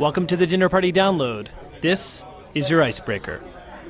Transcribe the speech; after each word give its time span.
Welcome 0.00 0.26
to 0.26 0.36
the 0.36 0.44
Dinner 0.44 0.68
Party 0.68 0.92
Download. 0.92 1.46
This 1.80 2.24
is 2.54 2.68
your 2.68 2.82
icebreaker. 2.82 3.38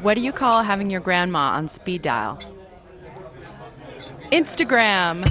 What 0.03 0.15
do 0.15 0.21
you 0.21 0.33
call 0.33 0.63
having 0.63 0.91
your 0.91 1.01
grandma 1.01 1.53
on 1.53 1.67
speed 1.67 2.03
dial? 2.03 2.39
Instagram. 4.31 5.27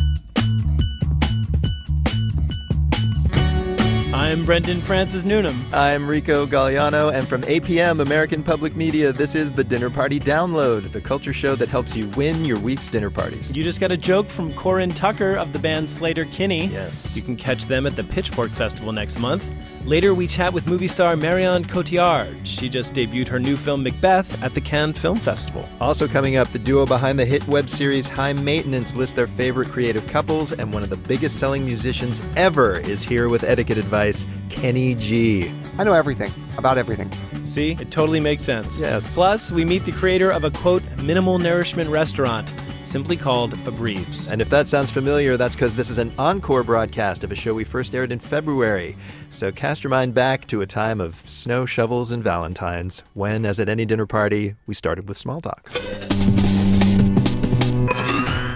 I'm 4.15 4.44
Brendan 4.46 4.81
Francis 4.81 5.24
Newnam. 5.24 5.63
I'm 5.74 6.08
Rico 6.08 6.47
Galliano, 6.47 7.13
and 7.13 7.28
from 7.28 7.44
APM 7.44 8.01
American 8.01 8.42
Public 8.42 8.76
Media, 8.76 9.12
this 9.12 9.35
is 9.35 9.51
the 9.51 9.63
Dinner 9.63 9.92
Party 9.92 10.19
Download, 10.19 10.92
the 10.92 11.01
culture 11.01 11.33
show 11.33 11.55
that 11.55 11.69
helps 11.69 11.96
you 11.96 12.08
win 12.10 12.46
your 12.46 12.58
week's 12.58 12.87
dinner 12.87 13.12
parties. 13.12 13.51
You 13.55 13.62
just 13.62 13.79
got 13.79 13.92
a 13.92 13.97
joke 13.97 14.28
from 14.28 14.51
Corin 14.53 14.90
Tucker 14.90 15.37
of 15.37 15.53
the 15.53 15.60
band 15.60 15.87
Sleater-Kinney. 15.87 16.67
Yes. 16.67 17.16
You 17.16 17.21
can 17.21 17.35
catch 17.35 17.67
them 17.67 17.85
at 17.85 17.95
the 17.95 18.03
Pitchfork 18.03 18.52
Festival 18.52 18.91
next 18.91 19.20
month. 19.20 19.53
Later, 19.86 20.13
we 20.13 20.27
chat 20.27 20.53
with 20.53 20.66
movie 20.66 20.88
star 20.88 21.17
Marion 21.17 21.66
Cotillard. 21.66 22.39
She 22.45 22.70
just 22.70 22.94
debuted 22.94 23.27
her 23.27 23.39
new 23.39 23.57
film 23.57 23.84
Macbeth 23.84 24.41
at 24.41 24.53
the 24.53 24.62
Cannes 24.62 24.94
Film 24.94 25.20
Festival. 25.20 25.67
Also 25.81 26.07
coming 26.07 26.38
up, 26.38 26.48
the 26.53 26.59
duo 26.59 26.85
behind 26.85 27.20
the 27.20 27.26
hit 27.26 27.45
web 27.49 27.70
series 27.70 28.07
High 28.07 28.31
Maintenance 28.31 28.95
lists 28.95 29.13
their 29.13 29.27
favorite 29.27 29.67
creative 29.67 30.07
couples, 30.07 30.54
and 30.54 30.73
one 30.73 30.84
of 30.84 30.90
the 30.90 30.95
biggest 30.95 31.38
selling 31.38 31.66
musicians 31.66 32.21
ever 32.38 32.80
is 32.80 33.04
here 33.04 33.27
with 33.27 33.43
etiquette 33.43 33.77
advice, 33.77 34.26
Kenny 34.49 34.95
G. 34.95 35.52
I 35.77 35.84
know 35.84 35.93
everything 35.93 36.31
about 36.57 36.77
everything. 36.77 37.12
See, 37.45 37.71
it 37.71 37.91
totally 37.91 38.21
makes 38.21 38.43
sense. 38.43 38.79
Yes. 38.79 39.13
Plus, 39.13 39.52
we 39.52 39.65
meet 39.65 39.84
the 39.84 39.91
creator 39.91 40.31
of 40.31 40.45
a 40.45 40.52
quote, 40.52 40.84
minimal 41.02 41.40
nourishment 41.40 41.90
restaurant, 41.90 42.54
simply 42.83 43.17
called 43.17 43.53
Abbreves. 43.67 44.29
And 44.29 44.41
if 44.41 44.49
that 44.49 44.67
sounds 44.67 44.91
familiar, 44.91 45.37
that's 45.37 45.55
because 45.55 45.75
this 45.75 45.89
is 45.89 45.97
an 45.97 46.11
encore 46.19 46.63
broadcast 46.63 47.23
of 47.23 47.31
a 47.31 47.35
show 47.35 47.53
we 47.53 47.63
first 47.63 47.95
aired 47.95 48.11
in 48.11 48.19
February. 48.19 48.95
So 49.29 49.51
cast 49.51 49.83
your 49.83 49.91
mind 49.91 50.13
back 50.13 50.47
to 50.47 50.61
a 50.61 50.67
time 50.67 51.01
of 51.01 51.15
snow 51.15 51.65
shovels 51.65 52.12
and 52.12 52.23
Valentines, 52.23 53.03
when, 53.13 53.45
as 53.45 53.59
at 53.59 53.70
any 53.70 53.85
dinner 53.85 54.05
party, 54.05 54.55
we 54.67 54.73
started 54.73 55.07
with 55.07 55.17
small 55.17 55.41
talk. 55.41 55.70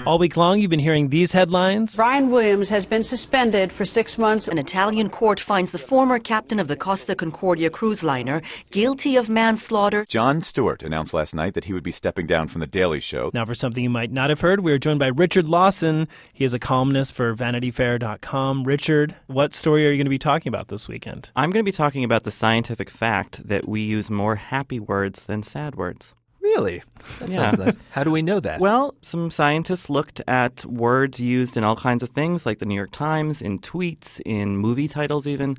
All 0.07 0.19
week 0.19 0.37
long, 0.37 0.61
you've 0.61 0.69
been 0.69 0.79
hearing 0.79 1.09
these 1.09 1.33
headlines. 1.33 1.97
Brian 1.97 2.29
Williams 2.29 2.69
has 2.69 2.85
been 2.85 3.03
suspended 3.03 3.73
for 3.73 3.83
six 3.83 4.17
months. 4.17 4.47
An 4.47 4.57
Italian 4.57 5.09
court 5.09 5.37
finds 5.37 5.73
the 5.73 5.77
former 5.77 6.17
captain 6.17 6.61
of 6.61 6.69
the 6.69 6.77
Costa 6.77 7.13
Concordia 7.13 7.69
cruise 7.69 8.03
liner 8.03 8.41
guilty 8.71 9.17
of 9.17 9.27
manslaughter. 9.27 10.05
Jon 10.05 10.39
Stewart 10.39 10.81
announced 10.81 11.13
last 11.13 11.35
night 11.35 11.55
that 11.55 11.65
he 11.65 11.73
would 11.73 11.83
be 11.83 11.91
stepping 11.91 12.25
down 12.25 12.47
from 12.47 12.61
The 12.61 12.67
Daily 12.67 13.01
Show. 13.01 13.31
Now, 13.33 13.43
for 13.43 13.53
something 13.53 13.83
you 13.83 13.89
might 13.89 14.13
not 14.13 14.29
have 14.29 14.39
heard, 14.39 14.61
we 14.61 14.71
are 14.71 14.77
joined 14.77 14.99
by 14.99 15.07
Richard 15.07 15.49
Lawson. 15.49 16.07
He 16.31 16.45
is 16.45 16.53
a 16.53 16.59
columnist 16.59 17.11
for 17.11 17.35
VanityFair.com. 17.35 18.63
Richard, 18.63 19.13
what 19.25 19.53
story 19.53 19.85
are 19.85 19.91
you 19.91 19.97
going 19.97 20.05
to 20.05 20.09
be 20.09 20.17
talking 20.17 20.49
about 20.49 20.69
this 20.69 20.87
weekend? 20.87 21.31
I'm 21.35 21.51
going 21.51 21.65
to 21.65 21.69
be 21.69 21.73
talking 21.73 22.05
about 22.05 22.23
the 22.23 22.31
scientific 22.31 22.89
fact 22.89 23.45
that 23.45 23.67
we 23.67 23.81
use 23.81 24.09
more 24.09 24.37
happy 24.37 24.79
words 24.79 25.25
than 25.25 25.43
sad 25.43 25.75
words. 25.75 26.13
Really? 26.57 26.81
That 27.19 27.29
Yeah. 27.29 27.35
sounds 27.51 27.57
nice. 27.59 27.77
How 27.91 28.03
do 28.03 28.09
we 28.11 28.21
know 28.23 28.39
that? 28.39 28.59
Well, 28.59 28.95
some 29.03 29.29
scientists 29.29 29.89
looked 29.91 30.21
at 30.27 30.65
words 30.65 31.19
used 31.19 31.55
in 31.55 31.63
all 31.63 31.75
kinds 31.75 32.01
of 32.01 32.09
things, 32.09 32.45
like 32.47 32.57
the 32.57 32.65
New 32.65 32.73
York 32.75 32.91
Times, 32.91 33.41
in 33.43 33.59
tweets, 33.59 34.19
in 34.25 34.57
movie 34.57 34.87
titles, 34.87 35.27
even, 35.27 35.55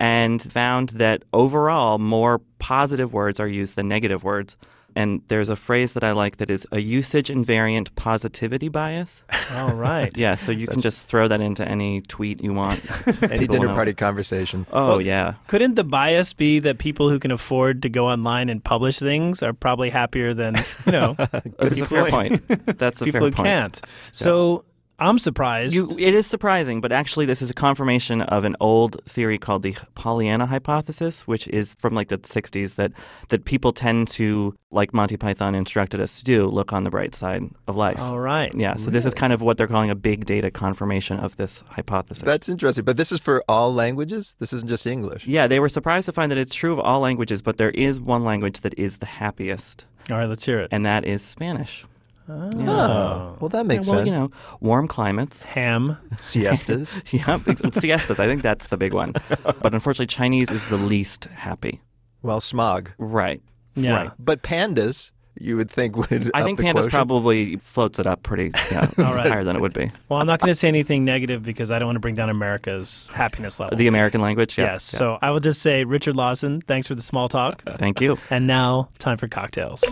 and 0.00 0.42
found 0.42 0.88
that 0.90 1.22
overall 1.32 1.98
more 1.98 2.40
positive 2.58 3.12
words 3.12 3.38
are 3.38 3.46
used 3.46 3.76
than 3.76 3.86
negative 3.86 4.24
words. 4.24 4.56
And 4.94 5.22
there's 5.28 5.48
a 5.48 5.56
phrase 5.56 5.94
that 5.94 6.04
I 6.04 6.12
like 6.12 6.36
that 6.38 6.50
is 6.50 6.66
a 6.72 6.80
usage 6.80 7.28
invariant 7.28 7.88
positivity 7.96 8.68
bias. 8.68 9.22
All 9.54 9.74
right. 9.74 10.14
Yeah, 10.16 10.34
so 10.34 10.52
you 10.52 10.66
can 10.66 10.80
just 10.80 11.06
throw 11.08 11.28
that 11.28 11.40
into 11.40 11.66
any 11.66 12.00
tweet 12.02 12.42
you 12.42 12.52
want. 12.52 12.80
Any 13.22 13.40
People 13.40 13.54
dinner 13.54 13.68
know. 13.68 13.74
party 13.74 13.94
conversation. 13.94 14.66
Oh, 14.72 14.98
yeah. 14.98 15.34
Couldn't 15.46 15.74
the 15.74 15.84
bias 15.84 16.32
be 16.32 16.58
that 16.60 16.78
people 16.78 17.08
who 17.08 17.18
can 17.18 17.30
afford 17.30 17.82
to 17.82 17.88
go 17.88 18.06
online 18.08 18.48
and 18.48 18.62
publish 18.62 18.98
things 18.98 19.42
are 19.42 19.52
probably 19.52 19.90
happier 19.90 20.34
than, 20.34 20.56
you 20.86 20.92
know, 20.92 21.14
That's 21.58 21.80
a 21.80 21.86
fair 21.86 22.10
point. 22.10 22.46
That's 22.78 23.00
a 23.00 23.04
people 23.04 23.20
fair 23.20 23.30
who 23.30 23.34
point. 23.36 23.46
can't? 23.46 23.80
So 24.12 24.64
I'm 25.02 25.18
surprised. 25.18 25.74
You, 25.74 25.90
it 25.98 26.14
is 26.14 26.26
surprising, 26.26 26.80
but 26.80 26.92
actually, 26.92 27.26
this 27.26 27.42
is 27.42 27.50
a 27.50 27.54
confirmation 27.54 28.22
of 28.22 28.44
an 28.44 28.56
old 28.60 29.02
theory 29.06 29.38
called 29.38 29.62
the 29.62 29.76
Pollyanna 29.94 30.46
hypothesis, 30.46 31.26
which 31.26 31.48
is 31.48 31.74
from 31.78 31.94
like 31.94 32.08
the 32.08 32.18
60s 32.18 32.76
that, 32.76 32.92
that 33.28 33.44
people 33.44 33.72
tend 33.72 34.08
to, 34.08 34.54
like 34.70 34.94
Monty 34.94 35.16
Python 35.16 35.54
instructed 35.54 36.00
us 36.00 36.18
to 36.18 36.24
do, 36.24 36.46
look 36.46 36.72
on 36.72 36.84
the 36.84 36.90
bright 36.90 37.14
side 37.14 37.42
of 37.66 37.76
life. 37.76 37.98
All 38.00 38.20
right. 38.20 38.54
Yeah, 38.54 38.76
so 38.76 38.90
this 38.90 39.04
is 39.04 39.12
kind 39.14 39.32
of 39.32 39.42
what 39.42 39.56
they're 39.58 39.66
calling 39.66 39.90
a 39.90 39.94
big 39.94 40.24
data 40.24 40.50
confirmation 40.50 41.18
of 41.18 41.36
this 41.36 41.62
hypothesis. 41.68 42.22
That's 42.24 42.48
interesting. 42.48 42.84
But 42.84 42.96
this 42.96 43.12
is 43.12 43.20
for 43.20 43.42
all 43.48 43.72
languages? 43.74 44.36
This 44.38 44.52
isn't 44.52 44.68
just 44.68 44.86
English. 44.86 45.26
yeah, 45.26 45.46
they 45.46 45.60
were 45.60 45.68
surprised 45.68 46.06
to 46.06 46.12
find 46.12 46.30
that 46.30 46.38
it's 46.38 46.54
true 46.54 46.72
of 46.72 46.78
all 46.80 47.00
languages, 47.00 47.42
but 47.42 47.56
there 47.56 47.70
is 47.70 48.00
one 48.00 48.24
language 48.24 48.60
that 48.60 48.78
is 48.78 48.98
the 48.98 49.06
happiest, 49.06 49.84
All 50.10 50.16
right, 50.18 50.28
let's 50.28 50.44
hear 50.46 50.60
it. 50.60 50.68
and 50.70 50.86
that 50.86 51.04
is 51.04 51.22
Spanish. 51.22 51.84
Oh, 52.28 53.36
well, 53.40 53.48
that 53.50 53.66
makes 53.66 53.86
Yeah, 53.88 53.92
well, 53.94 54.00
sense. 54.06 54.08
you 54.08 54.14
know, 54.14 54.30
warm 54.60 54.88
climates. 54.88 55.42
Ham. 55.42 55.96
Siestas. 56.20 57.02
Yep, 57.12 57.40
siestas. 57.74 58.18
I 58.20 58.26
think 58.26 58.42
that's 58.42 58.68
the 58.68 58.76
big 58.76 58.92
one. 58.94 59.12
But 59.60 59.72
unfortunately, 59.74 60.06
Chinese 60.06 60.50
is 60.50 60.68
the 60.68 60.76
least 60.76 61.24
happy. 61.26 61.80
well, 62.22 62.40
smog. 62.40 62.92
Right. 62.98 63.42
Yeah. 63.74 63.94
Right. 63.94 64.10
But 64.18 64.42
pandas, 64.42 65.10
you 65.38 65.56
would 65.56 65.70
think 65.70 65.96
would. 65.96 66.30
I 66.34 66.40
up 66.40 66.44
think 66.46 66.58
the 66.58 66.64
Pandas 66.64 66.72
quotient. 66.74 66.92
probably 66.92 67.56
floats 67.56 67.98
it 67.98 68.06
up 68.06 68.22
pretty 68.22 68.50
yeah, 68.70 68.86
All 68.98 69.14
right. 69.14 69.26
higher 69.32 69.44
than 69.44 69.56
it 69.56 69.62
would 69.62 69.72
be. 69.72 69.90
Well, 70.08 70.20
I'm 70.20 70.26
not 70.26 70.40
going 70.40 70.48
to 70.50 70.54
say 70.54 70.68
anything 70.68 71.04
negative 71.04 71.42
because 71.42 71.70
I 71.70 71.78
don't 71.78 71.86
want 71.88 71.96
to 71.96 72.00
bring 72.00 72.14
down 72.14 72.28
America's 72.28 73.08
happiness 73.14 73.58
level. 73.58 73.76
The 73.78 73.86
American 73.86 74.20
language, 74.20 74.58
yeah. 74.58 74.72
yes. 74.74 74.92
yeah. 74.92 74.98
So 74.98 75.18
I 75.22 75.30
will 75.30 75.40
just 75.40 75.62
say, 75.62 75.84
Richard 75.84 76.16
Lawson, 76.16 76.60
thanks 76.60 76.86
for 76.86 76.94
the 76.94 77.02
small 77.02 77.28
talk. 77.30 77.62
Thank 77.78 78.00
you. 78.00 78.18
And 78.30 78.46
now, 78.46 78.90
time 78.98 79.16
for 79.16 79.26
cocktails. 79.26 79.82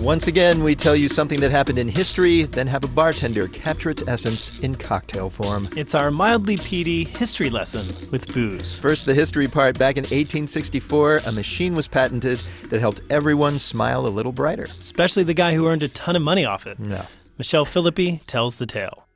Once 0.00 0.28
again, 0.28 0.64
we 0.64 0.74
tell 0.74 0.96
you 0.96 1.10
something 1.10 1.40
that 1.40 1.50
happened 1.50 1.78
in 1.78 1.86
history, 1.86 2.44
then 2.44 2.66
have 2.66 2.82
a 2.84 2.88
bartender 2.88 3.46
capture 3.48 3.90
its 3.90 4.02
essence 4.06 4.58
in 4.60 4.74
cocktail 4.74 5.28
form. 5.28 5.68
It's 5.76 5.94
our 5.94 6.10
mildly 6.10 6.56
peaty 6.56 7.04
history 7.04 7.50
lesson 7.50 7.86
with 8.10 8.32
booze. 8.32 8.78
First, 8.80 9.04
the 9.04 9.12
history 9.12 9.46
part. 9.46 9.78
Back 9.78 9.98
in 9.98 10.04
1864, 10.04 11.20
a 11.26 11.32
machine 11.32 11.74
was 11.74 11.86
patented 11.86 12.40
that 12.70 12.80
helped 12.80 13.02
everyone 13.10 13.58
smile 13.58 14.06
a 14.06 14.08
little 14.08 14.32
brighter. 14.32 14.68
Especially 14.78 15.22
the 15.22 15.34
guy 15.34 15.52
who 15.52 15.68
earned 15.68 15.82
a 15.82 15.88
ton 15.88 16.16
of 16.16 16.22
money 16.22 16.46
off 16.46 16.66
it. 16.66 16.78
No. 16.78 17.04
Michelle 17.36 17.66
Philippi 17.66 18.22
tells 18.26 18.56
the 18.56 18.66
tale. 18.66 19.06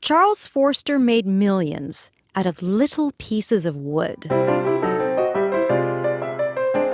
Charles 0.00 0.44
Forster 0.44 0.98
made 0.98 1.24
millions 1.24 2.10
out 2.34 2.46
of 2.46 2.60
little 2.62 3.12
pieces 3.18 3.64
of 3.64 3.76
wood. 3.76 4.26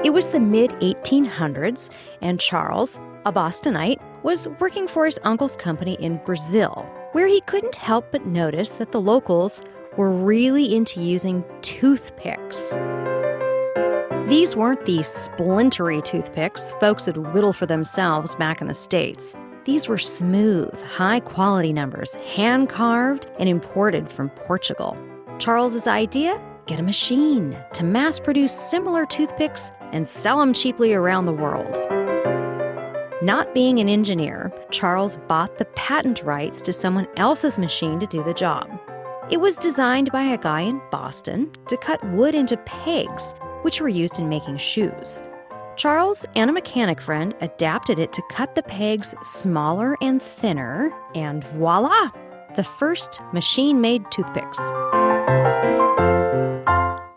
It 0.04 0.12
was 0.12 0.28
the 0.30 0.40
mid 0.40 0.70
1800s, 0.80 1.90
and 2.20 2.38
Charles, 2.38 3.00
a 3.24 3.32
Bostonite, 3.32 4.00
was 4.22 4.48
working 4.60 4.88
for 4.88 5.04
his 5.04 5.18
uncle's 5.22 5.56
company 5.56 5.94
in 6.00 6.16
Brazil, 6.24 6.86
where 7.12 7.26
he 7.26 7.40
couldn't 7.42 7.76
help 7.76 8.10
but 8.10 8.26
notice 8.26 8.76
that 8.76 8.92
the 8.92 9.00
locals 9.00 9.62
were 9.96 10.10
really 10.12 10.74
into 10.74 11.00
using 11.00 11.44
toothpicks. 11.62 12.76
These 14.28 14.54
weren't 14.54 14.84
the 14.84 15.02
splintery 15.02 16.02
toothpicks 16.02 16.72
folks 16.80 17.06
would 17.06 17.32
whittle 17.32 17.52
for 17.52 17.66
themselves 17.66 18.34
back 18.34 18.60
in 18.60 18.68
the 18.68 18.74
States. 18.74 19.34
These 19.64 19.88
were 19.88 19.98
smooth, 19.98 20.80
high 20.82 21.20
quality 21.20 21.72
numbers, 21.72 22.14
hand 22.16 22.68
carved 22.68 23.26
and 23.38 23.48
imported 23.48 24.10
from 24.10 24.30
Portugal. 24.30 24.96
Charles's 25.38 25.86
idea? 25.86 26.40
Get 26.66 26.80
a 26.80 26.82
machine 26.82 27.56
to 27.72 27.84
mass 27.84 28.20
produce 28.20 28.52
similar 28.52 29.06
toothpicks 29.06 29.70
and 29.92 30.06
sell 30.06 30.38
them 30.38 30.52
cheaply 30.52 30.92
around 30.92 31.24
the 31.24 31.32
world. 31.32 31.97
Not 33.20 33.52
being 33.52 33.80
an 33.80 33.88
engineer, 33.88 34.52
Charles 34.70 35.16
bought 35.26 35.58
the 35.58 35.64
patent 35.64 36.22
rights 36.22 36.62
to 36.62 36.72
someone 36.72 37.08
else's 37.16 37.58
machine 37.58 37.98
to 37.98 38.06
do 38.06 38.22
the 38.22 38.32
job. 38.32 38.70
It 39.28 39.40
was 39.40 39.56
designed 39.56 40.12
by 40.12 40.22
a 40.22 40.38
guy 40.38 40.60
in 40.60 40.80
Boston 40.92 41.50
to 41.66 41.76
cut 41.76 42.02
wood 42.10 42.36
into 42.36 42.56
pegs, 42.58 43.34
which 43.62 43.80
were 43.80 43.88
used 43.88 44.20
in 44.20 44.28
making 44.28 44.58
shoes. 44.58 45.20
Charles 45.74 46.26
and 46.36 46.48
a 46.48 46.52
mechanic 46.52 47.00
friend 47.00 47.34
adapted 47.40 47.98
it 47.98 48.12
to 48.12 48.22
cut 48.30 48.54
the 48.54 48.62
pegs 48.62 49.16
smaller 49.20 49.96
and 50.00 50.22
thinner, 50.22 50.92
and 51.16 51.42
voila! 51.42 52.10
The 52.54 52.62
first 52.62 53.20
machine 53.32 53.80
made 53.80 54.08
toothpicks. 54.12 54.60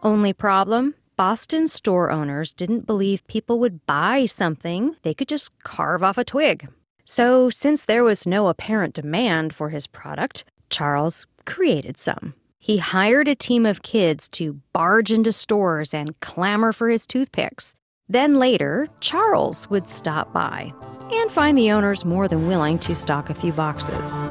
Only 0.02 0.34
problem 0.34 0.96
Boston 1.22 1.68
store 1.68 2.10
owners 2.10 2.52
didn't 2.52 2.88
believe 2.88 3.28
people 3.28 3.60
would 3.60 3.86
buy 3.86 4.26
something 4.26 4.96
they 5.04 5.14
could 5.14 5.28
just 5.28 5.52
carve 5.60 6.02
off 6.02 6.18
a 6.18 6.24
twig. 6.24 6.68
So, 7.06 7.48
since 7.52 7.86
there 7.86 8.04
was 8.04 8.26
no 8.26 8.48
apparent 8.48 8.96
demand 8.96 9.54
for 9.54 9.70
his 9.70 9.86
product, 9.86 10.46
Charles 10.72 11.28
created 11.46 12.00
some. 12.00 12.34
He 12.58 12.80
hired 12.80 13.28
a 13.28 13.36
team 13.36 13.68
of 13.68 13.84
kids 13.84 14.28
to 14.30 14.62
barge 14.74 15.12
into 15.12 15.32
stores 15.32 15.94
and 15.94 16.20
clamor 16.22 16.72
for 16.72 16.90
his 16.90 17.06
toothpicks. 17.06 17.76
Then 18.10 18.40
later, 18.40 18.88
Charles 19.00 19.70
would 19.70 19.88
stop 19.88 20.34
by 20.34 20.74
and 21.12 21.32
find 21.32 21.56
the 21.56 21.70
owners 21.70 22.04
more 22.04 22.28
than 22.28 22.48
willing 22.48 22.80
to 22.80 22.96
stock 22.96 23.30
a 23.30 23.36
few 23.36 23.52
boxes. 23.54 24.24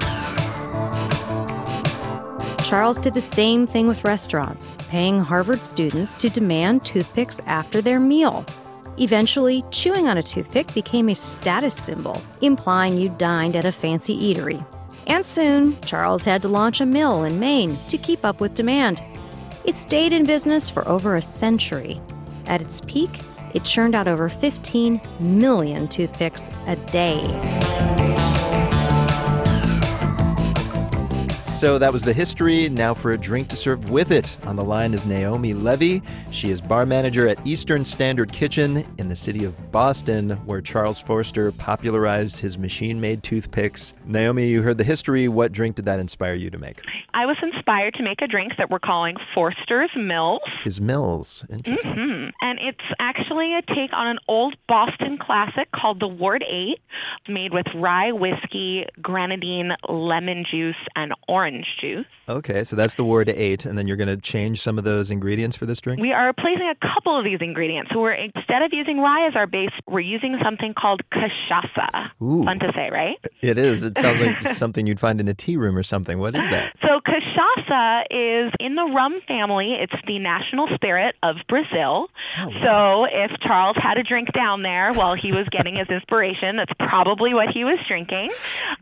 Charles 2.63 2.99
did 2.99 3.15
the 3.15 3.21
same 3.21 3.67
thing 3.67 3.87
with 3.87 4.05
restaurants, 4.05 4.77
paying 4.89 5.19
Harvard 5.19 5.65
students 5.65 6.15
to 6.15 6.29
demand 6.29 6.85
toothpicks 6.85 7.41
after 7.47 7.81
their 7.81 7.99
meal. 7.99 8.45
Eventually, 8.99 9.65
chewing 9.71 10.07
on 10.07 10.19
a 10.19 10.23
toothpick 10.23 10.73
became 10.75 11.09
a 11.09 11.15
status 11.15 11.75
symbol, 11.75 12.21
implying 12.43 12.99
you 12.99 13.09
dined 13.09 13.57
at 13.57 13.65
a 13.65 13.73
fancy 13.73 14.17
eatery. 14.17 14.65
And 15.07 15.25
soon, 15.25 15.81
Charles 15.81 16.23
had 16.23 16.43
to 16.43 16.49
launch 16.49 16.81
a 16.81 16.87
mill 16.87 17.25
in 17.25 17.41
Maine 17.41 17.79
to 17.89 17.97
keep 17.97 18.25
up 18.25 18.41
with 18.41 18.55
demand. 18.55 19.03
It 19.65 19.75
stayed 19.75 20.13
in 20.13 20.25
business 20.25 20.69
for 20.69 20.87
over 20.87 21.17
a 21.17 21.23
century. 21.23 22.01
At 22.47 22.61
its 22.61 22.81
peak, 22.83 23.11
it 23.55 23.65
churned 23.65 23.95
out 23.95 24.07
over 24.07 24.29
15 24.29 25.01
million 25.19 25.89
toothpicks 25.89 26.51
a 26.67 26.77
day. 26.77 28.10
So 31.61 31.79
that 31.79 31.93
was 31.93 32.03
the 32.03 32.15
history. 32.15 32.71
Now 32.71 32.95
for 32.95 33.11
a 33.11 33.19
drink 33.19 33.49
to 33.49 33.55
serve 33.55 33.91
with 33.91 34.13
it. 34.13 34.35
On 34.47 34.57
the 34.57 34.65
line 34.65 34.95
is 34.95 35.05
Naomi 35.05 35.53
Levy. 35.53 36.01
She 36.31 36.49
is 36.49 36.59
bar 36.59 36.87
manager 36.87 37.29
at 37.29 37.47
Eastern 37.47 37.85
Standard 37.85 38.33
Kitchen 38.33 38.87
in 38.97 39.11
the 39.11 39.15
city 39.15 39.45
of 39.45 39.71
Boston, 39.71 40.31
where 40.47 40.63
Charles 40.63 41.03
Forster 41.03 41.53
popularized 41.53 42.39
his 42.39 42.57
machine 42.57 42.99
made 42.99 43.23
toothpicks. 43.23 43.93
Naomi, 44.07 44.49
you 44.49 44.63
heard 44.63 44.79
the 44.79 44.85
history. 44.85 45.29
What 45.29 45.53
drink 45.53 45.77
did 45.77 45.85
that 45.85 46.01
inspire 46.01 46.33
you 46.33 46.49
to 46.49 46.57
make? 46.57 46.81
I 47.13 47.27
was 47.27 47.37
inspired 47.43 47.93
to 47.95 48.03
make 48.03 48.23
a 48.23 48.27
drink 48.27 48.53
that 48.57 48.71
we're 48.71 48.79
calling 48.79 49.17
Forster's 49.35 49.91
Mills. 49.95 50.41
His 50.63 50.81
Mills. 50.81 51.45
Interesting. 51.51 51.93
hmm 51.93 52.27
And 52.41 52.59
it's 52.59 52.79
actually 52.99 53.55
a 53.55 53.61
take 53.75 53.93
on 53.93 54.07
an 54.07 54.19
old 54.29 54.57
Boston 54.67 55.19
classic 55.21 55.69
called 55.73 56.01
the 56.01 56.09
Ward 56.09 56.43
8, 56.49 56.79
made 57.29 57.53
with 57.53 57.67
rye 57.75 58.13
whiskey, 58.13 58.87
grenadine, 59.03 59.73
lemon 59.89 60.47
juice, 60.51 60.77
and 60.97 61.13
orange 61.29 61.50
juice. 61.81 62.07
Okay, 62.29 62.63
so 62.65 62.77
that's 62.77 62.95
the 62.95 63.05
Ward 63.05 63.29
eight, 63.29 63.65
and 63.67 63.77
then 63.77 63.87
you're 63.89 63.97
going 63.97 64.09
to 64.09 64.17
change 64.17 64.61
some 64.63 64.79
of 64.79 64.85
those 64.85 65.11
ingredients 65.11 65.57
for 65.57 65.67
this 65.67 65.81
drink? 65.81 66.01
We 66.01 66.13
are 66.13 66.27
replacing 66.27 66.69
a 66.71 66.77
couple 66.95 67.19
of 67.19 67.25
these 67.25 67.39
ingredients. 67.41 67.91
So 67.93 68.01
we're 68.01 68.13
instead 68.13 68.63
of 68.63 68.71
using 68.73 68.99
rye 69.01 69.27
as 69.27 69.35
our 69.37 69.47
base, 69.47 69.71
we're 69.89 70.01
using 70.01 70.39
something 70.43 70.75
called 70.75 71.03
cachaça. 71.13 72.11
Ooh. 72.23 72.45
Fun 72.45 72.59
to 72.61 72.73
say, 72.75 72.89
right? 72.91 73.19
It 73.43 73.59
is. 73.59 73.83
It 73.83 73.99
sounds 73.99 74.21
like 74.21 74.49
something 74.55 74.87
you'd 74.87 75.01
find 75.01 75.21
in 75.21 75.29
a 75.29 75.35
tea 75.35 75.57
room 75.57 75.77
or 75.77 75.83
something. 75.83 76.19
What 76.19 76.37
is 76.37 76.49
that? 76.51 76.75
So 76.83 77.01
cachaça 77.01 78.03
is 78.11 78.53
in 78.61 78.75
the 78.77 78.85
rum 78.85 79.21
family. 79.27 79.77
It's 79.81 79.93
the 80.07 80.19
national 80.19 80.69
spirit 80.75 81.17
of 81.23 81.37
Brazil. 81.49 82.09
Oh, 82.39 82.51
So 82.63 83.07
if 83.11 83.31
Charles 83.41 83.77
had 83.81 83.99
a 83.99 84.03
drink 84.03 84.33
down 84.33 84.63
there 84.63 84.93
while 84.93 85.15
he 85.15 85.33
was 85.33 85.47
getting 85.51 85.75
his 85.77 85.89
inspiration, 85.89 86.57
that's 86.57 86.73
probably 86.79 87.35
what 87.35 87.49
he 87.49 87.65
was 87.65 87.79
drinking. 87.89 88.31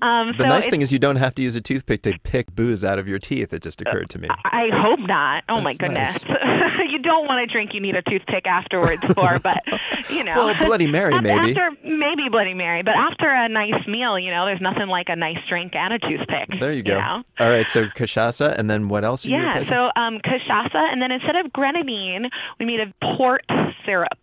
Um, 0.03 0.33
The 0.37 0.45
so 0.45 0.49
nice 0.49 0.69
thing 0.69 0.83
is 0.83 0.93
you 0.93 0.99
don't 0.99 1.17
have 1.17 1.35
to 1.37 1.43
use 1.43 1.57
a 1.57 1.61
toothpick 1.61 2.03
to 2.03 2.19
pick 2.23 2.55
booze 2.59 2.83
out 2.83 2.99
of 2.99 3.07
your 3.07 3.21
teeth. 3.21 3.53
It 3.55 3.63
just 3.63 3.81
occurred 3.81 4.11
to 4.11 4.19
me. 4.19 4.29
I 4.45 4.69
hope 4.75 4.99
not. 5.01 5.45
Oh 5.49 5.61
my 5.61 5.71
That's 5.79 5.79
goodness. 5.79 6.25
you 6.91 6.99
don't 6.99 7.27
want 7.27 7.47
to 7.49 7.53
drink 7.53 7.71
you 7.73 7.81
need 7.81 7.95
a 7.95 8.03
toothpick 8.03 8.47
afterwards 8.47 9.01
for, 9.15 9.39
but 9.39 9.63
you 10.11 10.25
know. 10.25 10.35
Well, 10.35 10.55
Bloody 10.67 10.87
Mary, 10.91 11.15
After- 11.15 11.23
maybe. 11.23 11.51
After 11.57 11.71
maybe 11.85 12.29
Bloody 12.29 12.55
Mary, 12.55 12.83
but 12.83 12.95
after 12.97 13.29
a 13.31 13.49
nice 13.49 13.87
meal, 13.87 14.19
you 14.19 14.31
know, 14.33 14.45
there's 14.45 14.61
nothing 14.61 14.89
like 14.89 15.09
a 15.09 15.15
nice 15.17 15.39
drink 15.49 15.75
and 15.77 15.95
a 15.95 15.99
toothpick. 16.01 16.59
There 16.59 16.73
you 16.73 16.83
go. 16.83 16.99
know? 16.99 17.23
All 17.39 17.49
right, 17.49 17.69
so 17.71 17.87
cachaça, 17.87 18.59
and 18.59 18.69
then 18.69 18.89
what 18.89 19.05
else? 19.05 19.25
Are 19.25 19.29
Yeah, 19.31 19.49
replacing? 19.59 19.75
so 19.75 19.91
um, 20.01 20.19
cachaça, 20.19 20.75
and 20.93 21.01
then 21.01 21.13
instead 21.13 21.37
of 21.37 21.53
grenadine, 21.53 22.29
we 22.59 22.67
made 22.67 22.81
a 22.81 22.93
port 23.17 23.45
syrup. 23.87 24.19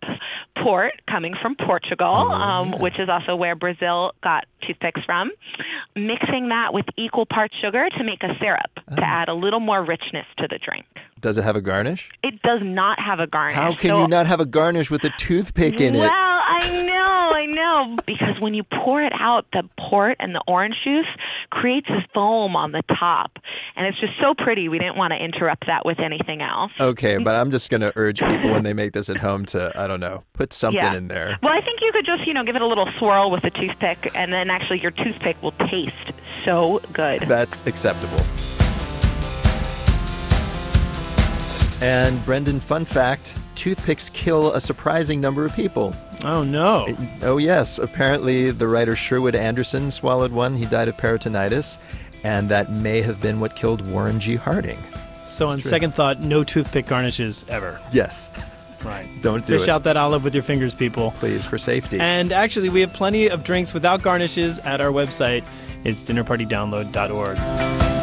Port 0.62 0.92
coming 1.08 1.34
from 1.40 1.54
Portugal, 1.54 2.08
Oh, 2.12 2.30
um, 2.32 2.72
yeah. 2.72 2.78
which 2.78 2.98
is 2.98 3.08
also 3.08 3.36
where 3.36 3.54
Brazil 3.54 4.12
got 4.22 4.44
toothpicks 4.66 5.00
from. 5.04 5.30
Mixing 5.94 6.48
that 6.50 6.72
with 6.74 6.86
equal 6.96 7.26
parts 7.26 7.54
sugar 7.62 7.88
to 7.96 8.04
make 8.04 8.22
a 8.22 8.36
syrup 8.40 8.70
Oh. 8.90 8.96
to 8.96 9.04
add 9.06 9.28
a 9.28 9.34
little 9.34 9.60
more 9.60 9.82
richness 9.84 10.26
to 10.38 10.46
the 10.48 10.58
drink. 10.58 10.84
Does 11.20 11.38
it 11.38 11.44
have 11.44 11.56
a 11.56 11.62
garnish? 11.62 12.10
It 12.22 12.40
does 12.42 12.60
not 12.62 13.00
have 13.00 13.20
a 13.20 13.26
garnish. 13.26 13.56
How 13.56 13.72
can 13.72 13.90
so- 13.90 14.02
you 14.02 14.08
not 14.08 14.26
have 14.26 14.40
a 14.40 14.44
garnish 14.46 14.90
with 14.90 15.02
a 15.04 15.10
toothpick 15.18 15.80
in 15.80 15.94
well, 15.94 16.04
it? 16.04 16.08
Well, 16.08 16.40
I 16.48 16.82
know, 16.82 17.30
I 17.36 17.46
know. 17.46 17.96
Because 18.06 18.38
when 18.40 18.54
you 18.54 18.62
pour 18.64 19.02
it 19.02 19.12
out, 19.18 19.46
the 19.52 19.62
port 19.78 20.16
and 20.20 20.34
the 20.34 20.42
orange 20.46 20.76
juice 20.84 21.06
creates 21.50 21.88
this 21.88 22.02
foam 22.14 22.54
on 22.54 22.72
the 22.72 22.82
top. 22.98 23.38
And 23.76 23.86
it's 23.86 23.98
just 23.98 24.12
so 24.20 24.34
pretty. 24.34 24.68
We 24.68 24.78
didn't 24.78 24.96
want 24.96 25.12
to 25.12 25.16
interrupt 25.22 25.66
that 25.66 25.84
with 25.86 25.98
anything 26.00 26.42
else. 26.42 26.72
Okay, 26.78 27.16
but 27.18 27.34
I'm 27.34 27.50
just 27.50 27.70
going 27.70 27.80
to 27.80 27.92
urge 27.96 28.20
people 28.20 28.50
when 28.50 28.62
they 28.62 28.72
make 28.74 28.92
this 28.92 29.08
at 29.10 29.16
home 29.16 29.44
to, 29.46 29.72
I 29.74 29.86
don't 29.86 30.00
know, 30.00 30.22
put 30.34 30.52
something 30.52 30.76
Yeah. 30.82 30.94
in 30.94 31.08
there. 31.08 31.38
Well, 31.42 31.52
I 31.52 31.60
think 31.62 31.80
you 31.80 31.90
could 31.92 32.06
just, 32.06 32.26
you 32.26 32.34
know, 32.34 32.44
give 32.44 32.56
it 32.56 32.62
a 32.62 32.66
little 32.66 32.88
swirl 32.98 33.30
with 33.30 33.44
a 33.44 33.50
toothpick, 33.50 34.10
and 34.14 34.32
then 34.32 34.50
actually 34.56 34.80
your 34.80 34.90
toothpick 34.90 35.40
will 35.42 35.52
taste 35.68 35.94
so 36.42 36.80
good. 36.94 37.20
That's 37.22 37.60
acceptable. 37.66 38.24
And 41.82 42.24
Brendan, 42.24 42.60
fun 42.60 42.86
fact 42.86 43.38
toothpicks 43.54 44.08
kill 44.10 44.52
a 44.54 44.60
surprising 44.60 45.20
number 45.20 45.44
of 45.44 45.54
people. 45.54 45.94
Oh, 46.24 46.42
no. 46.42 46.96
Oh, 47.22 47.36
yes. 47.36 47.78
Apparently, 47.78 48.50
the 48.50 48.66
writer 48.66 48.96
Sherwood 48.96 49.34
Anderson 49.34 49.90
swallowed 49.90 50.32
one. 50.32 50.56
He 50.56 50.64
died 50.64 50.88
of 50.88 50.96
peritonitis, 50.96 51.76
and 52.24 52.48
that 52.48 52.72
may 52.72 53.02
have 53.02 53.20
been 53.20 53.40
what 53.40 53.56
killed 53.56 53.86
Warren 53.88 54.18
G. 54.20 54.36
Harding. 54.36 54.78
So, 55.28 55.48
on 55.48 55.58
true. 55.58 55.70
second 55.70 55.94
thought, 55.94 56.20
no 56.20 56.44
toothpick 56.44 56.86
garnishes 56.86 57.44
ever. 57.48 57.78
Yes. 57.92 58.30
Right. 58.86 59.06
Don't 59.22 59.46
do 59.46 59.58
Fish 59.58 59.68
it. 59.68 59.70
out 59.70 59.84
that 59.84 59.96
olive 59.96 60.24
with 60.24 60.34
your 60.34 60.42
fingers, 60.42 60.74
people. 60.74 61.10
Please, 61.18 61.44
for 61.44 61.58
safety. 61.58 61.98
And 62.00 62.32
actually, 62.32 62.68
we 62.68 62.80
have 62.80 62.92
plenty 62.92 63.28
of 63.28 63.42
drinks 63.44 63.74
without 63.74 64.02
garnishes 64.02 64.58
at 64.60 64.80
our 64.80 64.90
website. 64.92 65.44
It's 65.84 66.02
dinnerpartydownload.org. 66.02 67.95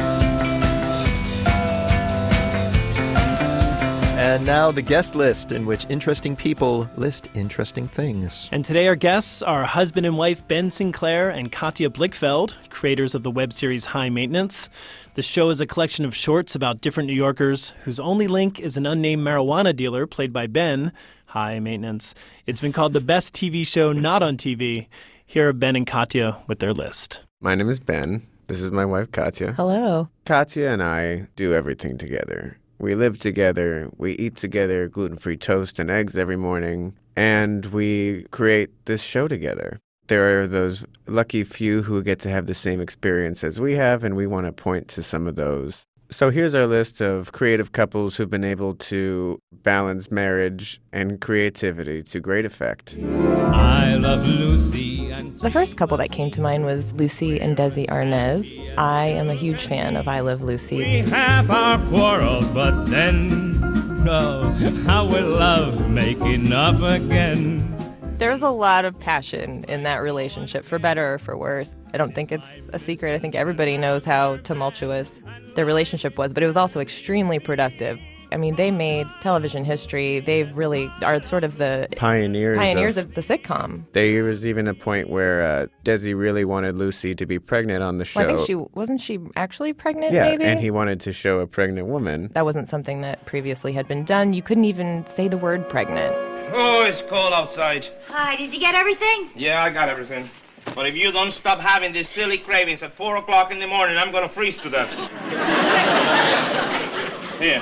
And 4.23 4.45
now 4.45 4.71
the 4.71 4.81
guest 4.81 5.15
list, 5.15 5.51
in 5.51 5.65
which 5.65 5.85
interesting 5.89 6.33
people 6.33 6.89
list 6.95 7.27
interesting 7.33 7.89
things. 7.89 8.47
And 8.53 8.63
today, 8.63 8.87
our 8.87 8.95
guests 8.95 9.41
are 9.41 9.65
husband 9.65 10.05
and 10.05 10.17
wife 10.17 10.47
Ben 10.47 10.71
Sinclair 10.71 11.29
and 11.29 11.51
Katja 11.51 11.89
Blichfeld, 11.89 12.55
creators 12.69 13.15
of 13.15 13.23
the 13.23 13.29
web 13.29 13.51
series 13.51 13.83
High 13.83 14.07
Maintenance. 14.07 14.69
The 15.15 15.23
show 15.23 15.49
is 15.49 15.59
a 15.59 15.65
collection 15.65 16.05
of 16.05 16.15
shorts 16.15 16.55
about 16.55 16.79
different 16.79 17.07
New 17.07 17.13
Yorkers 17.13 17.73
whose 17.83 17.99
only 17.99 18.29
link 18.29 18.61
is 18.61 18.77
an 18.77 18.85
unnamed 18.85 19.27
marijuana 19.27 19.75
dealer 19.75 20.07
played 20.07 20.31
by 20.31 20.47
Ben. 20.47 20.93
High 21.25 21.59
Maintenance. 21.59 22.15
It's 22.47 22.61
been 22.61 22.71
called 22.71 22.93
the 22.93 23.01
best 23.01 23.33
TV 23.33 23.67
show 23.67 23.91
not 23.91 24.23
on 24.23 24.37
TV. 24.37 24.87
Here 25.25 25.49
are 25.49 25.53
Ben 25.53 25.75
and 25.75 25.85
Katja 25.85 26.41
with 26.47 26.59
their 26.59 26.73
list. 26.73 27.19
My 27.41 27.55
name 27.55 27.67
is 27.67 27.81
Ben. 27.81 28.25
This 28.47 28.61
is 28.61 28.71
my 28.71 28.85
wife, 28.85 29.11
Katja. 29.11 29.51
Hello. 29.51 30.07
Katja 30.23 30.69
and 30.69 30.81
I 30.81 31.27
do 31.35 31.53
everything 31.53 31.97
together. 31.97 32.57
We 32.79 32.95
live 32.95 33.17
together, 33.17 33.89
we 33.97 34.13
eat 34.13 34.35
together 34.35 34.87
gluten 34.89 35.17
free 35.17 35.37
toast 35.37 35.79
and 35.79 35.89
eggs 35.89 36.17
every 36.17 36.37
morning, 36.37 36.93
and 37.15 37.65
we 37.67 38.25
create 38.31 38.71
this 38.85 39.01
show 39.01 39.27
together. 39.27 39.79
There 40.07 40.41
are 40.41 40.47
those 40.47 40.85
lucky 41.07 41.43
few 41.43 41.83
who 41.83 42.03
get 42.03 42.19
to 42.19 42.29
have 42.29 42.45
the 42.45 42.53
same 42.53 42.81
experience 42.81 43.43
as 43.43 43.61
we 43.61 43.75
have, 43.75 44.03
and 44.03 44.15
we 44.15 44.27
want 44.27 44.47
to 44.47 44.51
point 44.51 44.87
to 44.89 45.03
some 45.03 45.27
of 45.27 45.35
those. 45.35 45.85
So 46.11 46.29
here's 46.29 46.53
our 46.53 46.67
list 46.67 47.01
of 47.01 47.31
creative 47.31 47.71
couples 47.71 48.17
who've 48.17 48.29
been 48.29 48.43
able 48.43 48.75
to 48.75 49.39
balance 49.63 50.11
marriage 50.11 50.79
and 50.91 51.19
creativity 51.19 52.03
to 52.03 52.19
great 52.19 52.45
effect. 52.45 52.97
I 52.99 53.95
love 53.95 54.27
Lucy. 54.27 54.92
The 55.37 55.51
first 55.51 55.75
couple 55.75 55.97
that 55.97 56.11
came 56.11 56.31
to 56.31 56.41
mind 56.41 56.65
was 56.65 56.93
Lucy 56.93 57.39
and 57.39 57.57
Desi 57.57 57.85
Arnaz. 57.87 58.49
I 58.77 59.05
am 59.07 59.29
a 59.29 59.33
huge 59.33 59.65
fan 59.65 59.97
of 59.97 60.07
I 60.07 60.21
Love 60.21 60.41
Lucy. 60.41 60.77
We 60.77 60.99
have 61.09 61.51
our 61.51 61.77
quarrels, 61.89 62.49
but 62.51 62.85
then, 62.85 63.59
oh, 64.07 64.51
how 64.85 65.05
we 65.05 65.19
love 65.19 65.89
making 65.89 66.53
up 66.53 66.79
again. 66.81 67.69
There's 68.15 68.41
a 68.41 68.49
lot 68.49 68.85
of 68.85 68.97
passion 68.97 69.65
in 69.65 69.83
that 69.83 69.97
relationship, 69.97 70.63
for 70.63 70.79
better 70.79 71.15
or 71.15 71.17
for 71.17 71.35
worse. 71.35 71.75
I 71.93 71.97
don't 71.97 72.15
think 72.15 72.31
it's 72.31 72.69
a 72.71 72.79
secret. 72.79 73.13
I 73.13 73.19
think 73.19 73.35
everybody 73.35 73.77
knows 73.77 74.05
how 74.05 74.37
tumultuous 74.37 75.19
their 75.55 75.65
relationship 75.65 76.17
was, 76.17 76.31
but 76.31 76.41
it 76.41 76.47
was 76.47 76.55
also 76.55 76.79
extremely 76.79 77.39
productive. 77.39 77.99
I 78.33 78.37
mean, 78.37 78.55
they 78.55 78.71
made 78.71 79.07
television 79.21 79.63
history. 79.63 80.19
They 80.19 80.43
really 80.43 80.91
are 81.03 81.21
sort 81.21 81.43
of 81.43 81.57
the 81.57 81.87
Pioneers, 81.95 82.57
pioneers 82.57 82.97
of 82.97 83.05
of 83.05 83.15
the 83.15 83.21
sitcom. 83.21 83.83
There 83.93 84.23
was 84.23 84.47
even 84.47 84.67
a 84.67 84.73
point 84.73 85.09
where 85.09 85.43
uh, 85.43 85.67
Desi 85.83 86.17
really 86.17 86.45
wanted 86.45 86.77
Lucy 86.77 87.13
to 87.15 87.25
be 87.25 87.39
pregnant 87.39 87.83
on 87.83 87.97
the 87.97 88.05
show. 88.05 88.21
Well, 88.21 88.29
I 88.29 88.35
think 88.35 88.47
she 88.47 88.55
wasn't 88.55 89.01
she 89.01 89.19
actually 89.35 89.73
pregnant. 89.73 90.13
yeah, 90.13 90.23
maybe 90.23 90.45
and 90.45 90.59
he 90.59 90.71
wanted 90.71 90.99
to 91.01 91.13
show 91.13 91.39
a 91.39 91.47
pregnant 91.47 91.87
woman. 91.87 92.29
that 92.33 92.45
wasn't 92.45 92.67
something 92.67 93.01
that 93.01 93.25
previously 93.25 93.73
had 93.73 93.87
been 93.87 94.03
done. 94.03 94.33
You 94.33 94.41
couldn't 94.41 94.65
even 94.65 95.05
say 95.05 95.27
the 95.27 95.37
word 95.37 95.69
pregnant. 95.69 96.15
Oh, 96.55 96.83
it's 96.83 97.01
cold 97.01 97.33
outside. 97.33 97.87
Hi, 98.07 98.35
did 98.35 98.53
you 98.53 98.59
get 98.59 98.75
everything? 98.75 99.29
Yeah, 99.35 99.63
I 99.63 99.69
got 99.69 99.89
everything. 99.89 100.29
But 100.75 100.87
if 100.87 100.95
you 100.95 101.11
don't 101.11 101.31
stop 101.31 101.59
having 101.59 101.91
these 101.91 102.07
silly 102.07 102.37
cravings 102.37 102.83
at 102.83 102.93
4 102.93 103.17
o'clock 103.17 103.51
in 103.51 103.59
the 103.59 103.67
morning, 103.67 103.97
I'm 103.97 104.11
gonna 104.11 104.29
freeze 104.29 104.57
to 104.59 104.69
death. 104.69 104.93
Here. 107.39 107.61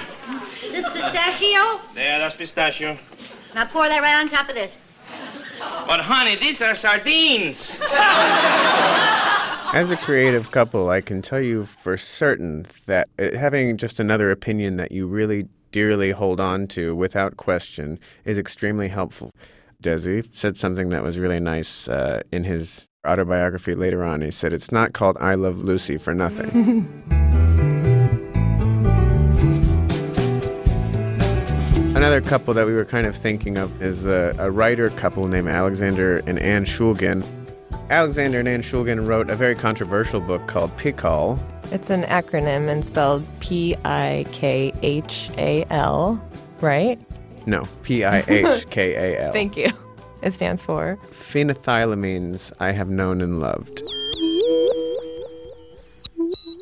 Is 0.73 0.85
this 0.85 0.93
pistachio? 0.93 1.81
Yeah, 1.95 2.19
that's 2.19 2.33
pistachio. 2.33 2.97
Now 3.53 3.65
pour 3.65 3.89
that 3.89 4.01
right 4.01 4.15
on 4.15 4.29
top 4.29 4.47
of 4.47 4.55
this. 4.55 4.77
But, 5.59 5.99
honey, 5.99 6.37
these 6.37 6.61
are 6.61 6.75
sardines. 6.75 7.77
As 9.73 9.91
a 9.91 9.97
creative 9.97 10.51
couple, 10.51 10.89
I 10.89 11.01
can 11.01 11.21
tell 11.21 11.41
you 11.41 11.65
for 11.65 11.97
certain 11.97 12.65
that 12.85 13.09
uh, 13.19 13.37
having 13.37 13.75
just 13.77 13.99
another 13.99 14.31
opinion 14.31 14.77
that 14.77 14.91
you 14.91 15.07
really 15.07 15.47
dearly 15.71 16.11
hold 16.11 16.39
on 16.39 16.67
to 16.67 16.95
without 16.95 17.35
question 17.37 17.99
is 18.23 18.37
extremely 18.37 18.87
helpful. 18.87 19.31
Desi 19.83 20.33
said 20.33 20.55
something 20.55 20.89
that 20.89 21.03
was 21.03 21.17
really 21.17 21.39
nice 21.39 21.89
uh, 21.89 22.21
in 22.31 22.45
his 22.45 22.87
autobiography 23.05 23.75
later 23.75 24.03
on. 24.03 24.21
He 24.21 24.31
said, 24.31 24.53
It's 24.53 24.71
not 24.71 24.93
called 24.93 25.17
I 25.19 25.35
Love 25.35 25.57
Lucy 25.57 25.97
for 25.97 26.13
nothing. 26.13 27.27
Another 32.01 32.19
couple 32.19 32.55
that 32.55 32.65
we 32.65 32.73
were 32.73 32.83
kind 32.83 33.05
of 33.05 33.15
thinking 33.15 33.59
of 33.59 33.79
is 33.79 34.07
a, 34.07 34.35
a 34.39 34.49
writer 34.49 34.89
couple 34.89 35.27
named 35.27 35.47
Alexander 35.47 36.23
and 36.25 36.39
Anne 36.39 36.65
Shulgin. 36.65 37.23
Alexander 37.91 38.39
and 38.39 38.47
Anne 38.47 38.63
Shulgin 38.63 39.05
wrote 39.05 39.29
a 39.29 39.35
very 39.35 39.53
controversial 39.53 40.19
book 40.19 40.47
called 40.47 40.75
PiHKAL. 40.77 41.37
It's 41.71 41.91
an 41.91 42.01
acronym 42.05 42.69
and 42.69 42.83
spelled 42.83 43.27
P 43.39 43.75
I 43.85 44.25
K 44.31 44.73
H 44.81 45.29
A 45.37 45.63
L, 45.69 46.19
right? 46.59 46.99
No, 47.45 47.67
P 47.83 48.03
I 48.03 48.23
H 48.27 48.67
K 48.71 48.95
A 48.95 49.25
L. 49.27 49.31
Thank 49.33 49.55
you. 49.55 49.69
It 50.23 50.33
stands 50.33 50.63
for 50.63 50.97
Phenethylamines 51.11 52.51
I 52.59 52.71
have 52.71 52.89
known 52.89 53.21
and 53.21 53.39
loved. 53.39 53.79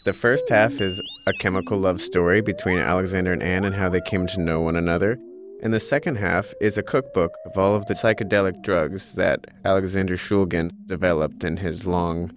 The 0.04 0.14
first 0.14 0.50
half 0.50 0.82
is 0.82 1.00
a 1.28 1.34
chemical 1.40 1.78
love 1.78 2.02
story 2.02 2.42
between 2.42 2.80
Alexander 2.80 3.32
and 3.32 3.42
Anne 3.42 3.64
and 3.64 3.74
how 3.76 3.88
they 3.88 4.02
came 4.02 4.28
to 4.28 4.42
know 4.42 4.60
one 4.60 4.76
another. 4.76 5.18
And 5.62 5.74
the 5.74 5.80
second 5.80 6.16
half 6.16 6.54
is 6.62 6.78
a 6.78 6.84
cookbook 6.84 7.34
of 7.46 7.58
all 7.58 7.76
of 7.76 7.86
the 7.88 7.94
psychedelic 7.94 8.62
drugs 8.62 9.14
that 9.14 9.46
Alexander 9.66 10.16
Shulgin 10.16 10.72
developed 10.86 11.44
in 11.44 11.58
his 11.58 11.86
long 11.86 12.32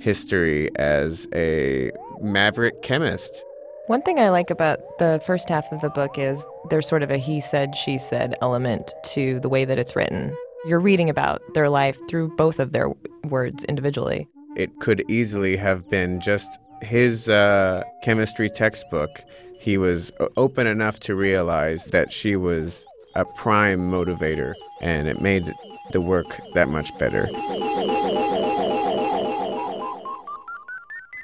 history 0.00 0.70
as 0.76 1.26
a 1.34 1.90
maverick 2.20 2.82
chemist. 2.82 3.44
One 3.88 4.02
thing 4.02 4.20
I 4.20 4.30
like 4.30 4.50
about 4.50 4.78
the 4.98 5.20
first 5.26 5.48
half 5.48 5.70
of 5.72 5.80
the 5.80 5.90
book 5.90 6.16
is 6.16 6.46
there's 6.70 6.86
sort 6.86 7.02
of 7.02 7.10
a 7.10 7.16
he 7.16 7.40
said, 7.40 7.74
she 7.74 7.98
said 7.98 8.36
element 8.40 8.94
to 9.06 9.40
the 9.40 9.48
way 9.48 9.64
that 9.64 9.78
it's 9.78 9.96
written. 9.96 10.36
You're 10.64 10.80
reading 10.80 11.10
about 11.10 11.42
their 11.54 11.68
life 11.68 11.98
through 12.08 12.36
both 12.36 12.60
of 12.60 12.70
their 12.70 12.92
words 13.24 13.64
individually. 13.64 14.28
It 14.56 14.78
could 14.78 15.02
easily 15.10 15.56
have 15.56 15.88
been 15.90 16.20
just 16.20 16.58
his 16.82 17.28
uh, 17.28 17.82
chemistry 18.04 18.48
textbook. 18.48 19.24
He 19.60 19.76
was 19.76 20.10
uh, 20.18 20.28
open 20.38 20.66
enough 20.66 21.00
to 21.00 21.14
realize 21.14 21.84
that 21.86 22.12
she 22.14 22.34
was 22.34 22.86
a 23.14 23.26
prime 23.36 23.90
motivator, 23.90 24.54
and 24.80 25.06
it 25.06 25.20
made 25.20 25.52
the 25.92 26.00
work 26.00 26.40
that 26.54 26.68
much 26.68 26.96
better. 26.98 27.28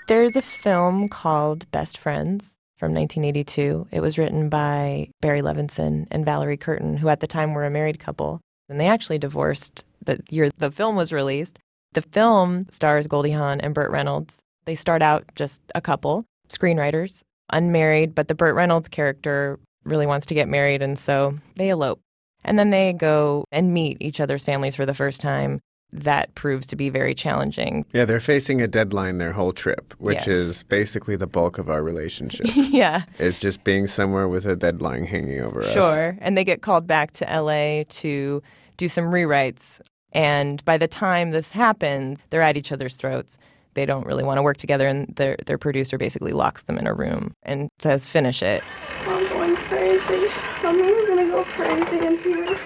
There's 0.06 0.36
a 0.36 0.42
film 0.42 1.08
called 1.08 1.70
Best 1.70 1.96
Friends 1.96 2.52
from 2.76 2.92
1982. 2.92 3.88
It 3.90 4.00
was 4.00 4.18
written 4.18 4.50
by 4.50 5.08
Barry 5.22 5.40
Levinson 5.40 6.06
and 6.10 6.26
Valerie 6.26 6.58
Curtin, 6.58 6.98
who 6.98 7.08
at 7.08 7.20
the 7.20 7.26
time 7.26 7.54
were 7.54 7.64
a 7.64 7.70
married 7.70 7.98
couple. 7.98 8.42
And 8.68 8.78
they 8.78 8.86
actually 8.86 9.18
divorced 9.18 9.86
the 10.04 10.20
year 10.30 10.50
the 10.58 10.70
film 10.70 10.94
was 10.94 11.10
released. 11.10 11.58
The 11.94 12.02
film 12.02 12.66
stars 12.68 13.06
Goldie 13.06 13.30
Hawn 13.30 13.62
and 13.62 13.72
Burt 13.72 13.90
Reynolds. 13.90 14.40
They 14.66 14.74
start 14.74 15.00
out 15.00 15.24
just 15.36 15.62
a 15.74 15.80
couple, 15.80 16.26
screenwriters, 16.50 17.22
unmarried, 17.50 18.14
but 18.14 18.28
the 18.28 18.34
Burt 18.34 18.54
Reynolds 18.54 18.88
character 18.88 19.58
really 19.84 20.06
wants 20.06 20.26
to 20.26 20.34
get 20.34 20.48
married, 20.48 20.82
and 20.82 20.98
so 20.98 21.34
they 21.56 21.68
elope. 21.68 22.00
And 22.44 22.58
then 22.58 22.70
they 22.70 22.92
go 22.92 23.44
and 23.50 23.72
meet 23.74 23.96
each 24.00 24.20
other's 24.20 24.44
families 24.44 24.76
for 24.76 24.86
the 24.86 24.94
first 24.94 25.20
time 25.20 25.60
that 25.92 26.34
proves 26.34 26.66
to 26.66 26.76
be 26.76 26.90
very 26.90 27.14
challenging. 27.14 27.84
Yeah, 27.92 28.04
they're 28.04 28.20
facing 28.20 28.60
a 28.60 28.68
deadline 28.68 29.18
their 29.18 29.32
whole 29.32 29.52
trip, 29.52 29.94
which 29.98 30.18
Yes. 30.18 30.28
is 30.28 30.62
basically 30.64 31.16
the 31.16 31.26
bulk 31.26 31.58
of 31.58 31.70
our 31.70 31.82
relationship. 31.82 32.46
yeah. 32.54 33.04
Is 33.18 33.38
just 33.38 33.64
being 33.64 33.86
somewhere 33.86 34.28
with 34.28 34.44
a 34.46 34.56
deadline 34.56 35.04
hanging 35.04 35.40
over 35.40 35.62
us. 35.62 35.72
Sure. 35.72 36.16
And 36.20 36.36
they 36.36 36.44
get 36.44 36.62
called 36.62 36.86
back 36.86 37.12
to 37.12 37.24
LA 37.24 37.84
to 38.00 38.42
do 38.76 38.88
some 38.88 39.06
rewrites. 39.06 39.80
And 40.12 40.64
by 40.64 40.76
the 40.76 40.88
time 40.88 41.30
this 41.30 41.50
happens, 41.50 42.18
they're 42.30 42.42
at 42.42 42.56
each 42.56 42.72
other's 42.72 42.96
throats. 42.96 43.38
They 43.76 43.84
don't 43.84 44.06
really 44.06 44.24
want 44.24 44.38
to 44.38 44.42
work 44.42 44.56
together, 44.56 44.88
and 44.88 45.06
their, 45.16 45.36
their 45.44 45.58
producer 45.58 45.98
basically 45.98 46.32
locks 46.32 46.62
them 46.62 46.78
in 46.78 46.86
a 46.86 46.94
room 46.94 47.34
and 47.42 47.68
says, 47.78 48.06
finish 48.06 48.42
it. 48.42 48.62
I'm 49.02 49.28
going 49.28 49.54
crazy. 49.54 50.28
I'm 50.62 50.78
really 50.80 51.06
gonna 51.06 51.30
go 51.30 51.44
crazy 51.44 51.98
in 51.98 52.16
here. 52.20 52.58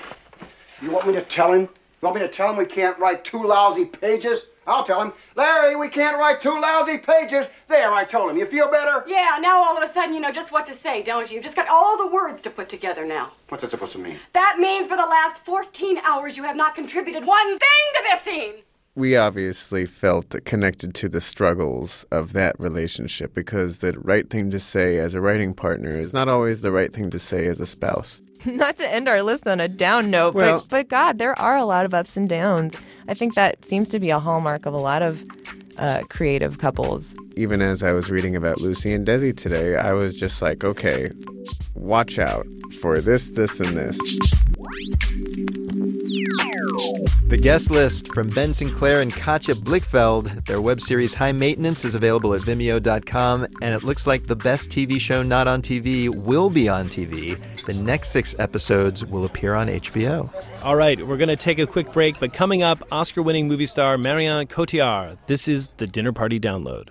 You 0.81 0.93
want 0.93 1.09
me 1.09 1.12
to 1.14 1.23
tell 1.23 1.52
him? 1.52 1.62
You 1.62 1.69
want 2.02 2.14
me 2.14 2.23
to 2.23 2.29
tell 2.29 2.50
him 2.50 2.57
we 2.57 2.64
can't 2.64 2.97
write 3.00 3.25
two 3.25 3.43
lousy 3.43 3.87
pages? 3.87 4.45
I'll 4.69 4.85
tell 4.85 5.02
him, 5.02 5.12
Larry, 5.35 5.75
we 5.75 5.88
can't 5.88 6.17
write 6.17 6.40
two 6.40 6.57
lousy 6.61 6.97
pages. 6.97 7.49
There, 7.67 7.93
I 7.93 8.05
told 8.05 8.31
him. 8.31 8.38
You 8.38 8.47
feel 8.47 8.71
better? 8.71 9.02
Yeah, 9.09 9.37
now 9.40 9.64
all 9.64 9.76
of 9.76 9.83
a 9.83 9.93
sudden 9.93 10.14
you 10.14 10.21
know 10.21 10.31
just 10.31 10.52
what 10.52 10.64
to 10.67 10.75
say, 10.75 11.02
don't 11.02 11.29
you? 11.29 11.35
You've 11.35 11.45
just 11.45 11.57
got 11.57 11.67
all 11.67 11.99
the 11.99 12.07
words 12.07 12.40
to 12.43 12.50
put 12.50 12.69
together 12.69 13.05
now. 13.05 13.33
What's 13.49 13.62
that 13.62 13.73
supposed 13.73 13.93
to 13.93 13.99
mean? 13.99 14.21
That 14.33 14.59
means 14.61 14.87
for 14.87 14.97
the 14.97 15.07
last 15.07 15.45
14 15.45 15.99
hours 16.07 16.37
you 16.37 16.45
have 16.45 16.55
not 16.55 16.76
contributed 16.76 17.26
one 17.26 17.49
thing 17.49 17.59
to 17.97 18.02
this 18.05 18.23
scene. 18.23 18.62
We 18.97 19.17
obviously 19.17 19.87
felt 19.87 20.35
connected 20.45 20.95
to 20.97 21.09
the 21.09 21.21
struggles 21.21 22.05
of 22.11 22.33
that 22.33 22.59
relationship 22.59 23.33
because 23.35 23.79
the 23.79 23.93
right 24.01 24.29
thing 24.29 24.51
to 24.51 24.59
say 24.59 24.99
as 24.99 25.15
a 25.15 25.21
writing 25.21 25.55
partner 25.55 25.97
is 25.97 26.13
not 26.13 26.29
always 26.29 26.61
the 26.63 26.73
right 26.73 26.93
thing 26.93 27.09
to 27.11 27.19
say 27.19 27.47
as 27.47 27.61
a 27.61 27.67
spouse. 27.67 28.23
Not 28.47 28.79
to 28.79 28.91
end 28.91 29.07
our 29.07 29.23
list 29.23 29.47
on 29.47 29.61
a 29.61 29.69
down 29.69 30.11
note, 30.11 30.35
Well- 30.35 30.61
but, 30.61 30.69
but 30.71 30.89
God, 30.89 31.19
there 31.19 31.39
are 31.39 31.57
a 31.59 31.65
lot 31.67 31.85
of 31.85 31.93
ups 31.93 32.17
and 32.17 32.27
downs. 32.29 32.75
I 33.07 33.13
think 33.15 33.35
that 33.35 33.65
seems 33.67 33.91
to 33.91 34.01
be 34.01 34.09
a 34.11 34.19
hallmark 34.19 34.65
of 34.65 34.73
a 34.73 34.79
lot 34.79 35.03
of 35.03 35.25
uh, 35.77 36.03
creative 36.09 36.59
couples. 36.59 37.15
Even 37.37 37.61
as 37.61 37.83
I 37.83 37.93
was 37.93 38.11
reading 38.11 38.35
about 38.35 38.59
Lucy 38.61 38.93
and 38.95 39.07
Desi 39.07 39.37
today, 39.37 39.77
I 39.77 39.93
was 39.93 40.15
just 40.15 40.41
like, 40.41 40.65
okay, 40.65 41.11
watch 41.75 42.19
out 42.19 42.47
for 42.81 42.99
this, 42.99 43.27
this, 43.27 43.61
and 43.61 43.77
this. 43.77 43.99
The 45.81 47.39
guest 47.41 47.71
list 47.71 48.13
from 48.13 48.29
Ben 48.29 48.53
Sinclair 48.53 49.01
and 49.01 49.13
Katja 49.13 49.55
Blichfeld. 49.55 50.45
Their 50.45 50.61
web 50.61 50.79
series 50.81 51.15
High 51.15 51.33
Maintenance 51.33 51.87
is 51.87 51.95
available 51.95 52.35
at 52.35 52.43
vimeo.com, 52.43 53.47
and 53.63 53.75
it 53.75 53.83
looks 53.83 54.07
like 54.07 54.27
the 54.27 54.37
best 54.37 54.69
TV 54.69 55.01
show 55.01 55.23
not 55.23 55.49
on 55.49 55.63
TV 55.63 56.15
will 56.15 56.51
be 56.51 56.69
on 56.69 56.87
TV. 56.89 57.39
The 57.65 57.75
next 57.83 58.11
six 58.11 58.39
episodes 58.39 59.07
will 59.07 59.25
appear 59.25 59.55
on 59.55 59.69
HBO. 59.69 60.29
All 60.63 60.77
right, 60.77 61.05
we're 61.07 61.17
going 61.17 61.29
to 61.29 61.37
take 61.37 61.59
a 61.59 61.67
quick 61.67 61.93
break, 61.95 62.21
but 62.21 62.35
coming 62.35 62.63
up, 62.63 62.87
Oscar 62.93 63.23
winning 63.23 63.49
movie 63.49 63.67
star 63.67 63.97
Marion 63.97 64.47
Cotillard. 64.49 65.17
This 65.29 65.49
is 65.49 65.69
the 65.79 65.87
Dinner 65.87 66.13
Party 66.13 66.39
Download. 66.39 66.89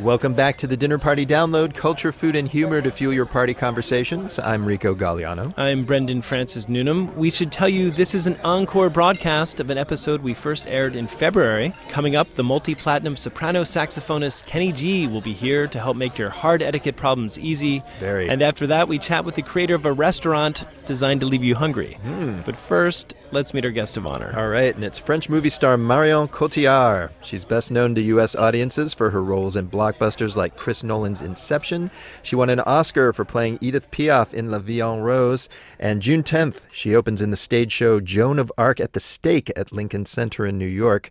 Welcome 0.00 0.34
back 0.34 0.58
to 0.58 0.66
the 0.66 0.76
Dinner 0.76 0.98
Party 0.98 1.24
Download 1.24 1.74
Culture, 1.74 2.12
Food, 2.12 2.36
and 2.36 2.46
Humor 2.46 2.82
to 2.82 2.90
fuel 2.90 3.14
your 3.14 3.24
party 3.24 3.54
conversations. 3.54 4.38
I'm 4.38 4.66
Rico 4.66 4.94
Galliano. 4.94 5.54
I'm 5.56 5.84
Brendan 5.86 6.20
Francis 6.20 6.68
Newnam. 6.68 7.16
We 7.16 7.30
should 7.30 7.50
tell 7.50 7.68
you 7.68 7.90
this 7.90 8.14
is 8.14 8.26
an 8.26 8.38
encore 8.44 8.90
broadcast 8.90 9.58
of 9.58 9.70
an 9.70 9.78
episode 9.78 10.20
we 10.20 10.34
first 10.34 10.66
aired 10.66 10.96
in 10.96 11.06
February. 11.06 11.72
Coming 11.88 12.14
up, 12.14 12.28
the 12.34 12.44
multi 12.44 12.74
platinum 12.74 13.16
soprano 13.16 13.62
saxophonist 13.62 14.44
Kenny 14.44 14.70
G 14.70 15.06
will 15.06 15.22
be 15.22 15.32
here 15.32 15.66
to 15.66 15.80
help 15.80 15.96
make 15.96 16.18
your 16.18 16.28
hard 16.28 16.60
etiquette 16.60 16.96
problems 16.96 17.38
easy. 17.38 17.82
Very. 17.98 18.28
And 18.28 18.42
after 18.42 18.66
that, 18.66 18.88
we 18.88 18.98
chat 18.98 19.24
with 19.24 19.34
the 19.34 19.42
creator 19.42 19.76
of 19.76 19.86
a 19.86 19.92
restaurant 19.94 20.66
designed 20.84 21.20
to 21.20 21.26
leave 21.26 21.42
you 21.42 21.54
hungry. 21.54 21.94
Hmm. 22.02 22.40
But 22.44 22.56
first, 22.56 23.14
let's 23.30 23.54
meet 23.54 23.64
our 23.64 23.70
guest 23.70 23.96
of 23.96 24.06
honor. 24.06 24.34
All 24.36 24.48
right, 24.48 24.74
and 24.74 24.84
it's 24.84 24.98
French 24.98 25.30
movie 25.30 25.48
star 25.48 25.78
Marion 25.78 26.28
Cotillard. 26.28 27.10
She's 27.22 27.46
best 27.46 27.70
known 27.70 27.94
to 27.94 28.02
U.S. 28.02 28.36
audiences 28.36 28.92
for 28.92 29.08
her 29.08 29.22
roles 29.22 29.56
in 29.56 29.66
blockbusters 29.86 30.36
like 30.36 30.56
Chris 30.56 30.82
Nolan's 30.82 31.22
Inception. 31.22 31.90
She 32.22 32.36
won 32.36 32.50
an 32.50 32.60
Oscar 32.60 33.12
for 33.12 33.24
playing 33.24 33.58
Edith 33.60 33.90
Piaf 33.90 34.34
in 34.34 34.50
La 34.50 34.58
Vie 34.58 34.80
en 34.80 35.00
Rose. 35.00 35.48
And 35.78 36.02
June 36.02 36.22
10th, 36.22 36.64
she 36.72 36.94
opens 36.94 37.20
in 37.20 37.30
the 37.30 37.36
stage 37.36 37.72
show 37.72 38.00
Joan 38.00 38.38
of 38.38 38.52
Arc 38.58 38.80
at 38.80 38.92
the 38.92 39.00
Stake 39.00 39.50
at 39.56 39.72
Lincoln 39.72 40.04
Center 40.04 40.46
in 40.46 40.58
New 40.58 40.66
York. 40.66 41.10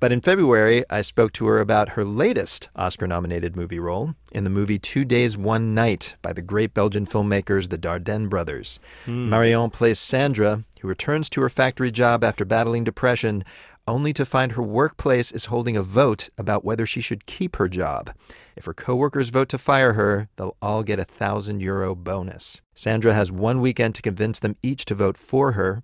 But 0.00 0.12
in 0.12 0.22
February, 0.22 0.82
I 0.88 1.02
spoke 1.02 1.32
to 1.34 1.46
her 1.46 1.60
about 1.60 1.90
her 1.90 2.06
latest 2.06 2.68
Oscar 2.74 3.06
nominated 3.06 3.54
movie 3.54 3.78
role 3.78 4.14
in 4.32 4.44
the 4.44 4.50
movie 4.50 4.78
Two 4.78 5.04
Days, 5.04 5.36
One 5.36 5.74
Night 5.74 6.14
by 6.22 6.32
the 6.32 6.40
great 6.40 6.72
Belgian 6.72 7.06
filmmakers, 7.06 7.68
the 7.68 7.76
Dardenne 7.76 8.30
brothers. 8.30 8.80
Hmm. 9.04 9.28
Marion 9.28 9.68
plays 9.68 9.98
Sandra, 9.98 10.64
who 10.80 10.88
returns 10.88 11.28
to 11.30 11.42
her 11.42 11.50
factory 11.50 11.90
job 11.90 12.24
after 12.24 12.46
battling 12.46 12.82
depression, 12.82 13.44
only 13.86 14.12
to 14.12 14.24
find 14.24 14.52
her 14.52 14.62
workplace 14.62 15.32
is 15.32 15.46
holding 15.46 15.76
a 15.76 15.82
vote 15.82 16.28
about 16.38 16.64
whether 16.64 16.86
she 16.86 17.00
should 17.00 17.26
keep 17.26 17.56
her 17.56 17.68
job. 17.68 18.14
If 18.56 18.64
her 18.64 18.74
coworkers 18.74 19.30
vote 19.30 19.48
to 19.50 19.58
fire 19.58 19.94
her, 19.94 20.28
they'll 20.36 20.56
all 20.62 20.82
get 20.82 20.98
a 20.98 21.04
thousand 21.04 21.60
euro 21.60 21.94
bonus. 21.94 22.60
Sandra 22.74 23.14
has 23.14 23.32
one 23.32 23.60
weekend 23.60 23.94
to 23.96 24.02
convince 24.02 24.38
them 24.38 24.56
each 24.62 24.84
to 24.86 24.94
vote 24.94 25.16
for 25.16 25.52
her. 25.52 25.82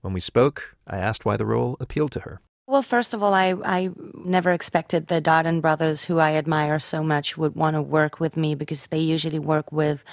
When 0.00 0.12
we 0.12 0.20
spoke, 0.20 0.76
I 0.86 0.98
asked 0.98 1.24
why 1.24 1.36
the 1.36 1.46
role 1.46 1.76
appealed 1.80 2.12
to 2.12 2.20
her. 2.20 2.40
Well, 2.68 2.82
first 2.82 3.14
of 3.14 3.22
all, 3.22 3.32
I, 3.32 3.54
I 3.64 3.88
never 4.12 4.50
expected 4.50 5.06
the 5.06 5.22
Dardenne 5.22 5.62
brothers, 5.62 6.04
who 6.04 6.18
I 6.18 6.34
admire 6.34 6.78
so 6.78 7.02
much, 7.02 7.38
would 7.38 7.54
want 7.54 7.76
to 7.76 7.80
work 7.80 8.20
with 8.20 8.36
me 8.36 8.54
because 8.54 8.88
they 8.88 8.98
usually 8.98 9.38
work 9.38 9.72
with 9.72 10.04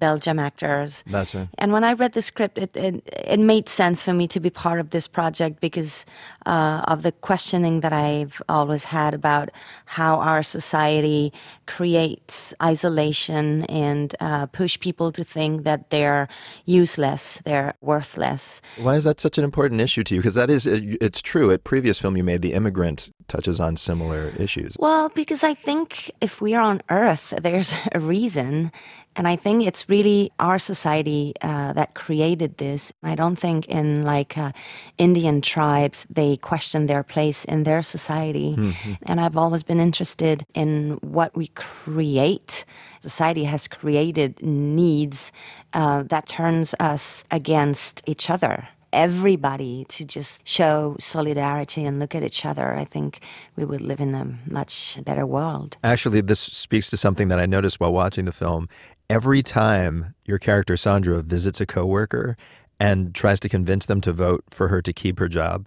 Belgium 0.00 0.38
actors. 0.38 1.04
That's 1.06 1.34
right. 1.34 1.48
And 1.58 1.70
when 1.70 1.84
I 1.84 1.92
read 1.92 2.14
the 2.14 2.22
script, 2.22 2.56
it, 2.56 2.74
it, 2.74 3.06
it 3.26 3.38
made 3.38 3.68
sense 3.68 4.02
for 4.02 4.14
me 4.14 4.26
to 4.28 4.40
be 4.40 4.48
part 4.48 4.80
of 4.80 4.88
this 4.88 5.06
project 5.06 5.60
because 5.60 6.06
uh, 6.46 6.82
of 6.88 7.02
the 7.02 7.12
questioning 7.12 7.80
that 7.80 7.92
I've 7.92 8.40
always 8.48 8.84
had 8.84 9.12
about 9.12 9.50
how 9.84 10.18
our 10.18 10.42
society 10.42 11.30
creates 11.66 12.54
isolation 12.62 13.64
and 13.64 14.14
uh, 14.20 14.46
push 14.46 14.80
people 14.80 15.12
to 15.12 15.24
think 15.24 15.64
that 15.64 15.90
they're 15.90 16.26
useless, 16.64 17.42
they're 17.44 17.74
worthless. 17.82 18.62
Why 18.78 18.94
is 18.94 19.04
that 19.04 19.20
such 19.20 19.36
an 19.36 19.44
important 19.44 19.82
issue 19.82 20.04
to 20.04 20.14
you? 20.14 20.20
Because 20.22 20.36
that 20.36 20.48
is, 20.48 20.66
it's 20.66 21.20
true. 21.20 21.50
At 21.50 21.64
previous 21.64 21.97
film 22.00 22.16
you 22.16 22.24
made, 22.24 22.42
The 22.42 22.52
Immigrant, 22.52 23.10
touches 23.28 23.60
on 23.60 23.76
similar 23.76 24.32
issues. 24.38 24.76
Well, 24.78 25.10
because 25.10 25.44
I 25.44 25.54
think 25.54 26.10
if 26.20 26.40
we 26.40 26.54
are 26.54 26.62
on 26.62 26.80
Earth, 26.90 27.34
there's 27.40 27.74
a 27.92 28.00
reason. 28.00 28.72
And 29.16 29.26
I 29.26 29.34
think 29.34 29.66
it's 29.66 29.88
really 29.88 30.30
our 30.38 30.58
society 30.60 31.34
uh, 31.42 31.72
that 31.72 31.94
created 31.94 32.58
this. 32.58 32.92
I 33.02 33.16
don't 33.16 33.34
think 33.34 33.66
in 33.66 34.04
like 34.04 34.38
uh, 34.38 34.52
Indian 34.96 35.40
tribes 35.40 36.06
they 36.08 36.36
question 36.36 36.86
their 36.86 37.02
place 37.02 37.44
in 37.44 37.64
their 37.64 37.82
society. 37.82 38.54
Mm-hmm. 38.56 38.92
And 39.02 39.20
I've 39.20 39.36
always 39.36 39.64
been 39.64 39.80
interested 39.80 40.44
in 40.54 40.98
what 41.02 41.36
we 41.36 41.48
create. 41.48 42.64
Society 43.00 43.44
has 43.44 43.66
created 43.66 44.40
needs 44.40 45.32
uh, 45.72 46.04
that 46.04 46.28
turns 46.28 46.74
us 46.78 47.24
against 47.30 48.02
each 48.06 48.30
other 48.30 48.68
everybody 48.92 49.84
to 49.88 50.04
just 50.04 50.46
show 50.46 50.96
solidarity 50.98 51.84
and 51.84 51.98
look 51.98 52.14
at 52.14 52.22
each 52.22 52.44
other, 52.44 52.74
I 52.74 52.84
think 52.84 53.20
we 53.56 53.64
would 53.64 53.80
live 53.80 54.00
in 54.00 54.14
a 54.14 54.38
much 54.46 54.98
better 55.04 55.26
world. 55.26 55.76
Actually, 55.84 56.20
this 56.20 56.40
speaks 56.40 56.90
to 56.90 56.96
something 56.96 57.28
that 57.28 57.38
I 57.38 57.46
noticed 57.46 57.80
while 57.80 57.92
watching 57.92 58.24
the 58.24 58.32
film. 58.32 58.68
Every 59.10 59.42
time 59.42 60.14
your 60.24 60.38
character 60.38 60.76
Sandra 60.76 61.22
visits 61.22 61.60
a 61.60 61.66
coworker 61.66 62.36
and 62.78 63.14
tries 63.14 63.40
to 63.40 63.48
convince 63.48 63.86
them 63.86 64.00
to 64.02 64.12
vote 64.12 64.44
for 64.50 64.68
her 64.68 64.82
to 64.82 64.92
keep 64.92 65.18
her 65.18 65.28
job, 65.28 65.66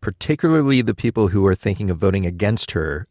particularly 0.00 0.82
the 0.82 0.94
people 0.94 1.28
who 1.28 1.46
are 1.46 1.54
thinking 1.54 1.90
of 1.90 1.98
voting 1.98 2.26
against 2.26 2.72
her, 2.72 3.06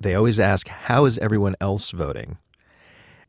they 0.00 0.14
always 0.14 0.40
ask, 0.40 0.68
How 0.68 1.04
is 1.04 1.18
everyone 1.18 1.54
else 1.60 1.90
voting? 1.90 2.38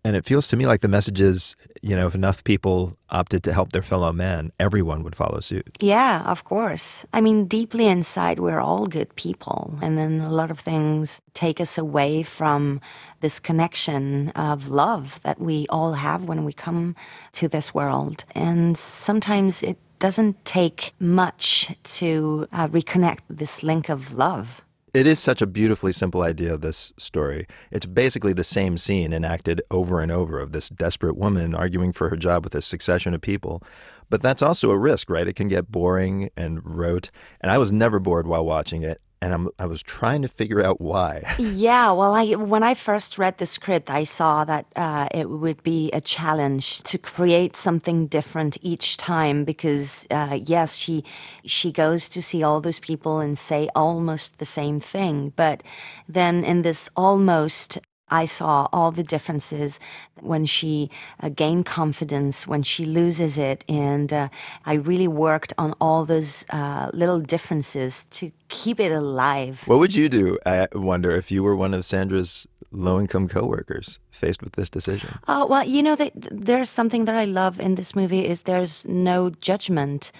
And 0.03 0.15
it 0.15 0.25
feels 0.25 0.47
to 0.47 0.57
me 0.57 0.65
like 0.65 0.81
the 0.81 0.87
message 0.87 1.21
is, 1.21 1.55
you 1.81 1.95
know, 1.95 2.07
if 2.07 2.15
enough 2.15 2.43
people 2.43 2.97
opted 3.11 3.43
to 3.43 3.53
help 3.53 3.71
their 3.71 3.83
fellow 3.83 4.11
man, 4.11 4.51
everyone 4.59 5.03
would 5.03 5.15
follow 5.15 5.39
suit. 5.39 5.77
Yeah, 5.79 6.23
of 6.23 6.43
course. 6.43 7.05
I 7.13 7.21
mean, 7.21 7.45
deeply 7.45 7.87
inside, 7.87 8.39
we're 8.39 8.59
all 8.59 8.87
good 8.87 9.15
people. 9.15 9.77
And 9.81 9.97
then 9.97 10.21
a 10.21 10.31
lot 10.31 10.49
of 10.49 10.59
things 10.59 11.21
take 11.35 11.61
us 11.61 11.77
away 11.77 12.23
from 12.23 12.81
this 13.19 13.39
connection 13.39 14.29
of 14.29 14.69
love 14.69 15.19
that 15.21 15.39
we 15.39 15.67
all 15.69 15.93
have 15.93 16.23
when 16.23 16.45
we 16.45 16.53
come 16.53 16.95
to 17.33 17.47
this 17.47 17.73
world. 17.73 18.25
And 18.33 18.75
sometimes 18.77 19.61
it 19.61 19.77
doesn't 19.99 20.43
take 20.45 20.93
much 20.99 21.75
to 21.83 22.47
uh, 22.51 22.67
reconnect 22.67 23.19
this 23.29 23.61
link 23.61 23.87
of 23.87 24.13
love. 24.15 24.63
It 24.93 25.07
is 25.07 25.19
such 25.19 25.41
a 25.41 25.47
beautifully 25.47 25.93
simple 25.93 26.21
idea, 26.21 26.57
this 26.57 26.91
story. 26.97 27.47
It's 27.71 27.85
basically 27.85 28.33
the 28.33 28.43
same 28.43 28.77
scene 28.77 29.13
enacted 29.13 29.61
over 29.71 30.01
and 30.01 30.11
over 30.11 30.37
of 30.37 30.51
this 30.51 30.67
desperate 30.67 31.15
woman 31.15 31.55
arguing 31.55 31.93
for 31.93 32.09
her 32.09 32.17
job 32.17 32.43
with 32.43 32.55
a 32.55 32.61
succession 32.61 33.13
of 33.13 33.21
people. 33.21 33.63
But 34.09 34.21
that's 34.21 34.41
also 34.41 34.69
a 34.69 34.77
risk, 34.77 35.09
right? 35.09 35.29
It 35.29 35.37
can 35.37 35.47
get 35.47 35.71
boring 35.71 36.29
and 36.35 36.59
rote. 36.65 37.09
And 37.39 37.49
I 37.49 37.57
was 37.57 37.71
never 37.71 37.99
bored 37.99 38.27
while 38.27 38.45
watching 38.45 38.83
it 38.83 39.01
and 39.21 39.33
I'm, 39.33 39.49
I 39.59 39.65
was 39.67 39.83
trying 39.83 40.23
to 40.23 40.27
figure 40.27 40.63
out 40.63 40.81
why. 40.81 41.35
yeah, 41.39 41.91
well, 41.91 42.13
I 42.13 42.33
when 42.33 42.63
I 42.63 42.73
first 42.73 43.17
read 43.17 43.37
the 43.37 43.45
script, 43.45 43.89
I 43.89 44.03
saw 44.03 44.43
that 44.45 44.65
uh, 44.75 45.07
it 45.11 45.29
would 45.29 45.61
be 45.63 45.91
a 45.91 46.01
challenge 46.01 46.81
to 46.83 46.97
create 46.97 47.55
something 47.55 48.07
different 48.07 48.57
each 48.61 48.97
time 48.97 49.45
because 49.45 50.07
uh, 50.09 50.39
yes, 50.41 50.75
she 50.75 51.03
she 51.45 51.71
goes 51.71 52.09
to 52.09 52.21
see 52.21 52.41
all 52.41 52.61
those 52.61 52.79
people 52.79 53.19
and 53.19 53.37
say 53.37 53.69
almost 53.75 54.39
the 54.39 54.45
same 54.45 54.79
thing, 54.79 55.33
but 55.35 55.61
then 56.07 56.43
in 56.43 56.63
this 56.63 56.89
almost 56.95 57.77
I 58.11 58.25
saw 58.25 58.67
all 58.73 58.91
the 58.91 59.03
differences 59.03 59.79
when 60.19 60.45
she 60.45 60.89
uh, 61.19 61.29
gained 61.29 61.65
confidence, 61.65 62.45
when 62.45 62.61
she 62.61 62.85
loses 62.85 63.37
it. 63.37 63.63
And 63.67 64.11
uh, 64.11 64.29
I 64.65 64.73
really 64.73 65.07
worked 65.07 65.53
on 65.57 65.73
all 65.79 66.05
those 66.05 66.45
uh, 66.49 66.91
little 66.93 67.19
differences 67.19 68.05
to 68.11 68.31
keep 68.49 68.79
it 68.79 68.91
alive. 68.91 69.63
What 69.65 69.79
would 69.79 69.95
you 69.95 70.09
do, 70.09 70.37
I 70.45 70.67
wonder, 70.73 71.11
if 71.11 71.31
you 71.31 71.41
were 71.41 71.55
one 71.55 71.73
of 71.73 71.85
Sandra's 71.85 72.45
low 72.71 72.99
income 72.99 73.27
coworkers 73.27 73.99
faced 74.11 74.43
with 74.43 74.53
this 74.53 74.69
decision? 74.69 75.19
Oh, 75.27 75.45
well, 75.45 75.65
you 75.65 75.81
know, 75.81 75.95
that 75.95 76.11
there's 76.15 76.69
something 76.69 77.05
that 77.05 77.15
I 77.15 77.25
love 77.25 77.59
in 77.59 77.75
this 77.75 77.95
movie 77.95 78.25
is 78.27 78.43
there's 78.43 78.85
no 78.87 79.29
judgment 79.29 80.11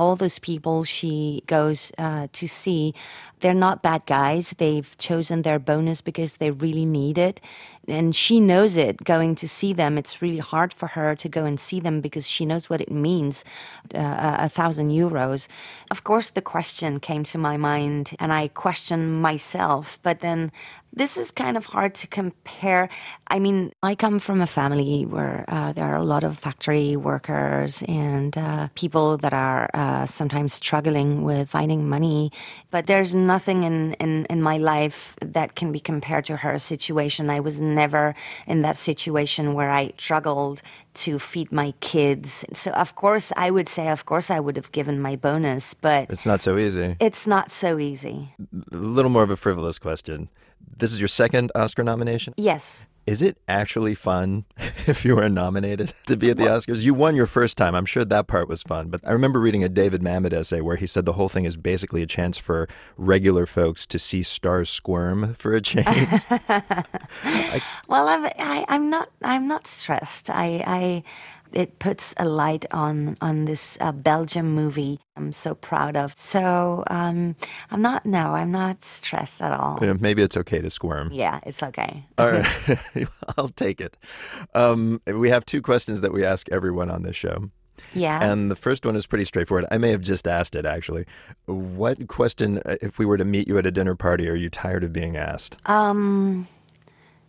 all 0.00 0.16
those 0.16 0.38
people 0.38 0.82
she 0.82 1.42
goes 1.46 1.92
uh, 1.98 2.26
to 2.32 2.48
see, 2.48 2.94
they're 3.40 3.54
not 3.54 3.82
bad 3.82 4.06
guys. 4.06 4.54
They've 4.58 4.96
chosen 4.98 5.42
their 5.42 5.58
bonus 5.58 6.00
because 6.00 6.36
they 6.36 6.50
really 6.50 6.84
need 6.84 7.18
it. 7.18 7.40
And 7.88 8.14
she 8.14 8.40
knows 8.40 8.76
it 8.76 9.04
going 9.04 9.34
to 9.36 9.48
see 9.48 9.72
them. 9.72 9.98
It's 9.98 10.22
really 10.22 10.38
hard 10.38 10.72
for 10.72 10.88
her 10.88 11.16
to 11.16 11.28
go 11.28 11.44
and 11.44 11.58
see 11.58 11.80
them 11.80 12.00
because 12.00 12.28
she 12.28 12.46
knows 12.46 12.70
what 12.70 12.80
it 12.80 12.90
means 12.90 13.44
uh, 13.94 14.36
a 14.38 14.48
thousand 14.48 14.90
euros. 14.90 15.48
Of 15.90 16.04
course, 16.04 16.30
the 16.30 16.42
question 16.42 17.00
came 17.00 17.24
to 17.24 17.38
my 17.38 17.56
mind 17.56 18.12
and 18.18 18.32
I 18.32 18.48
questioned 18.48 19.20
myself, 19.20 19.98
but 20.02 20.20
then 20.20 20.52
this 20.92 21.16
is 21.16 21.30
kind 21.30 21.56
of 21.56 21.66
hard 21.66 21.94
to 21.94 22.06
compare. 22.06 22.88
I 23.28 23.38
mean, 23.38 23.72
I 23.82 23.94
come 23.94 24.18
from 24.18 24.40
a 24.40 24.46
family 24.46 25.04
where 25.04 25.44
uh, 25.46 25.72
there 25.72 25.84
are 25.84 25.96
a 25.96 26.04
lot 26.04 26.24
of 26.24 26.38
factory 26.38 26.96
workers 26.96 27.82
and 27.86 28.36
uh, 28.36 28.68
people 28.74 29.16
that 29.18 29.32
are 29.32 29.70
uh, 29.72 30.06
sometimes 30.06 30.54
struggling 30.54 31.22
with 31.22 31.48
finding 31.48 31.88
money. 31.88 32.32
But 32.70 32.86
there's 32.86 33.14
nothing 33.34 33.62
in, 33.70 33.76
in, 34.04 34.12
in 34.34 34.40
my 34.50 34.58
life 34.74 35.00
that 35.36 35.48
can 35.58 35.68
be 35.76 35.80
compared 35.92 36.24
to 36.30 36.34
her 36.44 36.58
situation. 36.58 37.22
I 37.38 37.40
was 37.48 37.56
never 37.80 38.04
in 38.52 38.58
that 38.66 38.76
situation 38.76 39.44
where 39.58 39.70
I 39.82 39.84
struggled 40.06 40.62
to 41.04 41.10
feed 41.18 41.48
my 41.62 41.70
kids. 41.92 42.44
So, 42.62 42.70
of 42.84 42.90
course, 43.02 43.26
I 43.46 43.48
would 43.54 43.68
say, 43.76 43.86
of 43.96 44.02
course, 44.10 44.28
I 44.36 44.40
would 44.44 44.56
have 44.60 44.70
given 44.72 44.96
my 45.08 45.14
bonus, 45.16 45.74
but 45.74 46.02
it's 46.10 46.26
not 46.32 46.40
so 46.42 46.52
easy. 46.66 46.96
It's 47.08 47.26
not 47.34 47.46
so 47.62 47.78
easy. 47.90 48.16
A 48.72 48.76
little 48.76 49.12
more 49.16 49.22
of 49.28 49.30
a 49.30 49.36
frivolous 49.36 49.78
question. 49.78 50.28
This 50.80 50.92
is 50.92 50.98
your 51.00 51.12
second 51.22 51.52
Oscar 51.54 51.84
nomination? 51.84 52.34
Yes. 52.36 52.86
Is 53.10 53.22
it 53.22 53.38
actually 53.48 53.96
fun 53.96 54.44
if 54.86 55.04
you 55.04 55.16
were 55.16 55.28
nominated 55.28 55.92
to 56.06 56.16
be 56.16 56.30
at 56.30 56.36
the 56.36 56.44
Oscars? 56.44 56.82
You 56.82 56.94
won 56.94 57.16
your 57.16 57.26
first 57.26 57.56
time. 57.56 57.74
I'm 57.74 57.84
sure 57.84 58.04
that 58.04 58.28
part 58.28 58.48
was 58.48 58.62
fun. 58.62 58.88
But 58.88 59.00
I 59.04 59.10
remember 59.10 59.40
reading 59.40 59.64
a 59.64 59.68
David 59.68 60.00
Mamet 60.00 60.32
essay 60.32 60.60
where 60.60 60.76
he 60.76 60.86
said 60.86 61.06
the 61.06 61.14
whole 61.14 61.28
thing 61.28 61.44
is 61.44 61.56
basically 61.56 62.04
a 62.04 62.06
chance 62.06 62.38
for 62.38 62.68
regular 62.96 63.46
folks 63.46 63.84
to 63.86 63.98
see 63.98 64.22
stars 64.22 64.70
squirm 64.70 65.34
for 65.34 65.56
a 65.56 65.60
change. 65.60 65.88
I, 65.88 67.60
well, 67.88 68.06
I'm, 68.06 68.26
I, 68.38 68.64
am 68.68 68.90
not. 68.90 69.10
I'm 69.24 69.48
not 69.48 69.66
stressed. 69.66 70.30
I, 70.30 70.62
I 70.64 71.02
it 71.52 71.78
puts 71.78 72.14
a 72.16 72.24
light 72.24 72.64
on 72.70 73.16
on 73.20 73.44
this 73.44 73.78
uh, 73.80 73.92
Belgium 73.92 74.54
movie 74.54 75.00
I'm 75.20 75.32
so 75.32 75.54
proud 75.54 75.96
of. 75.96 76.16
So 76.16 76.82
um, 76.86 77.36
I'm 77.70 77.82
not. 77.82 78.06
No, 78.06 78.34
I'm 78.34 78.50
not 78.50 78.82
stressed 78.82 79.42
at 79.42 79.52
all. 79.52 79.78
Yeah, 79.82 79.92
maybe 80.00 80.22
it's 80.22 80.36
okay 80.36 80.62
to 80.62 80.70
squirm. 80.70 81.10
Yeah, 81.12 81.40
it's 81.44 81.62
okay. 81.62 82.06
all 82.16 82.30
right, 82.30 82.46
I'll 83.36 83.48
take 83.48 83.82
it. 83.82 83.98
Um, 84.54 85.02
we 85.06 85.28
have 85.28 85.44
two 85.44 85.60
questions 85.60 86.00
that 86.00 86.12
we 86.12 86.24
ask 86.24 86.48
everyone 86.50 86.90
on 86.90 87.02
this 87.02 87.16
show. 87.16 87.50
Yeah. 87.92 88.22
And 88.22 88.50
the 88.50 88.56
first 88.56 88.86
one 88.86 88.96
is 88.96 89.06
pretty 89.06 89.24
straightforward. 89.24 89.66
I 89.70 89.78
may 89.78 89.90
have 89.90 90.00
just 90.02 90.26
asked 90.26 90.54
it 90.54 90.64
actually. 90.64 91.06
What 91.46 92.08
question, 92.08 92.58
uh, 92.64 92.76
if 92.80 92.98
we 92.98 93.06
were 93.06 93.16
to 93.16 93.24
meet 93.24 93.48
you 93.48 93.58
at 93.58 93.66
a 93.66 93.70
dinner 93.70 93.94
party, 93.94 94.28
are 94.28 94.34
you 94.34 94.48
tired 94.48 94.84
of 94.84 94.92
being 94.92 95.16
asked? 95.16 95.56
Um, 95.66 96.46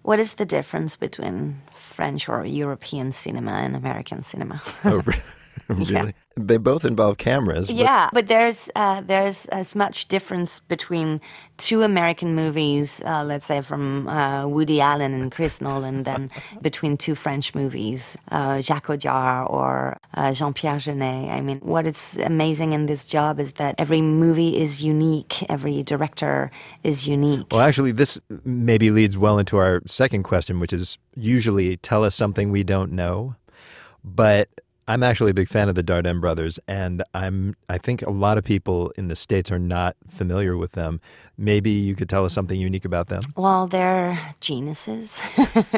what 0.03 0.19
is 0.19 0.35
the 0.35 0.45
difference 0.45 0.95
between 0.95 1.61
French 1.73 2.27
or 2.27 2.45
European 2.45 3.11
cinema 3.11 3.51
and 3.51 3.75
American 3.75 4.23
cinema? 4.23 4.61
oh, 4.85 5.03
really? 5.67 5.91
Yeah. 5.93 6.11
They 6.37 6.57
both 6.57 6.85
involve 6.85 7.17
cameras. 7.17 7.67
But... 7.67 7.75
Yeah, 7.75 8.09
but 8.13 8.27
there's 8.27 8.69
uh, 8.75 9.01
there's 9.01 9.45
as 9.47 9.75
much 9.75 10.07
difference 10.07 10.61
between 10.61 11.19
two 11.57 11.83
American 11.83 12.35
movies, 12.35 13.01
uh, 13.05 13.23
let's 13.23 13.45
say 13.45 13.61
from 13.61 14.07
uh, 14.07 14.47
Woody 14.47 14.79
Allen 14.79 15.13
and 15.13 15.31
Chris 15.31 15.59
Nolan, 15.59 16.03
than 16.03 16.31
between 16.61 16.95
two 16.97 17.15
French 17.15 17.53
movies, 17.53 18.17
uh, 18.31 18.61
Jacques 18.61 18.87
Audiard 18.87 19.49
or 19.49 19.97
uh, 20.13 20.33
Jean-Pierre 20.33 20.77
Jeunet. 20.77 21.29
I 21.29 21.41
mean, 21.41 21.59
what 21.59 21.85
is 21.85 22.17
amazing 22.23 22.73
in 22.73 22.85
this 22.85 23.05
job 23.05 23.39
is 23.39 23.53
that 23.53 23.75
every 23.77 24.01
movie 24.01 24.57
is 24.57 24.83
unique, 24.83 25.43
every 25.49 25.83
director 25.83 26.49
is 26.83 27.07
unique. 27.07 27.47
Well, 27.51 27.61
actually, 27.61 27.91
this 27.91 28.17
maybe 28.45 28.89
leads 28.89 29.17
well 29.17 29.37
into 29.37 29.57
our 29.57 29.81
second 29.85 30.23
question, 30.23 30.59
which 30.59 30.71
is 30.71 30.97
usually 31.15 31.77
tell 31.77 32.05
us 32.05 32.15
something 32.15 32.51
we 32.51 32.63
don't 32.63 32.93
know. 32.93 33.35
But 34.03 34.49
I'm 34.87 35.03
actually 35.03 35.31
a 35.31 35.33
big 35.33 35.47
fan 35.47 35.69
of 35.69 35.75
the 35.75 35.83
Dardenne 35.83 36.19
brothers, 36.19 36.59
and 36.67 37.03
I'm 37.13 37.55
I 37.69 37.77
think 37.77 38.01
a 38.01 38.09
lot 38.09 38.37
of 38.37 38.43
people 38.43 38.91
in 38.97 39.07
the 39.07 39.15
states 39.15 39.51
are 39.51 39.59
not 39.59 39.95
familiar 40.09 40.57
with 40.57 40.73
them. 40.73 40.99
Maybe 41.41 41.71
you 41.71 41.95
could 41.95 42.07
tell 42.07 42.23
us 42.23 42.33
something 42.33 42.61
unique 42.61 42.85
about 42.85 43.07
them. 43.07 43.21
Well, 43.35 43.65
they're 43.65 44.19
geniuses. 44.41 45.19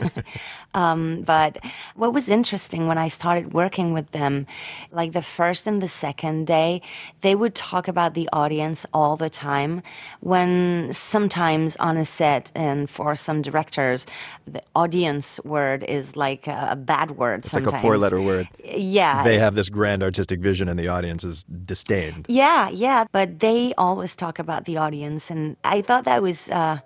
um, 0.74 1.22
but 1.22 1.64
what 1.96 2.14
was 2.14 2.28
interesting 2.28 2.88
when 2.88 2.98
I 2.98 3.08
started 3.08 3.54
working 3.54 3.94
with 3.94 4.12
them, 4.12 4.46
like 4.92 5.14
the 5.14 5.22
first 5.22 5.66
and 5.66 5.82
the 5.82 5.88
second 5.88 6.48
day, 6.48 6.82
they 7.22 7.34
would 7.34 7.56
talk 7.56 7.88
about 7.88 8.14
the 8.14 8.28
audience 8.34 8.86
all 8.94 9.16
the 9.16 9.30
time. 9.30 9.82
When 10.20 10.92
sometimes 10.92 11.78
on 11.78 11.96
a 11.96 12.04
set, 12.04 12.52
and 12.56 12.90
for 12.90 13.16
some 13.16 13.42
directors, 13.42 14.06
the 14.46 14.62
audience 14.76 15.40
word 15.46 15.86
is 15.86 16.18
like 16.18 16.46
a, 16.46 16.70
a 16.72 16.76
bad 16.76 17.12
word. 17.12 17.40
It's 17.40 17.52
sometimes. 17.52 17.72
like 17.72 17.80
a 17.80 17.82
four-letter 17.82 18.22
word. 18.22 18.50
Yeah. 18.66 19.24
They 19.24 19.40
have 19.40 19.56
this 19.56 19.70
grand 19.70 20.04
artistic 20.04 20.42
vision, 20.42 20.68
and 20.68 20.78
the 20.78 20.90
audience 20.90 21.24
is 21.24 21.44
disdained. 21.44 22.26
Yeah, 22.28 22.68
yeah. 22.70 23.06
But 23.14 23.40
they 23.40 23.74
always 23.78 24.14
talk 24.14 24.40
about 24.40 24.66
the 24.66 24.76
audience. 24.76 25.32
And 25.32 25.53
I 25.64 25.82
thought 25.82 26.06
that 26.06 26.22
was 26.22 26.50
uh, 26.50 26.80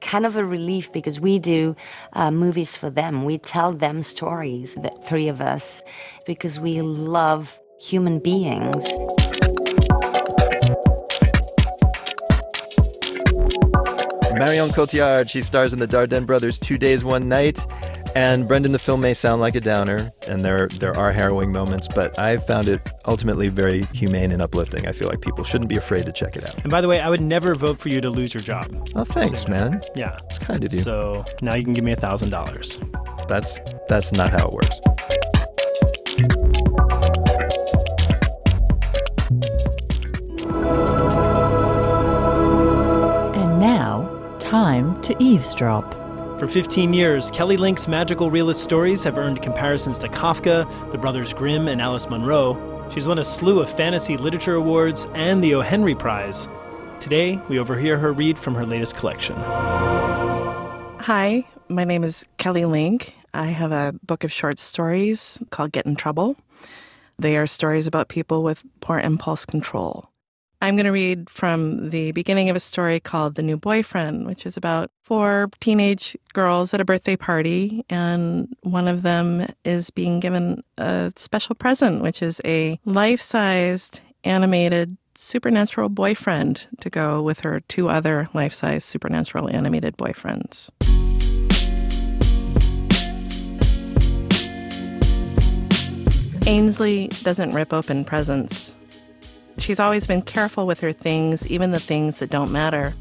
kind 0.00 0.26
of 0.26 0.36
a 0.36 0.44
relief 0.44 0.92
because 0.92 1.20
we 1.20 1.38
do 1.38 1.76
uh, 2.12 2.30
movies 2.30 2.76
for 2.76 2.90
them. 2.90 3.24
We 3.24 3.38
tell 3.38 3.72
them 3.72 4.02
stories, 4.02 4.74
the 4.74 4.90
three 5.04 5.28
of 5.28 5.40
us, 5.40 5.82
because 6.26 6.60
we 6.60 6.82
love 6.82 7.60
human 7.80 8.18
beings. 8.18 8.92
Marion 14.44 14.70
Cotillard, 14.70 15.28
she 15.30 15.40
stars 15.42 15.72
in 15.72 15.78
the 15.78 15.86
Dardenne 15.86 16.26
Brothers 16.26 16.58
Two 16.58 16.76
Days, 16.78 17.04
One 17.04 17.28
Night. 17.28 17.64
And 18.14 18.46
Brendan, 18.46 18.72
the 18.72 18.78
film 18.78 19.00
may 19.00 19.14
sound 19.14 19.40
like 19.40 19.54
a 19.54 19.60
downer, 19.60 20.12
and 20.28 20.42
there 20.42 20.68
there 20.68 20.94
are 20.98 21.12
harrowing 21.12 21.50
moments, 21.50 21.88
but 21.88 22.18
I 22.18 22.36
found 22.36 22.68
it 22.68 22.80
ultimately 23.06 23.48
very 23.48 23.84
humane 23.94 24.32
and 24.32 24.42
uplifting. 24.42 24.86
I 24.86 24.92
feel 24.92 25.08
like 25.08 25.22
people 25.22 25.44
shouldn't 25.44 25.70
be 25.70 25.76
afraid 25.76 26.04
to 26.04 26.12
check 26.12 26.36
it 26.36 26.46
out. 26.46 26.56
And 26.62 26.70
by 26.70 26.82
the 26.82 26.88
way, 26.88 27.00
I 27.00 27.08
would 27.08 27.22
never 27.22 27.54
vote 27.54 27.78
for 27.78 27.88
you 27.88 28.02
to 28.02 28.10
lose 28.10 28.34
your 28.34 28.42
job. 28.42 28.66
Oh, 28.94 29.04
thanks, 29.04 29.44
So, 29.44 29.48
man. 29.50 29.80
Yeah. 29.96 30.18
It's 30.28 30.38
kind 30.38 30.62
of 30.62 30.74
you. 30.74 30.80
So 30.80 31.24
now 31.40 31.54
you 31.54 31.64
can 31.64 31.72
give 31.72 31.84
me 31.84 31.92
a 31.92 31.96
thousand 31.96 32.28
dollars. 32.30 32.78
That's 33.28 33.58
that's 33.88 34.12
not 34.12 34.30
how 34.30 34.48
it 34.48 34.52
works. 34.52 34.78
Time 44.52 45.00
to 45.00 45.16
eavesdrop. 45.18 45.94
For 46.38 46.46
15 46.46 46.92
years, 46.92 47.30
Kelly 47.30 47.56
Link's 47.56 47.88
magical 47.88 48.30
realist 48.30 48.62
stories 48.62 49.02
have 49.02 49.16
earned 49.16 49.40
comparisons 49.40 49.98
to 50.00 50.08
Kafka, 50.08 50.92
the 50.92 50.98
Brothers 50.98 51.32
Grimm, 51.32 51.68
and 51.68 51.80
Alice 51.80 52.06
Munro. 52.10 52.90
She's 52.92 53.08
won 53.08 53.18
a 53.18 53.24
slew 53.24 53.62
of 53.62 53.74
fantasy 53.74 54.18
literature 54.18 54.56
awards 54.56 55.06
and 55.14 55.42
the 55.42 55.54
O. 55.54 55.62
Henry 55.62 55.94
Prize. 55.94 56.48
Today, 57.00 57.40
we 57.48 57.58
overhear 57.58 57.96
her 57.96 58.12
read 58.12 58.38
from 58.38 58.54
her 58.54 58.66
latest 58.66 58.94
collection. 58.94 59.36
Hi, 61.00 61.46
my 61.70 61.84
name 61.84 62.04
is 62.04 62.26
Kelly 62.36 62.66
Link. 62.66 63.16
I 63.32 63.46
have 63.46 63.72
a 63.72 63.94
book 64.04 64.22
of 64.22 64.30
short 64.30 64.58
stories 64.58 65.42
called 65.48 65.72
Get 65.72 65.86
in 65.86 65.96
Trouble. 65.96 66.36
They 67.18 67.38
are 67.38 67.46
stories 67.46 67.86
about 67.86 68.10
people 68.10 68.42
with 68.42 68.62
poor 68.80 68.98
impulse 68.98 69.46
control. 69.46 70.11
I'm 70.62 70.76
going 70.76 70.86
to 70.86 70.92
read 70.92 71.28
from 71.28 71.90
the 71.90 72.12
beginning 72.12 72.48
of 72.48 72.54
a 72.54 72.60
story 72.60 73.00
called 73.00 73.34
The 73.34 73.42
New 73.42 73.56
Boyfriend, 73.56 74.26
which 74.26 74.46
is 74.46 74.56
about 74.56 74.92
four 75.02 75.50
teenage 75.58 76.16
girls 76.34 76.72
at 76.72 76.80
a 76.80 76.84
birthday 76.84 77.16
party, 77.16 77.84
and 77.90 78.46
one 78.60 78.86
of 78.86 79.02
them 79.02 79.44
is 79.64 79.90
being 79.90 80.20
given 80.20 80.62
a 80.78 81.12
special 81.16 81.56
present, 81.56 82.00
which 82.00 82.22
is 82.22 82.40
a 82.44 82.78
life 82.84 83.20
sized 83.20 84.02
animated 84.22 84.96
supernatural 85.16 85.88
boyfriend 85.88 86.68
to 86.80 86.88
go 86.88 87.20
with 87.22 87.40
her 87.40 87.58
two 87.66 87.88
other 87.88 88.28
life 88.32 88.54
sized 88.54 88.86
supernatural 88.86 89.50
animated 89.50 89.96
boyfriends. 89.96 90.70
Ainsley 96.46 97.08
doesn't 97.24 97.50
rip 97.50 97.72
open 97.72 98.04
presents. 98.04 98.76
She's 99.58 99.80
always 99.80 100.06
been 100.06 100.22
careful 100.22 100.66
with 100.66 100.80
her 100.80 100.92
things, 100.92 101.50
even 101.50 101.70
the 101.70 101.80
things 101.80 102.18
that 102.18 102.30
don't 102.30 102.52
matter. 102.52 102.92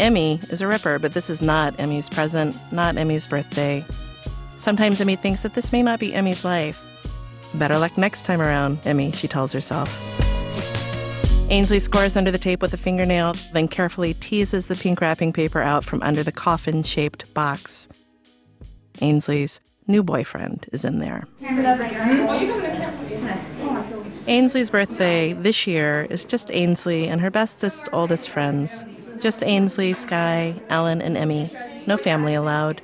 Emmy 0.00 0.40
is 0.50 0.60
a 0.60 0.66
ripper, 0.66 0.98
but 0.98 1.12
this 1.12 1.28
is 1.28 1.42
not 1.42 1.78
Emmy's 1.78 2.08
present, 2.08 2.56
not 2.72 2.96
Emmy's 2.96 3.26
birthday. 3.26 3.84
Sometimes 4.56 5.00
Emmy 5.00 5.16
thinks 5.16 5.42
that 5.42 5.54
this 5.54 5.72
may 5.72 5.82
not 5.82 6.00
be 6.00 6.14
Emmy's 6.14 6.44
life. 6.44 6.84
Better 7.54 7.78
luck 7.78 7.96
next 7.98 8.22
time 8.22 8.40
around, 8.40 8.78
Emmy, 8.84 9.12
she 9.12 9.28
tells 9.28 9.52
herself. 9.52 9.88
Ainsley 11.50 11.78
scores 11.78 12.16
under 12.16 12.30
the 12.30 12.38
tape 12.38 12.60
with 12.60 12.74
a 12.74 12.76
fingernail, 12.76 13.34
then 13.52 13.68
carefully 13.68 14.14
teases 14.14 14.66
the 14.66 14.74
pink 14.74 15.00
wrapping 15.00 15.32
paper 15.32 15.60
out 15.60 15.84
from 15.84 16.02
under 16.02 16.22
the 16.22 16.32
coffin 16.32 16.82
shaped 16.82 17.32
box. 17.32 17.88
Ainsley's 19.00 19.60
new 19.86 20.02
boyfriend 20.02 20.66
is 20.72 20.84
in 20.84 20.98
there. 20.98 21.26
Ainsley's 24.28 24.68
birthday 24.68 25.32
this 25.32 25.66
year 25.66 26.06
is 26.10 26.22
just 26.22 26.52
Ainsley 26.52 27.08
and 27.08 27.22
her 27.22 27.30
bestest, 27.30 27.88
oldest 27.94 28.28
friends. 28.28 28.84
Just 29.18 29.42
Ainsley, 29.42 29.94
Sky, 29.94 30.54
Ellen, 30.68 31.00
and 31.00 31.16
Emmy. 31.16 31.50
No 31.86 31.96
family 31.96 32.34
allowed. 32.34 32.82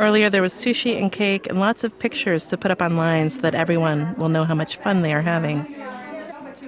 Earlier, 0.00 0.28
there 0.28 0.42
was 0.42 0.52
sushi 0.52 1.00
and 1.00 1.12
cake 1.12 1.46
and 1.46 1.60
lots 1.60 1.84
of 1.84 1.96
pictures 2.00 2.48
to 2.48 2.58
put 2.58 2.72
up 2.72 2.82
online 2.82 3.30
so 3.30 3.40
that 3.42 3.54
everyone 3.54 4.16
will 4.16 4.28
know 4.28 4.42
how 4.42 4.56
much 4.56 4.76
fun 4.76 5.02
they 5.02 5.14
are 5.14 5.22
having. 5.22 5.76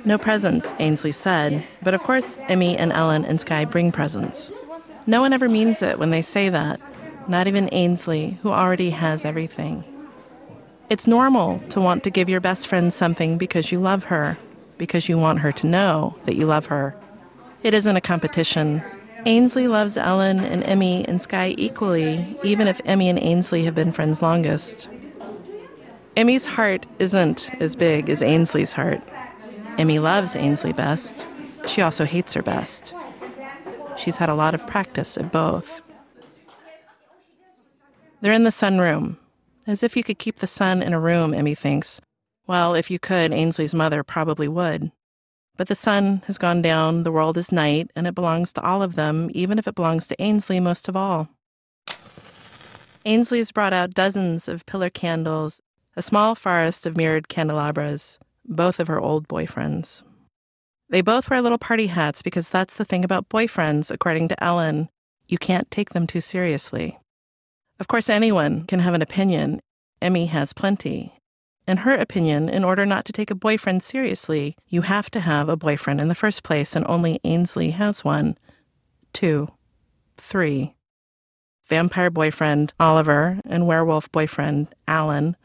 No 0.05 0.19
presents, 0.19 0.73
Ainsley 0.79 1.11
said, 1.11 1.65
but 1.83 1.95
of 1.95 2.03
course, 2.05 2.39
Emmy 2.47 2.77
and 2.77 2.93
Ellen 2.93 3.25
and 3.25 3.41
Sky 3.41 3.65
bring 3.65 3.91
presents. 3.91 4.53
No 5.05 5.21
one 5.21 5.33
ever 5.33 5.49
means 5.49 5.83
it 5.83 5.99
when 5.99 6.11
they 6.11 6.23
say 6.23 6.49
that, 6.49 6.81
not 7.27 7.49
even 7.49 7.69
Ainsley, 7.73 8.39
who 8.43 8.53
already 8.53 8.91
has 8.91 9.25
everything. 9.25 9.83
It's 10.90 11.07
normal 11.07 11.61
to 11.70 11.81
want 11.81 12.05
to 12.05 12.11
give 12.11 12.29
your 12.29 12.40
best 12.40 12.66
friend 12.66 12.92
something 12.92 13.38
because 13.38 13.73
you 13.73 13.81
love 13.81 14.05
her, 14.05 14.37
because 14.77 15.09
you 15.09 15.16
want 15.16 15.40
her 15.40 15.51
to 15.53 15.66
know 15.66 16.16
that 16.25 16.37
you 16.37 16.47
love 16.47 16.66
her. 16.66 16.94
It 17.62 17.73
isn't 17.73 17.97
a 17.97 18.01
competition. 18.01 18.83
Ainsley 19.25 19.66
loves 19.66 19.97
Ellen 19.97 20.40
and 20.40 20.62
Emmy 20.64 21.07
and 21.09 21.20
Sky 21.20 21.55
equally, 21.57 22.38
even 22.44 22.68
if 22.68 22.81
Emmy 22.85 23.09
and 23.09 23.18
Ainsley 23.18 23.64
have 23.64 23.75
been 23.75 23.92
friends 23.92 24.20
longest. 24.20 24.90
Emmy's 26.16 26.47
heart 26.47 26.87
isn't 26.99 27.51
as 27.61 27.75
big 27.75 28.11
as 28.11 28.23
Ainsley's 28.23 28.75
heart. 28.75 29.01
Emmy 29.79 29.99
loves 29.99 30.37
Ainsley 30.37 30.75
best. 30.75 31.27
She 31.66 31.81
also 31.81 32.05
hates 32.05 32.35
her 32.35 32.42
best. 32.42 32.94
She's 33.97 34.16
had 34.16 34.29
a 34.29 34.35
lot 34.35 34.55
of 34.55 34.66
practice 34.66 35.16
at 35.16 35.33
both. 35.33 35.83
They're 38.20 38.33
in 38.33 38.44
the 38.44 38.51
sunroom. 38.51 39.16
As 39.66 39.83
if 39.83 39.96
you 39.96 40.05
could 40.05 40.18
keep 40.18 40.37
the 40.37 40.46
sun 40.46 40.83
in 40.83 40.92
a 40.92 41.00
room, 41.00 41.33
Emmy 41.33 41.55
thinks. 41.55 42.00
Well, 42.46 42.74
if 42.74 42.90
you 42.90 42.98
could, 42.98 43.33
Ainsley's 43.33 43.74
mother 43.74 44.03
probably 44.03 44.48
would. 44.48 44.92
But 45.57 45.68
the 45.68 45.74
sun 45.74 46.22
has 46.27 46.37
gone 46.37 46.61
down, 46.61 47.05
the 47.05 47.12
world 47.12 47.38
is 47.38 47.53
night, 47.53 47.90
and 47.94 48.07
it 48.07 48.14
belongs 48.14 48.53
to 48.53 48.62
all 48.62 48.83
of 48.83 48.96
them, 48.96 49.31
even 49.33 49.59
if 49.59 49.66
it 49.66 49.74
belongs 49.74 50.07
to 50.09 50.22
Ainsley 50.22 50.61
most 50.61 50.88
of 50.88 50.96
all. 50.96 51.29
Ainsley's 53.07 53.53
brought 53.53 53.72
out 53.72 53.94
dozens 53.94 54.48
of 54.48 54.66
pillar 54.66 54.90
candles, 54.90 55.62
a 55.96 56.03
small 56.03 56.35
forest 56.35 56.87
of 56.87 56.96
mirrored 56.96 57.29
candelabras, 57.29 58.18
both 58.44 58.81
of 58.81 58.88
her 58.88 59.00
old 59.00 59.29
boyfriends. 59.29 60.03
They 60.90 61.00
both 61.00 61.31
wear 61.31 61.40
little 61.40 61.59
party 61.59 61.87
hats 61.87 62.22
because 62.22 62.48
that's 62.48 62.77
the 62.77 62.85
thing 62.85 63.05
about 63.05 63.29
boyfriends, 63.29 63.90
according 63.90 64.29
to 64.29 64.44
Ellen. 64.44 64.88
You 65.29 65.38
can't 65.38 65.70
take 65.70 65.90
them 65.90 66.07
too 66.07 66.20
seriously. 66.20 66.98
Of 67.81 67.89
course, 67.89 68.09
anyone 68.09 68.65
can 68.65 68.81
have 68.81 68.95
an 68.95 69.03
opinion. 69.03 69.61
Emmy 70.01 70.27
has 70.27 70.53
plenty. 70.53 71.15
In 71.67 71.79
her 71.79 71.95
opinion, 71.95 72.49
in 72.49 72.63
order 72.63 72.85
not 72.85 73.05
to 73.07 73.13
take 73.13 73.31
a 73.31 73.35
boyfriend 73.35 73.83
seriously, 73.83 74.55
you 74.69 74.83
have 74.83 75.11
to 75.13 75.21
have 75.21 75.49
a 75.49 75.57
boyfriend 75.57 76.01
in 76.01 76.09
the 76.09 76.15
first 76.15 76.43
place, 76.43 76.77
and 76.77 76.87
only 76.87 77.21
Ainsley 77.25 77.71
has 77.71 78.05
one. 78.05 78.37
Two. 79.13 79.49
Three. 80.17 80.75
Vampire 81.67 82.11
boyfriend, 82.11 82.75
Oliver, 82.79 83.41
and 83.47 83.67
werewolf 83.67 84.13
boyfriend, 84.13 84.69
Alan, 84.87 85.37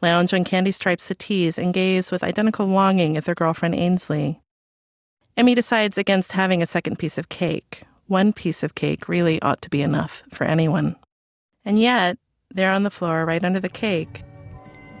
lounge 0.00 0.32
on 0.32 0.44
candy 0.44 0.72
striped 0.72 1.02
settees 1.02 1.58
and 1.58 1.74
gaze 1.74 2.10
with 2.10 2.24
identical 2.24 2.66
longing 2.66 3.16
at 3.16 3.26
their 3.26 3.34
girlfriend 3.34 3.74
Ainsley. 3.74 4.40
Emmy 5.36 5.54
decides 5.54 5.98
against 5.98 6.32
having 6.32 6.62
a 6.62 6.66
second 6.66 6.98
piece 6.98 7.18
of 7.18 7.28
cake. 7.28 7.82
One 8.06 8.32
piece 8.32 8.62
of 8.62 8.74
cake 8.74 9.08
really 9.08 9.40
ought 9.42 9.60
to 9.62 9.70
be 9.70 9.82
enough 9.82 10.22
for 10.32 10.44
anyone. 10.44 10.96
And 11.68 11.78
yet, 11.78 12.16
there 12.50 12.72
on 12.72 12.82
the 12.82 12.90
floor, 12.90 13.26
right 13.26 13.44
under 13.44 13.60
the 13.60 13.68
cake, 13.68 14.22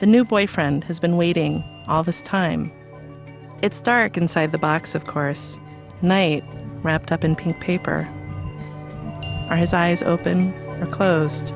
the 0.00 0.06
new 0.06 0.22
boyfriend 0.22 0.84
has 0.84 1.00
been 1.00 1.16
waiting 1.16 1.64
all 1.88 2.02
this 2.02 2.20
time. 2.20 2.70
It's 3.62 3.80
dark 3.80 4.18
inside 4.18 4.52
the 4.52 4.58
box, 4.58 4.94
of 4.94 5.06
course. 5.06 5.56
Night, 6.02 6.44
wrapped 6.82 7.10
up 7.10 7.24
in 7.24 7.34
pink 7.36 7.58
paper. 7.58 8.06
Are 9.48 9.56
his 9.56 9.72
eyes 9.72 10.02
open 10.02 10.52
or 10.78 10.86
closed? 10.86 11.54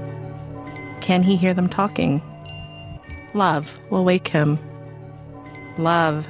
Can 1.03 1.22
he 1.22 1.37
hear 1.37 1.53
them 1.53 1.68
talking? 1.68 2.22
love 3.35 3.81
will 3.90 4.05
wake 4.05 4.29
him. 4.29 4.59
Love, 5.77 6.27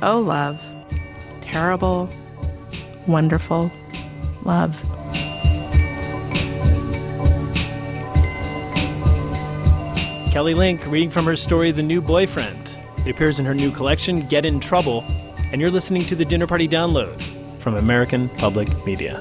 oh 0.00 0.20
love, 0.20 0.58
terrible, 1.42 2.08
wonderful 3.06 3.70
love. 4.42 4.82
Kelly 10.36 10.52
Link 10.52 10.84
reading 10.88 11.08
from 11.08 11.24
her 11.24 11.34
story, 11.34 11.70
The 11.70 11.82
New 11.82 12.02
Boyfriend. 12.02 12.76
It 13.06 13.10
appears 13.10 13.40
in 13.40 13.46
her 13.46 13.54
new 13.54 13.70
collection, 13.70 14.28
Get 14.28 14.44
in 14.44 14.60
Trouble, 14.60 15.02
and 15.50 15.62
you're 15.62 15.70
listening 15.70 16.04
to 16.08 16.14
the 16.14 16.26
Dinner 16.26 16.46
Party 16.46 16.68
Download 16.68 17.18
from 17.58 17.74
American 17.74 18.28
Public 18.28 18.68
Media. 18.84 19.16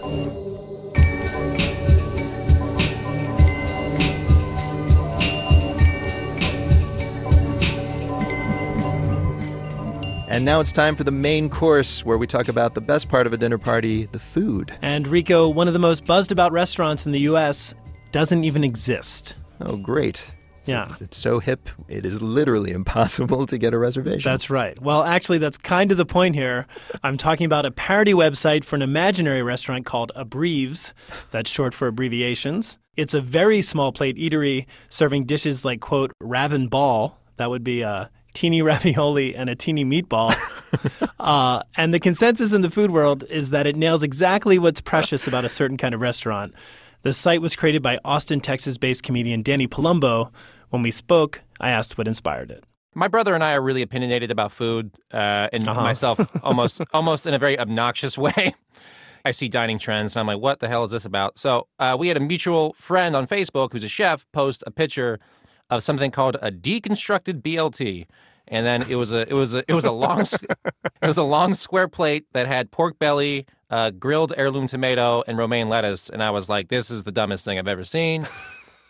And 10.28 10.44
now 10.44 10.60
it's 10.60 10.74
time 10.74 10.98
for 10.98 11.06
the 11.06 11.12
main 11.12 11.50
course 11.50 12.04
where 12.04 12.18
we 12.18 12.28
talk 12.28 12.50
about 12.50 12.74
the 12.74 12.82
best 12.82 13.08
part 13.08 13.26
of 13.26 13.32
a 13.32 13.38
dinner 13.38 13.58
party 13.58 14.08
the 14.08 14.20
food. 14.20 14.78
And 14.82 15.08
Rico, 15.08 15.48
one 15.48 15.70
of 15.70 15.74
the 15.74 15.80
most 15.80 16.06
buzzed 16.06 16.34
about 16.34 16.52
restaurants 16.52 17.06
in 17.06 17.14
the 17.14 17.22
U.S., 17.22 17.74
doesn't 18.12 18.44
even 18.44 18.66
exist. 18.66 19.36
Oh, 19.62 19.78
great. 19.78 20.30
It's, 20.66 20.72
Yeah. 20.72 20.96
It's 21.00 21.18
so 21.18 21.38
hip, 21.38 21.70
it 21.88 22.06
is 22.06 22.22
literally 22.24 22.72
impossible 22.82 23.46
to 23.46 23.58
get 23.58 23.74
a 23.74 23.78
reservation. 23.78 24.30
That's 24.30 24.50
right. 24.50 24.80
Well, 24.82 25.04
actually, 25.04 25.38
that's 25.38 25.60
kind 25.60 25.92
of 25.92 25.98
the 25.98 26.06
point 26.06 26.34
here. 26.34 26.66
I'm 27.04 27.18
talking 27.18 27.46
about 27.46 27.66
a 27.66 27.72
parody 27.72 28.14
website 28.14 28.64
for 28.64 28.76
an 28.76 28.82
imaginary 28.82 29.44
restaurant 29.44 29.86
called 29.86 30.12
Abbreves. 30.16 30.94
That's 31.30 31.50
short 31.50 31.76
for 31.76 31.88
abbreviations. 31.88 32.80
It's 32.98 33.14
a 33.14 33.22
very 33.22 33.62
small 33.62 33.92
plate 33.92 34.18
eatery 34.18 34.66
serving 34.90 35.26
dishes 35.26 35.64
like, 35.64 35.82
quote, 35.82 36.12
raven 36.20 36.68
ball. 36.68 37.20
That 37.38 37.52
would 37.52 37.64
be 37.64 37.82
a 37.82 38.10
teeny 38.34 38.62
ravioli 38.64 39.36
and 39.36 39.50
a 39.50 39.56
teeny 39.56 39.86
meatball. 39.86 40.34
uh, 41.20 41.62
and 41.76 41.94
the 41.94 42.00
consensus 42.00 42.54
in 42.54 42.62
the 42.62 42.72
food 42.72 42.90
world 42.90 43.24
is 43.30 43.52
that 43.52 43.68
it 43.68 43.76
nails 43.76 44.02
exactly 44.02 44.58
what's 44.58 44.82
precious 44.82 45.28
about 45.28 45.46
a 45.46 45.50
certain 45.50 45.78
kind 45.78 45.94
of 45.94 46.02
restaurant. 46.02 46.54
The 47.06 47.14
site 47.14 47.40
was 47.40 47.56
created 47.56 47.84
by 47.84 48.00
Austin, 48.04 48.40
Texas 48.40 48.80
based 48.80 49.04
comedian 49.04 49.44
Danny 49.44 49.68
Palumbo. 49.68 50.32
When 50.70 50.82
we 50.82 50.92
spoke, 50.92 51.42
I 51.60 51.70
asked 51.70 51.98
what 51.98 52.08
inspired 52.08 52.52
it. 52.52 52.64
My 52.94 53.08
brother 53.08 53.36
and 53.36 53.44
I 53.44 53.54
are 53.54 53.62
really 53.62 53.82
opinionated 53.82 54.32
about 54.32 54.52
food, 54.52 54.92
uh, 55.14 55.50
and 55.52 55.68
Uh-huh. 55.68 55.82
myself 55.84 56.20
almost 56.44 56.82
almost 56.94 57.28
in 57.28 57.34
a 57.34 57.38
very 57.40 57.60
obnoxious 57.60 58.18
way. 58.26 58.54
I 59.26 59.32
see 59.32 59.48
dining 59.48 59.80
trends, 59.80 60.16
and 60.16 60.20
I'm 60.22 60.28
like, 60.28 60.40
"What 60.42 60.60
the 60.60 60.68
hell 60.68 60.84
is 60.84 60.92
this 60.92 61.04
about?" 61.06 61.38
So 61.40 61.68
uh, 61.80 61.96
we 62.00 62.08
had 62.10 62.18
a 62.18 62.20
mutual 62.22 62.74
friend 62.78 63.16
on 63.16 63.28
Facebook 63.28 63.72
who's 63.72 63.84
a 63.84 63.90
chef 63.90 64.26
post 64.32 64.64
a 64.68 64.72
picture 64.72 65.20
of 65.70 65.82
something 65.84 66.12
called 66.12 66.38
a 66.42 66.52
deconstructed 66.52 67.42
BLT, 67.42 68.06
and 68.48 68.66
then 68.66 68.84
it 68.84 68.96
was 68.96 69.14
a 69.14 69.28
it 69.28 69.34
was 69.34 69.56
a 69.56 69.64
it 69.68 69.74
was 69.74 69.86
a 69.86 69.92
long 69.92 70.22
it 71.02 71.08
was 71.08 71.18
a 71.18 71.24
long 71.24 71.54
square 71.54 71.88
plate 71.88 72.26
that 72.34 72.46
had 72.48 72.70
pork 72.72 72.98
belly, 73.00 73.46
uh, 73.72 73.90
grilled 73.92 74.32
heirloom 74.38 74.68
tomato, 74.68 75.24
and 75.28 75.38
romaine 75.38 75.68
lettuce, 75.70 76.10
and 76.10 76.22
I 76.24 76.30
was 76.30 76.48
like, 76.48 76.70
"This 76.70 76.90
is 76.92 77.04
the 77.04 77.12
dumbest 77.12 77.44
thing 77.46 77.58
I've 77.60 77.68
ever 77.68 77.84
seen." 77.84 78.28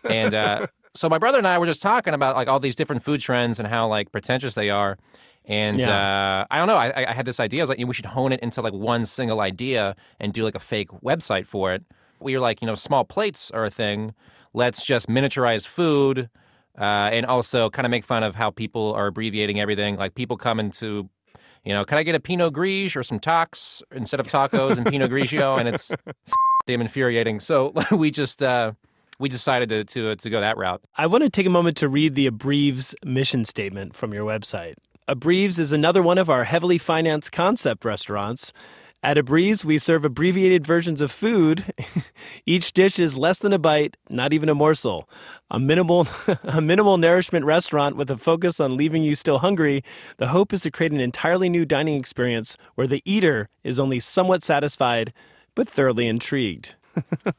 and 0.08 0.34
uh, 0.34 0.66
so 0.96 1.08
my 1.08 1.18
brother 1.18 1.38
and 1.38 1.46
I 1.46 1.58
were 1.58 1.66
just 1.66 1.82
talking 1.82 2.14
about 2.14 2.36
like 2.36 2.48
all 2.48 2.58
these 2.58 2.74
different 2.74 3.04
food 3.04 3.20
trends 3.20 3.58
and 3.58 3.68
how 3.68 3.86
like 3.86 4.10
pretentious 4.10 4.54
they 4.54 4.70
are. 4.70 4.98
And 5.44 5.80
uh, 5.80 6.44
I 6.50 6.58
don't 6.58 6.66
know. 6.66 6.76
I, 6.76 7.08
I 7.08 7.12
had 7.12 7.24
this 7.24 7.38
idea. 7.38 7.60
I 7.60 7.62
was 7.62 7.70
like, 7.70 7.78
we 7.78 7.94
should 7.94 8.06
hone 8.06 8.32
it 8.32 8.40
into 8.40 8.60
like 8.60 8.72
one 8.72 9.04
single 9.06 9.40
idea 9.40 9.94
and 10.18 10.32
do 10.32 10.42
like 10.42 10.56
a 10.56 10.60
fake 10.60 10.88
website 11.04 11.46
for 11.46 11.72
it. 11.72 11.84
We 12.18 12.34
were 12.34 12.40
like, 12.40 12.60
you 12.62 12.66
know, 12.66 12.74
small 12.74 13.04
plates 13.04 13.50
are 13.52 13.64
a 13.64 13.70
thing. 13.70 14.12
Let's 14.54 14.84
just 14.84 15.08
miniaturize 15.08 15.66
food 15.66 16.30
uh, 16.78 17.10
and 17.12 17.26
also 17.26 17.70
kind 17.70 17.86
of 17.86 17.90
make 17.90 18.04
fun 18.04 18.24
of 18.24 18.34
how 18.34 18.50
people 18.50 18.92
are 18.94 19.06
abbreviating 19.06 19.60
everything. 19.60 19.96
Like 19.96 20.14
people 20.14 20.36
come 20.36 20.58
into, 20.58 21.08
you 21.64 21.74
know, 21.74 21.84
can 21.84 21.98
I 21.98 22.02
get 22.02 22.14
a 22.14 22.20
Pinot 22.20 22.52
Grigio 22.52 22.96
or 22.96 23.02
some 23.04 23.20
tacs 23.20 23.82
instead 23.92 24.18
of 24.18 24.26
tacos 24.26 24.78
and 24.78 24.86
Pinot 24.86 25.10
Grigio? 25.10 25.58
And 25.58 25.68
it's, 25.68 25.90
it's 25.90 26.34
damn 26.66 26.80
infuriating. 26.80 27.38
So 27.38 27.72
we 27.92 28.10
just 28.10 28.42
uh, 28.42 28.72
we 29.18 29.28
decided 29.28 29.68
to 29.68 29.84
to 29.84 30.16
to 30.16 30.30
go 30.30 30.40
that 30.40 30.56
route. 30.56 30.82
I 30.96 31.06
want 31.06 31.24
to 31.24 31.30
take 31.30 31.46
a 31.46 31.50
moment 31.50 31.76
to 31.78 31.88
read 31.88 32.14
the 32.14 32.26
Abbreves 32.26 32.94
mission 33.04 33.44
statement 33.44 33.94
from 33.94 34.12
your 34.12 34.24
website. 34.24 34.74
Abbreves 35.08 35.58
is 35.58 35.72
another 35.72 36.02
one 36.02 36.18
of 36.18 36.28
our 36.28 36.44
heavily 36.44 36.78
financed 36.78 37.30
concept 37.30 37.84
restaurants. 37.84 38.52
At 39.02 39.18
Abbreves, 39.18 39.64
we 39.64 39.78
serve 39.78 40.04
abbreviated 40.04 40.66
versions 40.66 41.00
of 41.00 41.12
food. 41.12 41.64
Each 42.46 42.72
dish 42.72 42.98
is 42.98 43.16
less 43.16 43.38
than 43.38 43.52
a 43.52 43.58
bite, 43.58 43.96
not 44.08 44.32
even 44.32 44.48
a 44.48 44.54
morsel. 44.54 45.08
A 45.48 45.60
minimal, 45.60 46.08
a 46.42 46.60
minimal 46.60 46.98
nourishment 46.98 47.44
restaurant 47.44 47.96
with 47.96 48.10
a 48.10 48.16
focus 48.16 48.58
on 48.58 48.76
leaving 48.76 49.04
you 49.04 49.14
still 49.14 49.38
hungry. 49.38 49.84
The 50.16 50.28
hope 50.28 50.52
is 50.52 50.62
to 50.62 50.72
create 50.72 50.92
an 50.92 50.98
entirely 50.98 51.48
new 51.48 51.64
dining 51.64 51.96
experience 51.96 52.56
where 52.74 52.88
the 52.88 53.02
eater 53.04 53.48
is 53.62 53.78
only 53.78 54.00
somewhat 54.00 54.42
satisfied, 54.42 55.12
but 55.54 55.68
thoroughly 55.68 56.08
intrigued. 56.08 56.74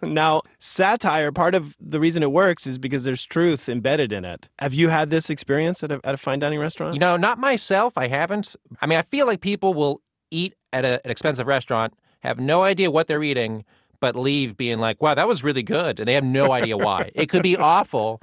Now, 0.03 0.41
satire, 0.59 1.31
part 1.31 1.55
of 1.55 1.75
the 1.79 1.99
reason 1.99 2.23
it 2.23 2.31
works 2.31 2.67
is 2.67 2.77
because 2.77 3.03
there's 3.03 3.25
truth 3.25 3.69
embedded 3.69 4.13
in 4.13 4.25
it. 4.25 4.49
Have 4.59 4.73
you 4.73 4.89
had 4.89 5.09
this 5.09 5.29
experience 5.29 5.83
at 5.83 5.91
a, 5.91 5.99
at 6.03 6.13
a 6.13 6.17
fine 6.17 6.39
dining 6.39 6.59
restaurant? 6.59 6.93
You 6.93 6.99
know, 6.99 7.17
not 7.17 7.39
myself. 7.39 7.97
I 7.97 8.07
haven't. 8.07 8.55
I 8.81 8.85
mean, 8.85 8.99
I 8.99 9.03
feel 9.03 9.25
like 9.25 9.41
people 9.41 9.73
will 9.73 10.01
eat 10.31 10.55
at 10.73 10.85
a, 10.85 11.01
an 11.05 11.11
expensive 11.11 11.47
restaurant, 11.47 11.93
have 12.21 12.39
no 12.39 12.63
idea 12.63 12.91
what 12.91 13.07
they're 13.07 13.23
eating, 13.23 13.63
but 13.99 14.15
leave 14.15 14.57
being 14.57 14.79
like, 14.79 15.01
"Wow, 15.01 15.15
that 15.15 15.27
was 15.27 15.43
really 15.43 15.63
good," 15.63 15.99
and 15.99 16.07
they 16.07 16.13
have 16.13 16.23
no 16.23 16.51
idea 16.51 16.77
why. 16.77 17.11
it 17.15 17.27
could 17.27 17.43
be 17.43 17.57
awful, 17.57 18.21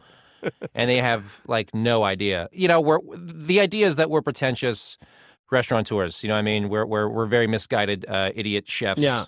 and 0.75 0.89
they 0.89 0.99
have 0.99 1.41
like 1.47 1.75
no 1.75 2.05
idea. 2.05 2.49
You 2.53 2.69
know, 2.69 2.81
we're 2.81 3.01
the 3.17 3.61
idea 3.61 3.87
is 3.87 3.97
that 3.97 4.11
we're 4.11 4.23
pretentious 4.23 4.99
restaurateurs. 5.51 6.23
You 6.23 6.29
know, 6.29 6.35
what 6.35 6.41
I 6.41 6.43
mean, 6.43 6.69
we're 6.69 6.87
we're 6.87 7.09
we're 7.09 7.27
very 7.27 7.47
misguided 7.47 8.05
uh, 8.09 8.31
idiot 8.35 8.69
chefs. 8.69 9.01
Yeah. 9.01 9.25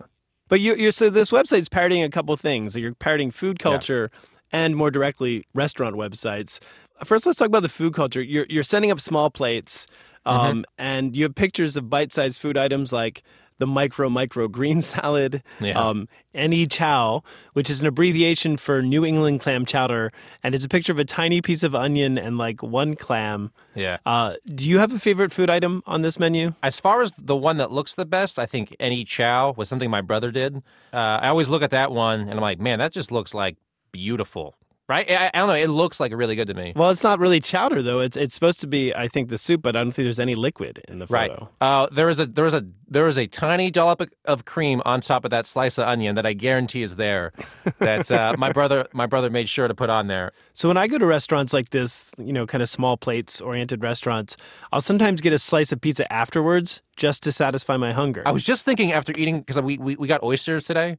But 0.48 0.60
you, 0.60 0.74
you're 0.76 0.92
so 0.92 1.10
this 1.10 1.30
website's 1.30 1.68
parodying 1.68 2.02
a 2.02 2.10
couple 2.10 2.36
things. 2.36 2.76
You're 2.76 2.94
parodying 2.94 3.30
food 3.30 3.58
culture 3.58 4.10
and 4.52 4.76
more 4.76 4.90
directly 4.90 5.44
restaurant 5.54 5.96
websites. 5.96 6.60
First, 7.04 7.26
let's 7.26 7.38
talk 7.38 7.48
about 7.48 7.62
the 7.62 7.68
food 7.68 7.94
culture. 7.94 8.22
You're 8.22 8.46
you're 8.48 8.62
setting 8.62 8.90
up 8.90 9.00
small 9.00 9.30
plates, 9.30 9.86
um, 10.24 10.64
and 10.78 11.16
you 11.16 11.24
have 11.24 11.34
pictures 11.34 11.76
of 11.76 11.90
bite-sized 11.90 12.40
food 12.40 12.56
items 12.56 12.92
like 12.92 13.22
the 13.58 13.66
micro 13.66 14.08
micro 14.10 14.48
green 14.48 14.80
salad, 14.92 15.42
Yeah. 15.60 15.78
um, 15.80 16.08
NE 16.34 16.66
Chow, 16.66 17.22
which 17.54 17.70
is 17.70 17.80
an 17.80 17.86
abbreviation 17.86 18.56
for 18.58 18.82
New 18.82 19.04
England 19.04 19.40
clam 19.40 19.64
chowder, 19.64 20.12
and 20.42 20.54
it's 20.54 20.64
a 20.64 20.68
picture 20.68 20.92
of 20.92 20.98
a 20.98 21.04
tiny 21.04 21.40
piece 21.40 21.62
of 21.62 21.74
onion 21.74 22.18
and 22.18 22.36
like 22.36 22.62
one 22.62 22.94
clam. 22.96 23.50
Yeah. 23.74 23.98
Uh, 24.04 24.34
do 24.54 24.68
you 24.68 24.78
have 24.78 24.92
a 24.92 24.98
favorite 24.98 25.32
food 25.32 25.48
item 25.50 25.82
on 25.86 26.02
this 26.02 26.18
menu? 26.18 26.54
As 26.62 26.78
far 26.78 27.00
as 27.02 27.12
the 27.12 27.36
one 27.36 27.56
that 27.56 27.72
looks 27.72 27.94
the 27.94 28.04
best, 28.04 28.38
I 28.38 28.44
think 28.46 28.76
NE 28.80 29.04
Chow 29.04 29.54
was 29.56 29.68
something 29.68 29.88
my 29.90 30.02
brother 30.02 30.30
did. 30.30 30.56
Uh, 30.92 30.96
I 31.22 31.28
always 31.28 31.48
look 31.48 31.62
at 31.62 31.70
that 31.70 31.90
one 31.92 32.20
and 32.20 32.32
I'm 32.32 32.40
like, 32.40 32.60
man, 32.60 32.78
that 32.80 32.92
just 32.92 33.10
looks 33.10 33.34
like 33.34 33.56
beautiful, 33.92 34.54
right? 34.88 35.10
I, 35.10 35.30
I 35.34 35.38
don't 35.38 35.48
know. 35.48 35.54
It 35.54 35.68
looks 35.68 35.98
like 36.00 36.12
really 36.14 36.36
good 36.36 36.46
to 36.48 36.54
me. 36.54 36.72
Well, 36.76 36.90
it's 36.90 37.02
not 37.02 37.18
really 37.18 37.40
chowder 37.40 37.82
though. 37.82 38.00
It's 38.00 38.16
it's 38.16 38.34
supposed 38.34 38.60
to 38.60 38.66
be, 38.66 38.94
I 38.94 39.08
think, 39.08 39.28
the 39.30 39.38
soup, 39.38 39.62
but 39.62 39.76
I 39.76 39.82
don't 39.82 39.92
think 39.92 40.04
there's 40.06 40.20
any 40.20 40.34
liquid 40.34 40.82
in 40.88 40.98
the 40.98 41.06
photo. 41.06 41.50
Right. 41.60 41.66
Uh, 41.68 41.86
there 41.90 42.08
is 42.08 42.18
a 42.20 42.26
there 42.26 42.46
is 42.46 42.54
a 42.54 42.64
there 42.88 43.08
is 43.08 43.18
a 43.18 43.26
tiny 43.26 43.70
dollop 43.70 44.02
of- 44.26 44.44
cream 44.44 44.80
on 44.84 45.00
top 45.00 45.24
of 45.24 45.30
that 45.32 45.46
slice 45.46 45.76
of 45.78 45.88
onion 45.88 46.14
that 46.14 46.24
I 46.26 46.32
guarantee 46.34 46.82
is 46.82 46.96
there. 46.96 47.32
That 47.78 48.10
uh, 48.10 48.34
my 48.38 48.52
brother 48.52 48.86
my 48.92 49.06
brother 49.06 49.28
made 49.30 49.48
sure 49.48 49.66
to 49.68 49.74
put 49.74 49.90
on 49.90 50.06
there. 50.06 50.32
So 50.54 50.68
when 50.68 50.76
I 50.76 50.86
go 50.86 50.98
to 50.98 51.06
restaurants 51.06 51.52
like 51.52 51.70
this, 51.70 52.12
you 52.18 52.32
know, 52.32 52.46
kind 52.46 52.62
of 52.62 52.68
small 52.68 52.96
plates 52.96 53.40
oriented 53.40 53.82
restaurants, 53.82 54.36
I'll 54.72 54.80
sometimes 54.80 55.20
get 55.20 55.32
a 55.32 55.38
slice 55.38 55.72
of 55.72 55.80
pizza 55.80 56.10
afterwards 56.12 56.80
just 56.96 57.22
to 57.24 57.32
satisfy 57.32 57.76
my 57.76 57.92
hunger. 57.92 58.22
I 58.24 58.30
was 58.30 58.44
just 58.44 58.64
thinking 58.64 58.92
after 58.92 59.12
eating 59.16 59.40
because 59.40 59.60
we, 59.60 59.78
we 59.78 59.96
we 59.96 60.06
got 60.08 60.22
oysters 60.22 60.64
today, 60.64 60.96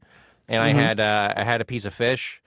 and 0.48 0.62
I 0.62 0.72
Mhm. 0.72 0.76
had 0.76 1.00
uh, 1.00 1.34
I 1.38 1.44
had 1.44 1.62
a 1.62 1.66
piece 1.66 1.86
of 1.86 1.94
fish, 1.94 2.42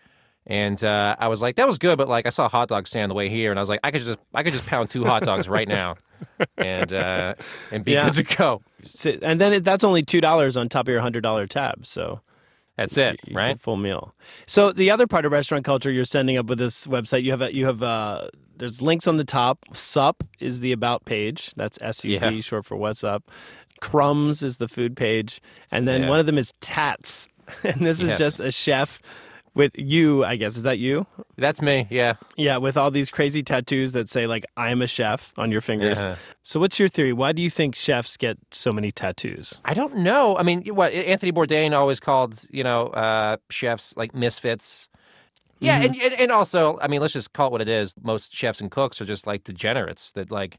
and 0.50 0.82
uh, 0.84 1.16
I 1.18 1.28
was 1.28 1.40
like 1.40 1.56
that 1.56 1.66
was 1.66 1.78
good, 1.78 1.96
but 1.96 2.08
like 2.08 2.26
I 2.26 2.30
saw 2.30 2.44
a 2.46 2.48
hot 2.48 2.68
dog 2.68 2.86
stand 2.86 3.04
on 3.04 3.08
the 3.08 3.14
way 3.14 3.28
here, 3.30 3.50
and 3.50 3.58
I 3.58 3.62
was 3.62 3.68
like 3.70 3.80
I 3.82 3.90
could 3.90 4.02
just 4.02 4.18
I 4.34 4.42
could 4.42 4.52
just 4.52 4.66
pound 4.66 4.90
two 4.90 5.04
hot 5.04 5.22
dogs 5.22 5.48
right 5.48 5.68
now, 5.68 5.96
and 6.58 6.92
uh, 6.92 7.34
and 7.70 7.84
be 7.84 7.92
Yeah. 7.92 8.10
good 8.10 8.26
to 8.26 8.36
go. 8.36 8.62
And 9.22 9.40
then 9.40 9.52
it, 9.54 9.64
that's 9.64 9.84
only 9.84 10.02
two 10.02 10.20
dollars 10.20 10.56
on 10.56 10.68
top 10.68 10.86
of 10.88 10.92
your 10.92 11.00
hundred 11.00 11.22
dollar 11.22 11.46
tab. 11.46 11.86
So 11.86 12.20
that's 12.76 12.96
it, 12.98 13.20
you 13.26 13.36
right? 13.36 13.60
Full 13.60 13.76
meal. 13.76 14.14
So 14.46 14.72
the 14.72 14.90
other 14.90 15.06
part 15.06 15.24
of 15.24 15.32
restaurant 15.32 15.64
culture 15.64 15.90
you're 15.90 16.04
sending 16.04 16.36
up 16.36 16.46
with 16.46 16.58
this 16.58 16.86
website, 16.86 17.22
you 17.22 17.30
have 17.30 17.42
a, 17.42 17.54
you 17.54 17.66
have 17.66 17.82
uh 17.82 18.28
there's 18.56 18.82
links 18.82 19.06
on 19.06 19.16
the 19.16 19.24
top. 19.24 19.64
Sup 19.72 20.22
is 20.38 20.60
the 20.60 20.72
about 20.72 21.04
page. 21.06 21.52
That's 21.56 21.78
S 21.80 22.04
U 22.04 22.18
P, 22.18 22.26
Yeah. 22.26 22.40
short 22.40 22.66
for 22.66 22.76
what's 22.76 23.04
up. 23.04 23.30
Crumbs 23.80 24.42
is 24.42 24.58
the 24.58 24.68
food 24.68 24.96
page, 24.96 25.40
and 25.70 25.86
then 25.88 26.02
Yeah. 26.02 26.08
one 26.08 26.20
of 26.20 26.26
them 26.26 26.36
is 26.38 26.52
tats, 26.60 27.28
and 27.64 27.86
this 27.86 28.00
is 28.00 28.10
Yes. 28.10 28.18
just 28.18 28.40
a 28.40 28.50
chef 28.50 29.00
with 29.60 29.78
you. 29.78 30.24
I 30.24 30.36
guess 30.36 30.56
is 30.56 30.62
that 30.62 30.78
you? 30.78 31.06
That's 31.36 31.60
me. 31.60 31.86
Yeah. 31.90 32.14
Yeah, 32.36 32.56
with 32.56 32.76
all 32.78 32.90
these 32.90 33.10
crazy 33.10 33.42
tattoos 33.42 33.92
that 33.92 34.08
say 34.08 34.26
like 34.26 34.46
"I'm 34.56 34.80
a 34.80 34.86
chef" 34.86 35.32
on 35.36 35.52
your 35.52 35.60
fingers. 35.60 36.02
Yeah. 36.02 36.16
So, 36.42 36.58
what's 36.58 36.78
your 36.80 36.88
theory? 36.88 37.12
Why 37.12 37.32
do 37.32 37.42
you 37.42 37.50
think 37.50 37.76
chefs 37.76 38.16
get 38.16 38.38
so 38.52 38.72
many 38.72 38.90
tattoos? 38.90 39.60
I 39.66 39.74
don't 39.74 39.98
know. 39.98 40.36
I 40.38 40.42
mean, 40.42 40.64
what 40.74 40.92
Anthony 40.92 41.30
Bourdain 41.30 41.72
always 41.72 42.00
called 42.00 42.42
you 42.50 42.64
know 42.64 42.88
uh, 42.88 43.36
chefs 43.50 43.94
like 43.96 44.14
misfits. 44.14 44.88
Yeah, 45.62 45.82
and, 45.82 45.94
and 46.00 46.14
and 46.14 46.32
also, 46.32 46.78
I 46.80 46.88
mean, 46.88 47.02
let's 47.02 47.12
just 47.12 47.34
call 47.34 47.48
it 47.48 47.52
what 47.52 47.60
it 47.60 47.68
is. 47.68 47.94
Most 48.02 48.34
chefs 48.34 48.62
and 48.62 48.70
cooks 48.70 48.98
are 49.02 49.04
just 49.04 49.26
like 49.26 49.44
degenerates 49.44 50.12
that, 50.12 50.30
like, 50.30 50.58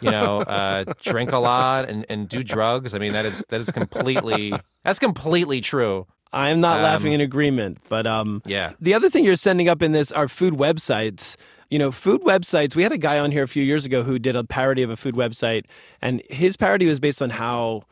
you 0.00 0.10
know, 0.10 0.40
uh, 0.40 0.92
drink 1.02 1.30
a 1.30 1.38
lot 1.38 1.88
and, 1.88 2.04
and 2.08 2.28
do 2.28 2.42
drugs. 2.42 2.92
I 2.92 2.98
mean, 2.98 3.12
that 3.12 3.24
is 3.24 3.44
that 3.50 3.60
is 3.60 3.70
completely 3.70 4.52
that's 4.84 4.98
completely 4.98 5.60
true. 5.60 6.08
I'm 6.32 6.60
not 6.60 6.78
Um, 6.78 6.82
laughing 6.84 7.12
in 7.12 7.20
agreement, 7.20 7.78
but 7.88 8.06
um, 8.06 8.42
Yeah. 8.46 8.72
The 8.80 8.94
other 8.94 9.10
thing 9.10 9.24
you're 9.24 9.34
sending 9.36 9.68
up 9.68 9.82
in 9.82 9.92
this 9.92 10.12
are 10.12 10.28
food 10.28 10.54
websites. 10.54 11.36
You 11.70 11.78
know, 11.78 11.90
food 11.90 12.22
websites. 12.22 12.74
We 12.74 12.82
had 12.82 12.92
a 12.92 12.98
guy 12.98 13.18
on 13.18 13.30
here 13.30 13.42
a 13.44 13.48
few 13.48 13.62
years 13.62 13.84
ago 13.84 14.02
who 14.02 14.18
did 14.18 14.36
a 14.36 14.42
parody 14.44 14.82
of 14.82 14.90
a 14.90 14.96
food 14.96 15.14
website, 15.14 15.64
and 16.02 16.22
his 16.28 16.56
parody 16.56 16.86
was 16.86 16.98
based 17.00 17.22
on 17.22 17.30
how 17.30 17.82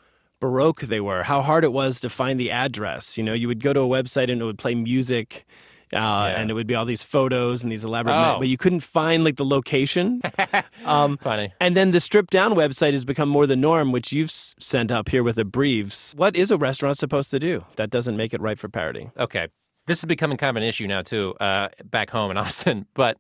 baroque 0.41 0.83
they 0.83 1.01
were, 1.01 1.25
how 1.25 1.43
hard 1.43 1.65
it 1.65 1.73
was 1.73 1.99
to 2.01 2.09
find 2.09 2.39
the 2.39 2.51
address. 2.51 3.17
You 3.19 3.25
know, 3.25 3.33
you 3.35 3.49
would 3.49 3.63
go 3.63 3.73
to 3.73 3.81
a 3.81 3.89
website 3.89 4.31
and 4.31 4.41
it 4.41 4.45
would 4.45 4.59
play 4.59 4.75
music. 4.75 5.45
Uh, 5.93 6.33
And 6.37 6.51
it 6.51 6.55
would 6.55 6.67
be 6.67 6.75
all 6.75 6.85
these 6.85 7.03
photos 7.03 7.63
and 7.63 7.71
these 7.73 7.85
elaborate, 7.85 8.13
ma- 8.13 8.35
Oh. 8.37 8.39
but 8.41 8.49
you 8.49 8.57
couldn't 8.57 8.81
find 8.81 9.25
like 9.25 9.37
the 9.37 9.45
location. 9.45 10.21
um, 10.85 11.17
Funny. 11.19 11.53
And 11.61 11.77
then 11.77 11.91
the 11.93 12.01
stripped 12.01 12.31
down 12.31 12.53
website 12.55 12.93
has 12.93 13.05
become 13.05 13.29
more 13.29 13.47
the 13.47 13.57
norm, 13.57 13.93
which 13.93 14.13
you've 14.13 14.29
s- 14.31 14.55
sent 14.59 14.91
up 14.91 15.09
here 15.09 15.23
with 15.23 15.39
Abbreves. 15.39 16.15
What 16.17 16.37
is 16.37 16.51
a 16.51 16.57
restaurant 16.57 16.99
supposed 16.99 17.31
to 17.31 17.39
do? 17.39 17.65
That 17.77 17.91
doesn't 17.91 18.17
make 18.17 18.35
it 18.35 18.41
right 18.41 18.59
for 18.59 18.69
parody. 18.69 19.11
Okay. 19.19 19.49
This 19.87 19.99
is 20.01 20.05
becoming 20.05 20.37
kind 20.37 20.51
of 20.51 20.57
an 20.63 20.69
issue 20.69 20.87
now 20.87 21.03
too, 21.03 21.35
uh, 21.41 21.69
back 21.85 22.11
home 22.11 22.31
in 22.31 22.37
Austin. 22.45 22.87
But 22.95 23.17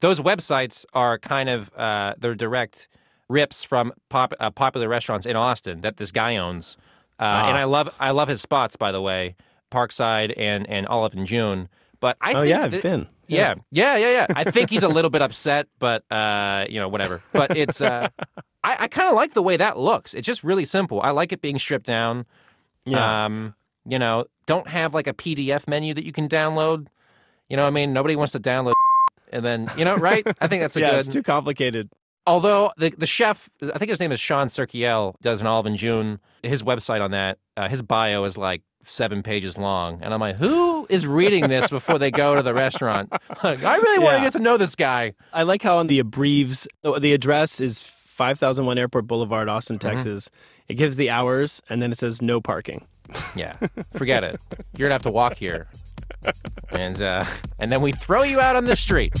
those 0.00 0.20
websites 0.20 0.84
are 0.94 1.18
kind 1.18 1.48
of 1.48 1.70
uh, 1.76 2.14
they're 2.18 2.34
direct 2.34 2.88
rips 3.28 3.64
from 3.64 3.92
pop, 4.10 4.32
uh, 4.38 4.50
popular 4.50 4.88
restaurants 4.88 5.26
in 5.26 5.34
Austin 5.36 5.80
that 5.80 5.96
this 5.96 6.12
guy 6.12 6.36
owns. 6.36 6.76
Uh, 7.18 7.24
Ah. 7.24 7.48
And 7.48 7.56
I 7.58 7.64
love 7.64 7.88
I 8.00 8.10
love 8.10 8.28
his 8.28 8.40
spots 8.40 8.76
by 8.76 8.90
the 8.92 9.00
way, 9.00 9.34
Parkside 9.70 10.32
and 10.36 10.68
and 10.68 10.86
Olive 10.86 11.14
and 11.14 11.26
June. 11.26 11.68
But 12.02 12.18
I 12.20 12.32
Oh, 12.32 12.40
think 12.42 12.50
yeah, 12.50 12.62
I've 12.64 12.70
that- 12.72 12.82
been. 12.82 13.06
Yeah, 13.28 13.54
yeah, 13.70 13.96
yeah, 13.96 14.10
yeah. 14.10 14.26
I 14.36 14.44
think 14.44 14.68
he's 14.68 14.82
a 14.82 14.88
little 14.88 15.10
bit 15.16 15.22
upset, 15.22 15.66
but 15.78 16.04
uh, 16.12 16.66
you 16.68 16.78
know, 16.78 16.88
whatever. 16.88 17.22
But 17.32 17.56
it's 17.56 17.80
uh, 17.80 18.08
I, 18.64 18.76
I 18.80 18.88
kind 18.88 19.08
of 19.08 19.14
like 19.14 19.32
the 19.32 19.42
way 19.42 19.56
that 19.56 19.78
looks. 19.78 20.12
It's 20.12 20.26
just 20.26 20.44
really 20.44 20.66
simple. 20.66 21.00
I 21.00 21.12
like 21.12 21.32
it 21.32 21.40
being 21.40 21.58
stripped 21.58 21.86
down. 21.86 22.26
Yeah. 22.84 23.24
Um, 23.24 23.54
you 23.86 23.98
know, 23.98 24.26
don't 24.46 24.68
have 24.68 24.92
like 24.92 25.06
a 25.06 25.14
PDF 25.14 25.66
menu 25.66 25.94
that 25.94 26.04
you 26.04 26.12
can 26.12 26.28
download. 26.28 26.88
You 27.48 27.56
know, 27.56 27.62
what 27.62 27.68
I 27.68 27.70
mean, 27.70 27.92
nobody 27.94 28.16
wants 28.16 28.32
to 28.32 28.40
download 28.40 28.74
and 29.32 29.44
then 29.44 29.70
you 29.78 29.84
know, 29.86 29.96
right? 29.96 30.26
I 30.40 30.46
think 30.48 30.60
that's 30.62 30.76
a 30.76 30.80
yeah, 30.80 30.90
good. 30.90 30.98
it's 30.98 31.08
too 31.08 31.22
complicated. 31.22 31.88
Although 32.26 32.70
the 32.76 32.90
the 32.90 33.06
chef, 33.06 33.48
I 33.62 33.78
think 33.78 33.90
his 33.90 34.00
name 34.00 34.12
is 34.12 34.20
Shawn 34.20 34.48
Cirkiel, 34.48 35.14
does 35.22 35.40
an 35.40 35.46
Olive 35.46 35.66
and 35.66 35.76
June. 35.76 36.20
His 36.42 36.62
website 36.62 37.00
on 37.00 37.12
that, 37.12 37.38
uh, 37.56 37.68
his 37.68 37.82
bio 37.82 38.24
is 38.24 38.36
like 38.36 38.62
seven 38.82 39.22
pages 39.22 39.56
long, 39.56 40.00
and 40.02 40.12
I'm 40.12 40.20
like, 40.20 40.36
who 40.38 40.86
is 40.90 41.06
reading 41.06 41.48
this 41.48 41.70
before 41.70 41.98
they 41.98 42.10
go 42.10 42.34
to 42.34 42.42
the 42.42 42.52
restaurant? 42.54 43.12
Like, 43.42 43.64
I 43.64 43.76
really 43.76 43.98
want 44.04 44.16
to 44.16 44.18
Yeah. 44.18 44.24
get 44.24 44.32
to 44.34 44.38
know 44.40 44.56
this 44.56 44.74
guy. 44.76 45.14
I 45.32 45.42
like 45.44 45.62
how 45.62 45.78
on 45.78 45.86
the 45.88 45.98
Abbreves, 45.98 46.68
the 46.82 46.98
the 47.00 47.12
address 47.12 47.60
is 47.60 47.80
5001 47.80 48.78
Airport 48.78 49.06
Boulevard, 49.06 49.48
Austin, 49.48 49.78
Mm-hmm. 49.78 49.88
Texas. 49.96 50.30
It 50.68 50.74
gives 50.74 50.96
the 50.96 51.10
hours 51.10 51.60
and 51.68 51.82
then 51.82 51.90
it 51.92 51.98
says 51.98 52.20
no 52.22 52.40
parking. 52.40 52.86
Yeah, 53.36 53.56
forget 53.92 54.24
it. 54.24 54.40
You're 54.76 54.88
gonna 54.88 54.94
have 54.94 55.02
to 55.02 55.10
walk 55.10 55.34
here, 55.36 55.66
and 56.70 57.00
uh, 57.02 57.24
and 57.58 57.70
then 57.70 57.80
we 57.82 57.92
throw 57.92 58.22
you 58.22 58.40
out 58.40 58.56
on 58.56 58.64
the 58.66 58.76
street. 58.76 59.12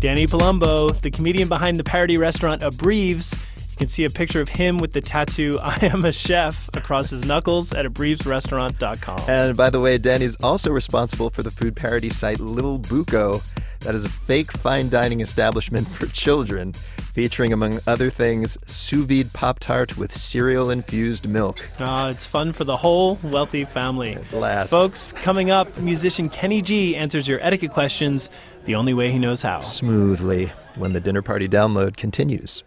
Danny 0.00 0.26
Palumbo, 0.26 0.98
the 1.02 1.10
comedian 1.10 1.48
behind 1.48 1.78
the 1.78 1.84
parody 1.84 2.16
restaurant 2.16 2.62
Abbreves. 2.62 3.36
You 3.80 3.86
can 3.86 3.88
see 3.88 4.04
a 4.04 4.10
picture 4.10 4.42
of 4.42 4.50
him 4.50 4.76
with 4.76 4.92
the 4.92 5.00
tattoo 5.00 5.58
I 5.62 5.78
am 5.86 6.04
a 6.04 6.12
chef 6.12 6.68
across 6.74 7.08
his 7.08 7.24
knuckles 7.24 7.72
at 7.72 7.86
abbrevesrestaurant.com. 7.86 9.22
And 9.26 9.56
by 9.56 9.70
the 9.70 9.80
way, 9.80 9.96
Danny's 9.96 10.36
also 10.42 10.70
responsible 10.70 11.30
for 11.30 11.42
the 11.42 11.50
food 11.50 11.74
parody 11.74 12.10
site 12.10 12.40
Little 12.40 12.78
Buco. 12.78 13.42
That 13.78 13.94
is 13.94 14.04
a 14.04 14.10
fake 14.10 14.52
fine 14.52 14.90
dining 14.90 15.22
establishment 15.22 15.88
for 15.88 16.04
children, 16.08 16.74
featuring, 16.74 17.54
among 17.54 17.80
other 17.86 18.10
things, 18.10 18.58
sous 18.66 19.06
vide 19.06 19.32
Pop 19.32 19.60
Tart 19.60 19.96
with 19.96 20.14
cereal 20.14 20.68
infused 20.68 21.26
milk. 21.26 21.66
Ah, 21.78 22.10
it's 22.10 22.26
fun 22.26 22.52
for 22.52 22.64
the 22.64 22.76
whole 22.76 23.18
wealthy 23.22 23.64
family. 23.64 24.18
last. 24.30 24.68
Folks, 24.68 25.12
coming 25.12 25.50
up, 25.50 25.74
musician 25.78 26.28
Kenny 26.28 26.60
G 26.60 26.94
answers 26.96 27.26
your 27.26 27.38
etiquette 27.40 27.70
questions 27.70 28.28
the 28.66 28.74
only 28.74 28.92
way 28.92 29.10
he 29.10 29.18
knows 29.18 29.40
how. 29.40 29.62
Smoothly 29.62 30.52
when 30.76 30.92
the 30.92 31.00
dinner 31.00 31.22
party 31.22 31.48
download 31.48 31.96
continues. 31.96 32.62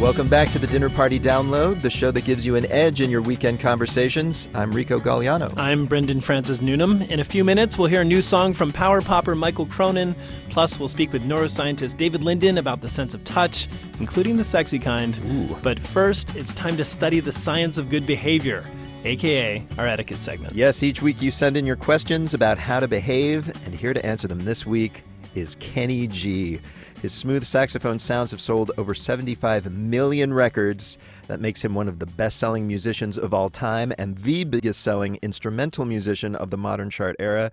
Welcome 0.00 0.28
back 0.28 0.50
to 0.50 0.58
the 0.58 0.66
Dinner 0.66 0.90
Party 0.90 1.18
Download, 1.18 1.80
the 1.80 1.88
show 1.88 2.10
that 2.10 2.26
gives 2.26 2.44
you 2.44 2.54
an 2.54 2.70
edge 2.70 3.00
in 3.00 3.10
your 3.10 3.22
weekend 3.22 3.60
conversations. 3.60 4.46
I'm 4.54 4.70
Rico 4.70 5.00
Gagliano. 5.00 5.54
I'm 5.56 5.86
Brendan 5.86 6.20
Francis 6.20 6.60
Newnam. 6.60 7.00
In 7.10 7.20
a 7.20 7.24
few 7.24 7.42
minutes, 7.42 7.78
we'll 7.78 7.88
hear 7.88 8.02
a 8.02 8.04
new 8.04 8.20
song 8.20 8.52
from 8.52 8.72
power 8.72 9.00
popper 9.00 9.34
Mikal 9.34 9.70
Cronin. 9.70 10.14
Plus, 10.50 10.78
we'll 10.78 10.88
speak 10.88 11.14
with 11.14 11.22
neuroscientist 11.22 11.96
David 11.96 12.22
Linden 12.22 12.58
about 12.58 12.82
the 12.82 12.90
sense 12.90 13.14
of 13.14 13.24
touch, 13.24 13.68
including 13.98 14.36
the 14.36 14.44
sexy 14.44 14.78
kind. 14.78 15.18
Ooh. 15.24 15.56
But 15.62 15.80
first, 15.80 16.36
it's 16.36 16.52
time 16.52 16.76
to 16.76 16.84
study 16.84 17.20
the 17.20 17.32
science 17.32 17.78
of 17.78 17.88
good 17.88 18.06
behavior, 18.06 18.64
aka 19.06 19.66
our 19.78 19.86
etiquette 19.86 20.20
segment. 20.20 20.54
Yes, 20.54 20.82
each 20.82 21.00
week 21.00 21.22
you 21.22 21.30
send 21.30 21.56
in 21.56 21.64
your 21.64 21.74
questions 21.74 22.34
about 22.34 22.58
how 22.58 22.80
to 22.80 22.86
behave, 22.86 23.48
and 23.64 23.74
here 23.74 23.94
to 23.94 24.04
answer 24.04 24.28
them 24.28 24.40
this 24.40 24.66
week 24.66 25.04
is 25.34 25.54
Kenny 25.54 26.06
G. 26.06 26.60
His 27.02 27.12
smooth 27.12 27.44
saxophone 27.44 27.98
sounds 27.98 28.30
have 28.30 28.40
sold 28.40 28.72
over 28.78 28.94
75 28.94 29.70
million 29.70 30.32
records. 30.32 30.96
That 31.28 31.40
makes 31.40 31.62
him 31.64 31.74
one 31.74 31.88
of 31.88 31.98
the 31.98 32.06
best 32.06 32.38
selling 32.38 32.66
musicians 32.66 33.18
of 33.18 33.34
all 33.34 33.50
time 33.50 33.92
and 33.98 34.16
the 34.18 34.44
biggest 34.44 34.80
selling 34.80 35.18
instrumental 35.22 35.84
musician 35.84 36.34
of 36.36 36.50
the 36.50 36.56
modern 36.56 36.88
chart 36.88 37.14
era. 37.18 37.50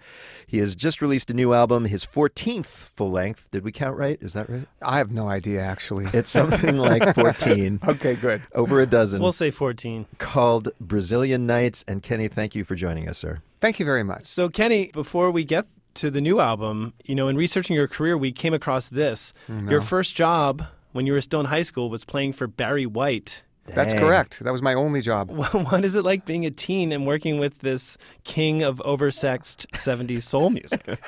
He 0.47 0.59
has 0.59 0.75
just 0.75 1.01
released 1.01 1.29
a 1.29 1.33
new 1.33 1.53
album, 1.53 1.85
his 1.85 2.05
14th 2.05 2.65
full 2.65 3.11
length. 3.11 3.49
Did 3.51 3.63
we 3.63 3.71
count 3.71 3.97
right? 3.97 4.17
Is 4.21 4.33
that 4.33 4.49
right? 4.49 4.67
I 4.81 4.97
have 4.97 5.11
no 5.11 5.27
idea, 5.27 5.61
actually. 5.61 6.05
It's 6.13 6.29
something 6.29 6.77
like 6.77 7.13
14. 7.15 7.79
okay, 7.87 8.15
good. 8.15 8.43
Over 8.53 8.79
a 8.81 8.85
dozen. 8.85 9.21
We'll 9.21 9.31
say 9.31 9.51
14. 9.51 10.05
Called 10.19 10.69
Brazilian 10.79 11.45
Nights. 11.47 11.83
And 11.87 12.01
Kenny, 12.01 12.27
thank 12.27 12.55
you 12.55 12.63
for 12.63 12.75
joining 12.75 13.09
us, 13.09 13.17
sir. 13.17 13.41
Thank 13.59 13.79
you 13.79 13.85
very 13.85 14.03
much. 14.03 14.25
So, 14.27 14.49
Kenny, 14.49 14.91
before 14.93 15.31
we 15.31 15.43
get 15.43 15.65
to 15.95 16.09
the 16.11 16.21
new 16.21 16.39
album, 16.39 16.93
you 17.05 17.15
know, 17.15 17.27
in 17.27 17.35
researching 17.37 17.75
your 17.75 17.87
career, 17.87 18.17
we 18.17 18.31
came 18.31 18.53
across 18.53 18.87
this. 18.89 19.33
no. 19.47 19.69
Your 19.71 19.81
first 19.81 20.15
job 20.15 20.65
when 20.91 21.05
you 21.07 21.13
were 21.13 21.21
still 21.21 21.39
in 21.39 21.47
high 21.47 21.63
school 21.63 21.89
was 21.89 22.03
playing 22.05 22.33
for 22.33 22.47
Barry 22.47 22.85
White. 22.85 23.43
That's 23.65 23.93
correct. 23.93 24.43
That 24.43 24.51
was 24.51 24.61
my 24.61 24.73
only 24.73 24.99
job. 24.99 25.29
What 25.53 25.85
is 25.85 25.95
it 25.95 26.03
like 26.03 26.25
being 26.25 26.45
a 26.45 26.51
teen 26.51 26.91
and 26.91 27.07
working 27.07 27.39
with 27.39 27.59
this 27.59 27.97
king 28.25 28.61
of 28.61 28.81
oversexed 28.85 29.67
70s 29.71 30.23
soul 30.23 30.49
music? 30.49 30.85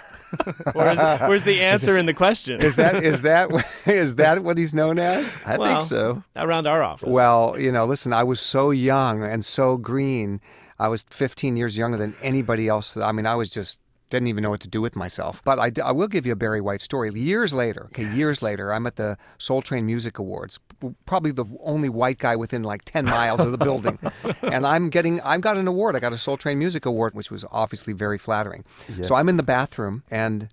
or 0.73 0.89
is, 0.89 0.99
where's 1.21 1.43
the 1.43 1.59
answer 1.61 1.97
in 1.97 2.05
the 2.05 2.13
question? 2.13 2.61
Is 2.61 2.77
that 2.77 3.03
is 3.03 3.23
that 3.23 3.49
is 3.85 4.15
that 4.15 4.43
what 4.43 4.57
he's 4.57 4.73
known 4.73 4.99
as? 4.99 5.37
I 5.45 5.57
Well, 5.57 5.79
think 5.79 5.89
so. 5.89 6.23
Around 6.37 6.65
our 6.67 6.81
office. 6.81 7.09
Well, 7.09 7.57
you 7.59 7.73
know, 7.73 7.85
listen, 7.85 8.13
I 8.13 8.23
was 8.23 8.39
so 8.39 8.71
young 8.71 9.21
and 9.23 9.43
so 9.43 9.75
green. 9.75 10.39
I 10.79 10.87
was 10.87 11.03
15 11.09 11.57
years 11.57 11.77
younger 11.77 11.97
than 11.97 12.15
anybody 12.21 12.69
else. 12.69 12.95
I 12.95 13.11
mean, 13.11 13.25
I 13.25 13.35
was 13.35 13.49
just 13.49 13.79
didn't 14.09 14.27
even 14.27 14.43
know 14.43 14.49
what 14.49 14.61
to 14.61 14.67
do 14.67 14.81
with 14.81 14.95
myself. 14.95 15.41
But 15.43 15.59
I, 15.59 15.71
I 15.83 15.91
will 15.91 16.07
give 16.07 16.25
you 16.25 16.33
a 16.33 16.35
Barry 16.35 16.61
White 16.61 16.81
story. 16.81 17.11
Years 17.13 17.53
later, 17.53 17.85
okay, 17.87 18.05
years 18.13 18.41
later, 18.41 18.71
I'm 18.73 18.85
at 18.87 18.95
the 18.95 19.17
Soul 19.37 19.61
Train 19.61 19.85
Music 19.85 20.19
Awards, 20.19 20.59
probably 21.05 21.31
the 21.31 21.45
only 21.63 21.89
white 21.89 22.19
guy 22.19 22.35
within 22.35 22.63
like 22.63 22.85
10 22.85 23.05
miles 23.05 23.41
of 23.41 23.51
the 23.51 23.57
building. 23.57 23.97
and 24.41 24.65
I'm 24.65 24.89
getting, 24.89 25.21
I've 25.21 25.41
got 25.41 25.57
an 25.57 25.67
award. 25.67 25.95
I 25.95 25.99
got 25.99 26.13
a 26.13 26.17
Soul 26.17 26.37
Train 26.37 26.59
Music 26.59 26.85
Award, 26.85 27.15
which 27.15 27.31
was 27.31 27.45
obviously 27.51 27.93
very 27.93 28.17
flattering. 28.17 28.63
Yeah. 28.95 29.03
So 29.03 29.15
I'm 29.15 29.29
in 29.29 29.37
the 29.37 29.43
bathroom 29.43 30.03
and 30.11 30.49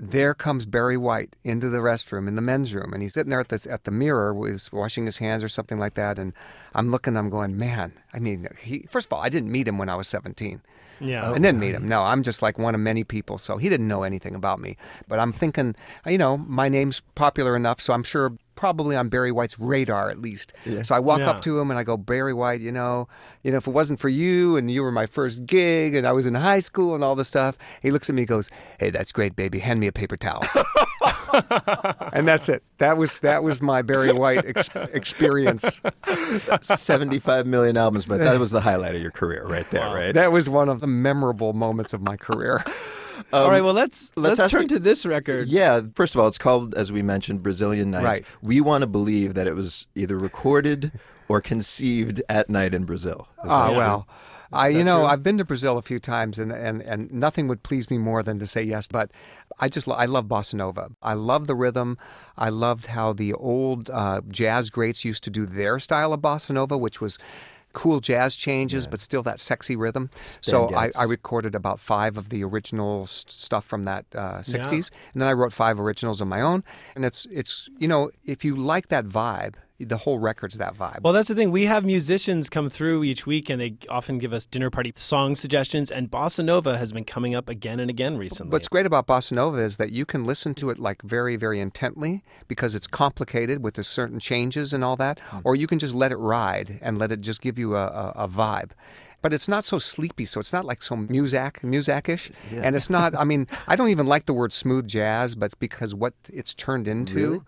there 0.00 0.34
comes 0.34 0.66
Barry 0.66 0.96
White 0.96 1.36
into 1.44 1.68
the 1.68 1.78
restroom 1.78 2.26
in 2.26 2.34
the 2.34 2.42
men's 2.42 2.74
room, 2.74 2.92
and 2.92 3.02
he's 3.02 3.12
sitting 3.12 3.30
there 3.30 3.40
at 3.40 3.48
the 3.48 3.66
at 3.70 3.84
the 3.84 3.90
mirror, 3.90 4.32
with 4.32 4.72
washing 4.72 5.04
his 5.04 5.18
hands 5.18 5.44
or 5.44 5.48
something 5.48 5.78
like 5.78 5.94
that. 5.94 6.18
And 6.18 6.32
I'm 6.74 6.90
looking, 6.90 7.16
I'm 7.16 7.28
going, 7.28 7.56
man. 7.58 7.92
I 8.14 8.18
mean, 8.18 8.48
he 8.62 8.86
first 8.88 9.08
of 9.08 9.12
all, 9.12 9.20
I 9.20 9.28
didn't 9.28 9.52
meet 9.52 9.68
him 9.68 9.76
when 9.78 9.88
I 9.90 9.96
was 9.96 10.08
17. 10.08 10.62
Yeah. 11.00 11.30
I 11.30 11.34
didn't 11.34 11.58
meet 11.60 11.74
him. 11.74 11.88
No, 11.88 12.02
I'm 12.02 12.22
just 12.22 12.42
like 12.42 12.58
one 12.58 12.74
of 12.74 12.80
many 12.80 13.04
people. 13.04 13.38
So 13.38 13.56
he 13.56 13.68
didn't 13.68 13.88
know 13.88 14.02
anything 14.02 14.34
about 14.34 14.60
me. 14.60 14.76
But 15.08 15.18
I'm 15.18 15.32
thinking, 15.32 15.74
you 16.06 16.18
know, 16.18 16.36
my 16.38 16.68
name's 16.68 17.00
popular 17.14 17.56
enough, 17.56 17.80
so 17.80 17.92
I'm 17.94 18.02
sure 18.02 18.32
probably 18.56 18.94
on 18.94 19.08
Barry 19.08 19.32
White's 19.32 19.58
radar 19.58 20.10
at 20.10 20.20
least. 20.20 20.52
Yeah. 20.66 20.82
So 20.82 20.94
I 20.94 20.98
walk 20.98 21.20
Yeah. 21.20 21.30
up 21.30 21.40
to 21.42 21.58
him 21.58 21.70
and 21.70 21.78
I 21.78 21.82
go, 21.82 21.96
Barry 21.96 22.34
White, 22.34 22.60
you 22.60 22.70
know, 22.70 23.08
you 23.42 23.50
know, 23.50 23.56
if 23.56 23.66
it 23.66 23.70
wasn't 23.70 23.98
for 23.98 24.10
you 24.10 24.56
and 24.58 24.70
you 24.70 24.82
were 24.82 24.92
my 24.92 25.06
first 25.06 25.46
gig 25.46 25.94
and 25.94 26.06
I 26.06 26.12
was 26.12 26.26
in 26.26 26.34
high 26.34 26.58
school 26.58 26.94
and 26.94 27.02
all 27.02 27.14
this 27.14 27.28
stuff, 27.28 27.56
he 27.80 27.90
looks 27.90 28.10
at 28.10 28.14
me 28.14 28.22
and 28.22 28.28
goes, 28.28 28.50
Hey, 28.78 28.90
that's 28.90 29.12
great, 29.12 29.34
baby. 29.34 29.60
Hand 29.60 29.80
me 29.80 29.86
a 29.86 29.92
paper 29.92 30.18
towel. 30.18 30.44
and 32.12 32.26
that's 32.26 32.48
it. 32.48 32.62
That 32.78 32.96
was 32.96 33.18
that 33.20 33.42
was 33.42 33.62
my 33.62 33.82
Barry 33.82 34.12
White 34.12 34.44
ex- 34.44 34.70
experience. 34.92 35.80
75 36.62 37.46
million 37.46 37.76
albums, 37.76 38.06
but 38.06 38.18
that 38.18 38.38
was 38.38 38.50
the 38.50 38.60
highlight 38.60 38.94
of 38.94 39.02
your 39.02 39.10
career 39.10 39.44
right 39.46 39.70
there, 39.70 39.86
right? 39.94 40.12
That 40.12 40.32
was 40.32 40.48
one 40.48 40.68
of 40.68 40.80
the 40.80 40.86
memorable 40.86 41.52
moments 41.52 41.92
of 41.92 42.02
my 42.02 42.16
career. 42.16 42.64
All 43.32 43.50
right, 43.50 43.62
well, 43.62 43.74
let's 43.74 44.10
let's, 44.16 44.38
let's 44.38 44.52
turn 44.52 44.62
you- 44.62 44.68
to 44.68 44.78
this 44.78 45.04
record. 45.04 45.48
Yeah, 45.48 45.82
first 45.94 46.14
of 46.14 46.20
all, 46.20 46.26
it's 46.26 46.38
called, 46.38 46.74
as 46.74 46.90
we 46.90 47.02
mentioned, 47.02 47.42
Brazilian 47.42 47.90
Nights. 47.90 48.04
Right. 48.04 48.26
We 48.42 48.60
want 48.60 48.82
to 48.82 48.86
believe 48.86 49.34
that 49.34 49.46
it 49.46 49.54
was 49.54 49.86
either 49.94 50.16
recorded 50.18 50.92
or 51.28 51.40
conceived 51.40 52.20
at 52.28 52.50
night 52.50 52.74
in 52.74 52.84
Brazil? 52.84 53.28
Ah, 53.44 53.68
that 53.68 53.76
well. 53.76 54.02
true? 54.02 54.14
I, 54.52 54.68
you 54.68 54.84
know, 54.84 54.98
true? 54.98 55.06
I've 55.06 55.22
been 55.22 55.38
to 55.38 55.44
Brazil 55.44 55.78
a 55.78 55.82
few 55.82 55.98
times, 55.98 56.38
and, 56.38 56.50
and, 56.52 56.82
and 56.82 57.12
nothing 57.12 57.46
would 57.48 57.62
please 57.62 57.90
me 57.90 57.98
more 57.98 58.22
than 58.22 58.38
to 58.38 58.46
say 58.46 58.62
yes. 58.62 58.88
But 58.88 59.10
I 59.58 59.68
just 59.68 59.88
I 59.88 60.06
love 60.06 60.26
bossa 60.26 60.54
nova. 60.54 60.90
I 61.02 61.14
love 61.14 61.46
the 61.46 61.54
rhythm. 61.54 61.98
I 62.36 62.48
loved 62.48 62.86
how 62.86 63.12
the 63.12 63.32
old 63.34 63.90
uh, 63.90 64.20
jazz 64.28 64.70
greats 64.70 65.04
used 65.04 65.22
to 65.24 65.30
do 65.30 65.46
their 65.46 65.78
style 65.78 66.12
of 66.12 66.20
bossa 66.20 66.50
nova, 66.50 66.76
which 66.78 67.00
was 67.00 67.18
cool 67.72 68.00
jazz 68.00 68.34
changes, 68.34 68.88
but 68.88 68.98
still 68.98 69.22
that 69.22 69.38
sexy 69.38 69.76
rhythm. 69.76 70.10
so 70.40 70.74
I, 70.74 70.90
I 70.98 71.04
recorded 71.04 71.54
about 71.54 71.78
five 71.78 72.18
of 72.18 72.28
the 72.30 72.42
original 72.42 73.02
s- 73.04 73.24
stuff 73.28 73.64
from 73.64 73.84
that 73.84 74.06
uh, 74.12 74.42
Yeah. 74.44 74.58
60s, 74.66 74.90
and 75.12 75.22
then 75.22 75.28
I 75.28 75.32
wrote 75.34 75.52
five 75.52 75.78
originals 75.78 76.20
of 76.20 76.26
my 76.26 76.40
own. 76.40 76.64
And 76.96 77.04
it's 77.04 77.26
it's 77.30 77.68
you 77.78 77.86
know 77.86 78.10
if 78.24 78.44
you 78.44 78.56
like 78.56 78.88
that 78.88 79.04
vibe, 79.06 79.54
the 79.84 79.96
whole 79.96 80.18
record's 80.18 80.58
that 80.58 80.74
vibe. 80.74 81.02
Well, 81.02 81.12
that's 81.12 81.28
the 81.28 81.34
thing. 81.34 81.50
We 81.50 81.66
have 81.66 81.84
musicians 81.84 82.48
come 82.48 82.70
through 82.70 83.04
each 83.04 83.26
week, 83.26 83.48
and 83.48 83.60
they 83.60 83.74
often 83.88 84.18
give 84.18 84.32
us 84.32 84.46
dinner 84.46 84.70
party 84.70 84.92
song 84.96 85.34
suggestions. 85.34 85.90
And 85.90 86.10
bossa 86.10 86.44
nova 86.44 86.78
has 86.78 86.92
been 86.92 87.04
coming 87.04 87.34
up 87.34 87.48
again 87.48 87.80
and 87.80 87.90
again 87.90 88.16
recently. 88.18 88.52
What's 88.52 88.68
great 88.68 88.86
about 88.86 89.06
bossa 89.06 89.32
nova 89.32 89.58
is 89.58 89.76
that 89.78 89.92
you 89.92 90.04
can 90.04 90.24
listen 90.24 90.54
to 90.56 90.70
it 90.70 90.78
like 90.78 91.02
very, 91.02 91.36
very 91.36 91.60
intently 91.60 92.22
because 92.48 92.74
it's 92.74 92.86
complicated 92.86 93.62
with 93.62 93.74
the 93.74 93.82
certain 93.82 94.18
changes 94.18 94.72
and 94.72 94.84
all 94.84 94.96
that, 94.96 95.18
hmm. 95.20 95.38
or 95.44 95.56
you 95.56 95.66
can 95.66 95.78
just 95.78 95.94
let 95.94 96.12
it 96.12 96.16
ride 96.16 96.78
and 96.82 96.98
let 96.98 97.12
it 97.12 97.20
just 97.20 97.40
give 97.40 97.58
you 97.58 97.76
a, 97.76 97.86
a, 97.86 98.12
a 98.24 98.28
vibe. 98.28 98.70
But 99.22 99.34
it's 99.34 99.48
not 99.48 99.64
so 99.64 99.78
sleepy, 99.78 100.24
so 100.24 100.40
it's 100.40 100.52
not 100.52 100.64
like 100.64 100.82
so 100.82 100.96
muzak, 100.96 101.62
music-ish. 101.62 102.32
Yeah. 102.50 102.60
And 102.62 102.74
it's 102.74 102.88
not. 102.88 103.14
I 103.14 103.24
mean, 103.24 103.46
I 103.68 103.76
don't 103.76 103.88
even 103.88 104.06
like 104.06 104.24
the 104.24 104.32
word 104.32 104.52
smooth 104.52 104.86
jazz, 104.86 105.34
but 105.34 105.46
it's 105.46 105.54
because 105.54 105.94
what 105.94 106.14
it's 106.32 106.54
turned 106.54 106.88
into. 106.88 107.14
Really? 107.14 107.40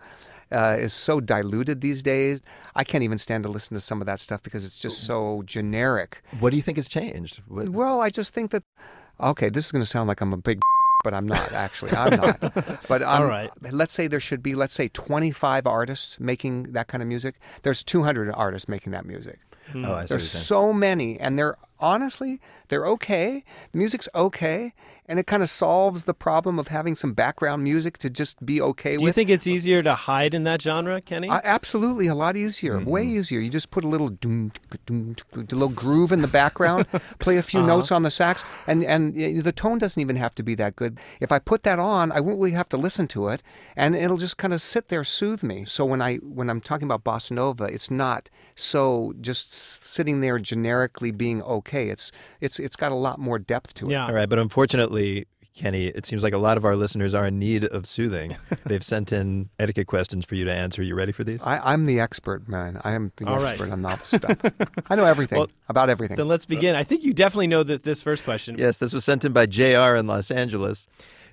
Uh, 0.53 0.77
is 0.79 0.93
so 0.93 1.19
diluted 1.21 1.81
these 1.81 2.03
days. 2.03 2.43
I 2.77 2.85
can't 2.85 3.03
even 3.05 3.19
stand 3.19 3.45
to 3.45 3.51
listen 3.51 3.75
to 3.75 3.81
some 3.81 4.01
of 4.03 4.07
that 4.07 4.21
stuff 4.21 4.43
because 4.43 4.67
it's 4.67 4.79
just 4.79 5.05
so 5.05 5.43
generic. 5.47 6.23
What 6.41 6.51
do 6.51 6.57
you 6.57 6.63
think 6.63 6.77
has 6.79 6.89
changed? 6.89 7.41
What- 7.49 7.69
Well, 7.71 8.01
I 8.01 8.11
just 8.11 8.35
think 8.35 8.51
that. 8.51 8.63
Okay, 9.21 9.49
this 9.49 9.67
is 9.67 9.73
going 9.73 9.83
to 9.83 9.87
sound 9.89 10.09
like 10.09 10.21
I'm 10.21 10.33
a 10.33 10.37
big, 10.37 10.61
but 11.05 11.15
I'm 11.15 11.27
not 11.27 11.53
actually. 11.53 11.93
I'm 11.93 12.17
not. 12.21 12.41
But 12.89 13.03
All 13.03 13.23
um, 13.23 13.29
right. 13.29 13.51
let's 13.73 13.93
say 13.95 14.09
there 14.09 14.21
should 14.21 14.43
be, 14.43 14.55
let's 14.55 14.75
say, 14.75 14.89
25 14.89 15.67
artists 15.67 16.21
making 16.21 16.73
that 16.73 16.89
kind 16.89 17.03
of 17.03 17.09
music. 17.09 17.37
There's 17.63 17.83
200 17.83 18.31
artists 18.33 18.69
making 18.69 18.93
that 18.93 19.07
music. 19.07 19.39
Oh, 19.41 19.69
I 19.71 19.73
see 19.73 19.79
what 19.81 19.87
you're 19.97 20.07
There's 20.07 20.31
so 20.31 20.73
many, 20.73 21.19
and 21.21 21.39
they're 21.39 21.57
honestly 21.79 22.41
they're 22.73 22.87
okay. 22.87 23.45
The 23.73 23.79
music's 23.79 24.09
okay, 24.15 24.73
and 25.07 25.19
it 25.19 25.27
kind 25.27 25.43
of 25.43 25.51
solves 25.51 26.05
the 26.05 26.15
problem 26.15 26.59
of 26.59 26.69
having 26.69 26.95
some 26.95 27.13
background 27.13 27.63
music 27.63 27.99
to 27.99 28.09
just 28.09 28.45
be 28.47 28.63
okay 28.63 28.97
Do 28.97 29.03
with. 29.03 29.11
you 29.11 29.13
think 29.13 29.29
it's 29.29 29.47
easier 29.47 29.83
to 29.83 29.95
hide 29.95 30.33
in 30.33 30.45
that 30.45 30.63
genre, 30.63 31.03
Kenny? 31.03 31.29
I, 31.29 31.41
absolutely, 31.45 32.07
a 32.07 32.15
lot 32.15 32.35
easier, 32.35 32.79
way 32.81 33.03
Mm-hmm. 33.05 33.17
easier. 33.19 33.41
You 33.41 33.51
just 33.51 33.71
put 33.71 33.85
a 33.85 33.89
little 33.89 34.09
doom, 34.09 34.53
doom, 34.87 35.15
doom, 35.15 35.17
a 35.35 35.55
little 35.55 35.69
groove 35.69 36.13
in 36.13 36.23
the 36.23 36.29
background, 36.29 36.87
play 37.19 37.37
a 37.37 37.43
few 37.43 37.61
Uh-huh. 37.61 37.67
notes 37.77 37.93
on 37.93 38.03
the 38.05 38.11
sax, 38.11 38.43
and 38.67 38.83
and 38.85 39.15
the 39.45 39.53
tone 39.53 39.79
doesn't 39.79 40.01
even 40.01 40.17
have 40.17 40.35
to 40.37 40.43
be 40.43 40.55
that 40.55 40.75
good. 40.75 40.99
If 41.21 41.31
I 41.31 41.39
put 41.41 41.65
that 41.65 41.79
on, 41.79 42.11
I 42.11 42.21
won't 42.21 42.39
really 42.39 42.53
have 42.53 42.71
to 42.71 42.79
listen 42.79 43.07
to 43.09 43.29
it, 43.29 43.43
and 43.77 43.95
it'll 43.95 44.17
just 44.17 44.39
kind 44.39 44.55
of 44.55 44.63
sit 44.63 44.89
there, 44.89 45.05
soothe 45.05 45.43
me. 45.43 45.65
So 45.67 45.85
when 45.85 46.01
I 46.01 46.17
when 46.39 46.49
I'm 46.49 46.61
talking 46.63 46.87
about 46.91 47.05
bossa 47.05 47.33
nova, 47.33 47.65
it's 47.65 47.91
not 47.91 48.31
so 48.55 49.13
just 49.21 49.53
sitting 49.53 50.21
there 50.21 50.39
generically 50.39 51.11
being 51.11 51.43
okay. 51.43 51.91
It's 51.91 52.11
it's 52.41 52.59
it's 52.63 52.77
got 52.77 52.93
a 52.93 52.97
lot 52.97 53.19
more 53.19 53.39
depth 53.39 53.75
to 53.75 53.89
it. 53.89 53.93
yeah. 53.93 54.07
All 54.07 54.13
right, 54.15 54.29
but 54.29 54.39
unfortunately, 54.39 55.27
Kenny, 55.55 55.87
it 55.89 56.07
seems 56.07 56.23
like 56.23 56.33
a 56.33 56.39
lot 56.39 56.57
of 56.57 56.65
our 56.65 56.77
listeners 56.77 57.13
are 57.13 57.27
in 57.27 57.39
need 57.39 57.65
of 57.67 57.87
soothing. 57.87 58.37
They've 58.67 58.83
sent 58.83 59.13
in 59.13 59.51
etiquette 59.59 59.87
questions 59.87 60.25
for 60.25 60.35
you 60.35 60.45
to 60.47 60.53
answer. 60.53 60.83
You 60.83 60.95
ready 60.95 61.13
for 61.13 61.25
these? 61.25 61.43
I, 61.45 61.59
I'm 61.73 61.85
the 61.85 62.01
expert, 62.01 62.49
man. 62.49 62.81
I 62.85 62.93
am 62.93 63.13
the 63.17 63.27
All 63.27 63.37
right. 63.37 63.51
expert 63.51 63.71
on 63.71 63.83
novel 63.83 64.07
stuff. 64.07 64.39
I 64.91 64.95
know 64.97 65.05
everything 65.05 65.39
Well, 65.41 65.51
about 65.69 65.91
everything. 65.91 66.17
Then 66.17 66.29
let's 66.29 66.47
begin. 66.47 66.75
I 66.75 66.85
think 66.85 67.05
you 67.05 67.13
definitely 67.13 67.49
know 67.49 67.63
that 67.65 67.83
this 67.83 68.01
first 68.01 68.25
question. 68.25 68.57
Yes, 68.59 68.79
this 68.79 68.95
was 68.95 69.05
sent 69.05 69.25
in 69.27 69.33
by 69.33 69.45
JR 69.47 69.95
in 69.97 70.07
Los 70.07 70.31
Angeles. 70.31 70.87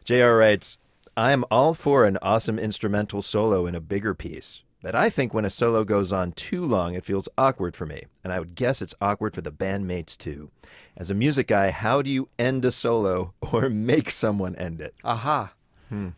JR 0.03 0.31
writes, 0.35 0.77
I'm 1.15 1.45
all 1.49 1.73
for 1.73 2.05
an 2.05 2.17
awesome 2.21 2.59
instrumental 2.59 3.21
solo 3.21 3.65
in 3.67 3.73
a 3.75 3.79
bigger 3.81 4.13
piece. 4.13 4.63
But 4.81 4.95
I 4.95 5.09
think 5.09 5.33
when 5.33 5.43
a 5.43 5.49
solo 5.49 5.83
goes 5.83 6.13
on 6.13 6.31
too 6.31 6.63
long, 6.63 6.93
it 6.93 7.03
feels 7.03 7.27
awkward 7.37 7.75
for 7.75 7.85
me. 7.85 8.05
And 8.23 8.31
I 8.31 8.39
would 8.39 8.55
guess 8.55 8.81
it's 8.81 8.95
awkward 9.01 9.35
for 9.35 9.41
the 9.41 9.51
bandmates 9.51 10.17
too. 10.17 10.51
As 10.95 11.11
a 11.11 11.15
music 11.15 11.47
guy, 11.47 11.71
how 11.71 12.01
do 12.01 12.09
you 12.09 12.29
end 12.39 12.63
a 12.63 12.71
solo 12.71 13.33
or 13.51 13.69
make 13.69 14.09
someone 14.09 14.55
end 14.55 14.79
it? 14.79 14.95
Aha. 15.03 15.51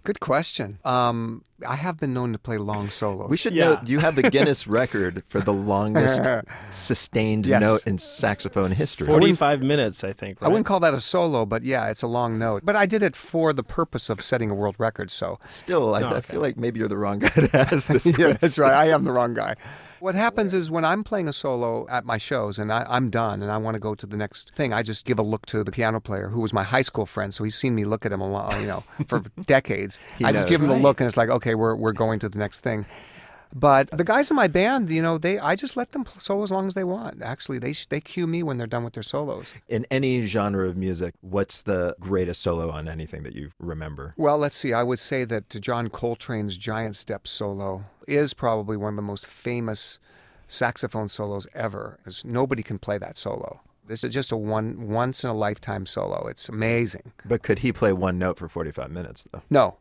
Good 0.03 0.19
question. 0.19 0.79
Um, 0.83 1.43
I 1.67 1.75
have 1.75 1.97
been 1.99 2.13
known 2.13 2.33
to 2.33 2.39
play 2.39 2.57
long 2.57 2.89
solos. 2.89 3.29
We 3.29 3.37
should 3.37 3.53
Yeah. 3.53 3.65
note 3.75 3.87
you 3.87 3.99
have 3.99 4.15
the 4.15 4.23
Guinness 4.29 4.67
record 4.81 5.23
for 5.29 5.39
the 5.39 5.53
longest 5.53 6.21
sustained 6.71 7.45
Yes. 7.45 7.61
note 7.61 7.83
in 7.85 7.97
saxophone 7.97 8.71
history. 8.71 9.05
45 9.07 9.61
minutes, 9.61 10.03
I 10.03 10.13
think. 10.13 10.39
I 10.41 10.47
wouldn't 10.47 10.65
call 10.65 10.79
that 10.81 10.93
a 10.93 10.99
solo, 10.99 11.45
but 11.45 11.63
yeah, 11.63 11.89
it's 11.89 12.01
a 12.01 12.07
long 12.07 12.37
note. 12.39 12.63
But 12.65 12.75
I 12.75 12.85
did 12.85 13.03
it 13.03 13.15
for 13.15 13.53
the 13.53 13.63
purpose 13.63 14.09
of 14.09 14.21
setting 14.21 14.49
a 14.49 14.55
world 14.55 14.75
record. 14.79 15.11
So 15.11 15.39
Still, 15.43 15.95
I, 15.95 16.01
Oh, 16.01 16.15
I 16.15 16.21
feel 16.21 16.41
like 16.41 16.57
maybe 16.57 16.79
you're 16.79 16.89
the 16.89 16.97
wrong 16.97 17.19
guy 17.19 17.29
to 17.29 17.49
ask 17.57 17.87
this 17.89 18.05
yeah, 18.17 18.33
that's 18.33 18.57
right. 18.57 18.73
I 18.73 18.87
am 18.89 19.03
the 19.03 19.11
wrong 19.11 19.33
guy. 19.33 19.55
What 20.01 20.15
happens 20.15 20.55
is 20.55 20.71
when 20.71 20.83
I'm 20.83 21.03
playing 21.03 21.27
a 21.27 21.33
solo 21.33 21.85
at 21.87 22.05
my 22.05 22.17
shows 22.17 22.57
and 22.57 22.73
I, 22.73 22.87
I'm 22.89 23.11
done 23.11 23.43
and 23.43 23.51
I 23.51 23.57
want 23.57 23.75
to 23.75 23.79
go 23.79 23.93
to 23.93 24.07
the 24.07 24.17
next 24.17 24.51
thing, 24.55 24.73
I 24.73 24.81
just 24.81 25.05
give 25.05 25.19
a 25.19 25.21
look 25.21 25.45
to 25.45 25.63
the 25.63 25.71
piano 25.71 25.99
player 25.99 26.27
who 26.27 26.39
was 26.39 26.53
my 26.53 26.63
high 26.63 26.81
school 26.81 27.05
friend. 27.05 27.31
So 27.31 27.43
he's 27.43 27.53
seen 27.53 27.75
me 27.75 27.85
look 27.85 28.03
at 28.03 28.11
him 28.11 28.19
a 28.19 28.27
lot, 28.27 28.59
you 28.59 28.65
know, 28.65 28.83
for 29.05 29.19
decades. 29.45 29.99
I 30.23 30.31
just 30.31 30.47
give 30.49 30.59
him 30.59 30.71
a 30.71 30.77
look 30.77 31.01
and 31.01 31.07
it's 31.07 31.17
like, 31.17 31.29
okay, 31.29 31.53
we're, 31.53 31.75
we're 31.75 31.91
going 31.91 32.17
to 32.17 32.29
the 32.29 32.39
next 32.39 32.61
thing. 32.61 32.87
But 33.53 33.89
the 33.91 34.03
guys 34.03 34.29
in 34.29 34.35
my 34.35 34.47
band, 34.47 34.89
you 34.89 35.01
know, 35.01 35.17
they 35.17 35.39
I 35.39 35.55
just 35.55 35.75
let 35.75 35.91
them 35.91 36.05
solo 36.17 36.43
as 36.43 36.51
long 36.51 36.67
as 36.67 36.73
they 36.73 36.83
want. 36.83 37.21
Actually, 37.21 37.59
they 37.59 37.73
they 37.89 38.01
cue 38.01 38.27
me 38.27 38.43
when 38.43 38.57
they're 38.57 38.67
done 38.67 38.83
with 38.83 38.93
their 38.93 39.03
solos. 39.03 39.53
In 39.67 39.85
any 39.91 40.21
genre 40.21 40.67
of 40.67 40.77
music, 40.77 41.13
what's 41.21 41.61
the 41.63 41.95
greatest 41.99 42.41
solo 42.41 42.69
on 42.69 42.87
anything 42.87 43.23
that 43.23 43.35
you 43.35 43.51
remember? 43.59 44.13
Well, 44.17 44.37
let's 44.37 44.55
see. 44.55 44.73
I 44.73 44.83
would 44.83 44.99
say 44.99 45.23
that 45.25 45.49
John 45.61 45.89
Coltrane's 45.89 46.57
Giant 46.57 46.95
Step 46.95 47.27
solo 47.27 47.85
is 48.07 48.33
probably 48.33 48.77
one 48.77 48.93
of 48.93 48.95
the 48.97 49.01
most 49.01 49.25
famous 49.27 49.99
saxophone 50.47 51.07
solos 51.07 51.47
ever. 51.53 51.97
Because 51.97 52.25
nobody 52.25 52.63
can 52.63 52.79
play 52.79 52.97
that 52.97 53.17
solo. 53.17 53.61
This 53.87 54.03
is 54.03 54.13
just 54.13 54.31
a 54.31 54.37
one 54.37 54.89
once 54.89 55.23
in 55.23 55.29
a 55.29 55.33
lifetime 55.33 55.85
solo. 55.85 56.27
It's 56.27 56.47
amazing. 56.47 57.11
But 57.25 57.43
could 57.43 57.59
he 57.59 57.73
play 57.73 57.91
one 57.91 58.17
note 58.17 58.37
for 58.37 58.47
45 58.47 58.91
minutes, 58.91 59.25
though? 59.31 59.41
No, 59.49 59.77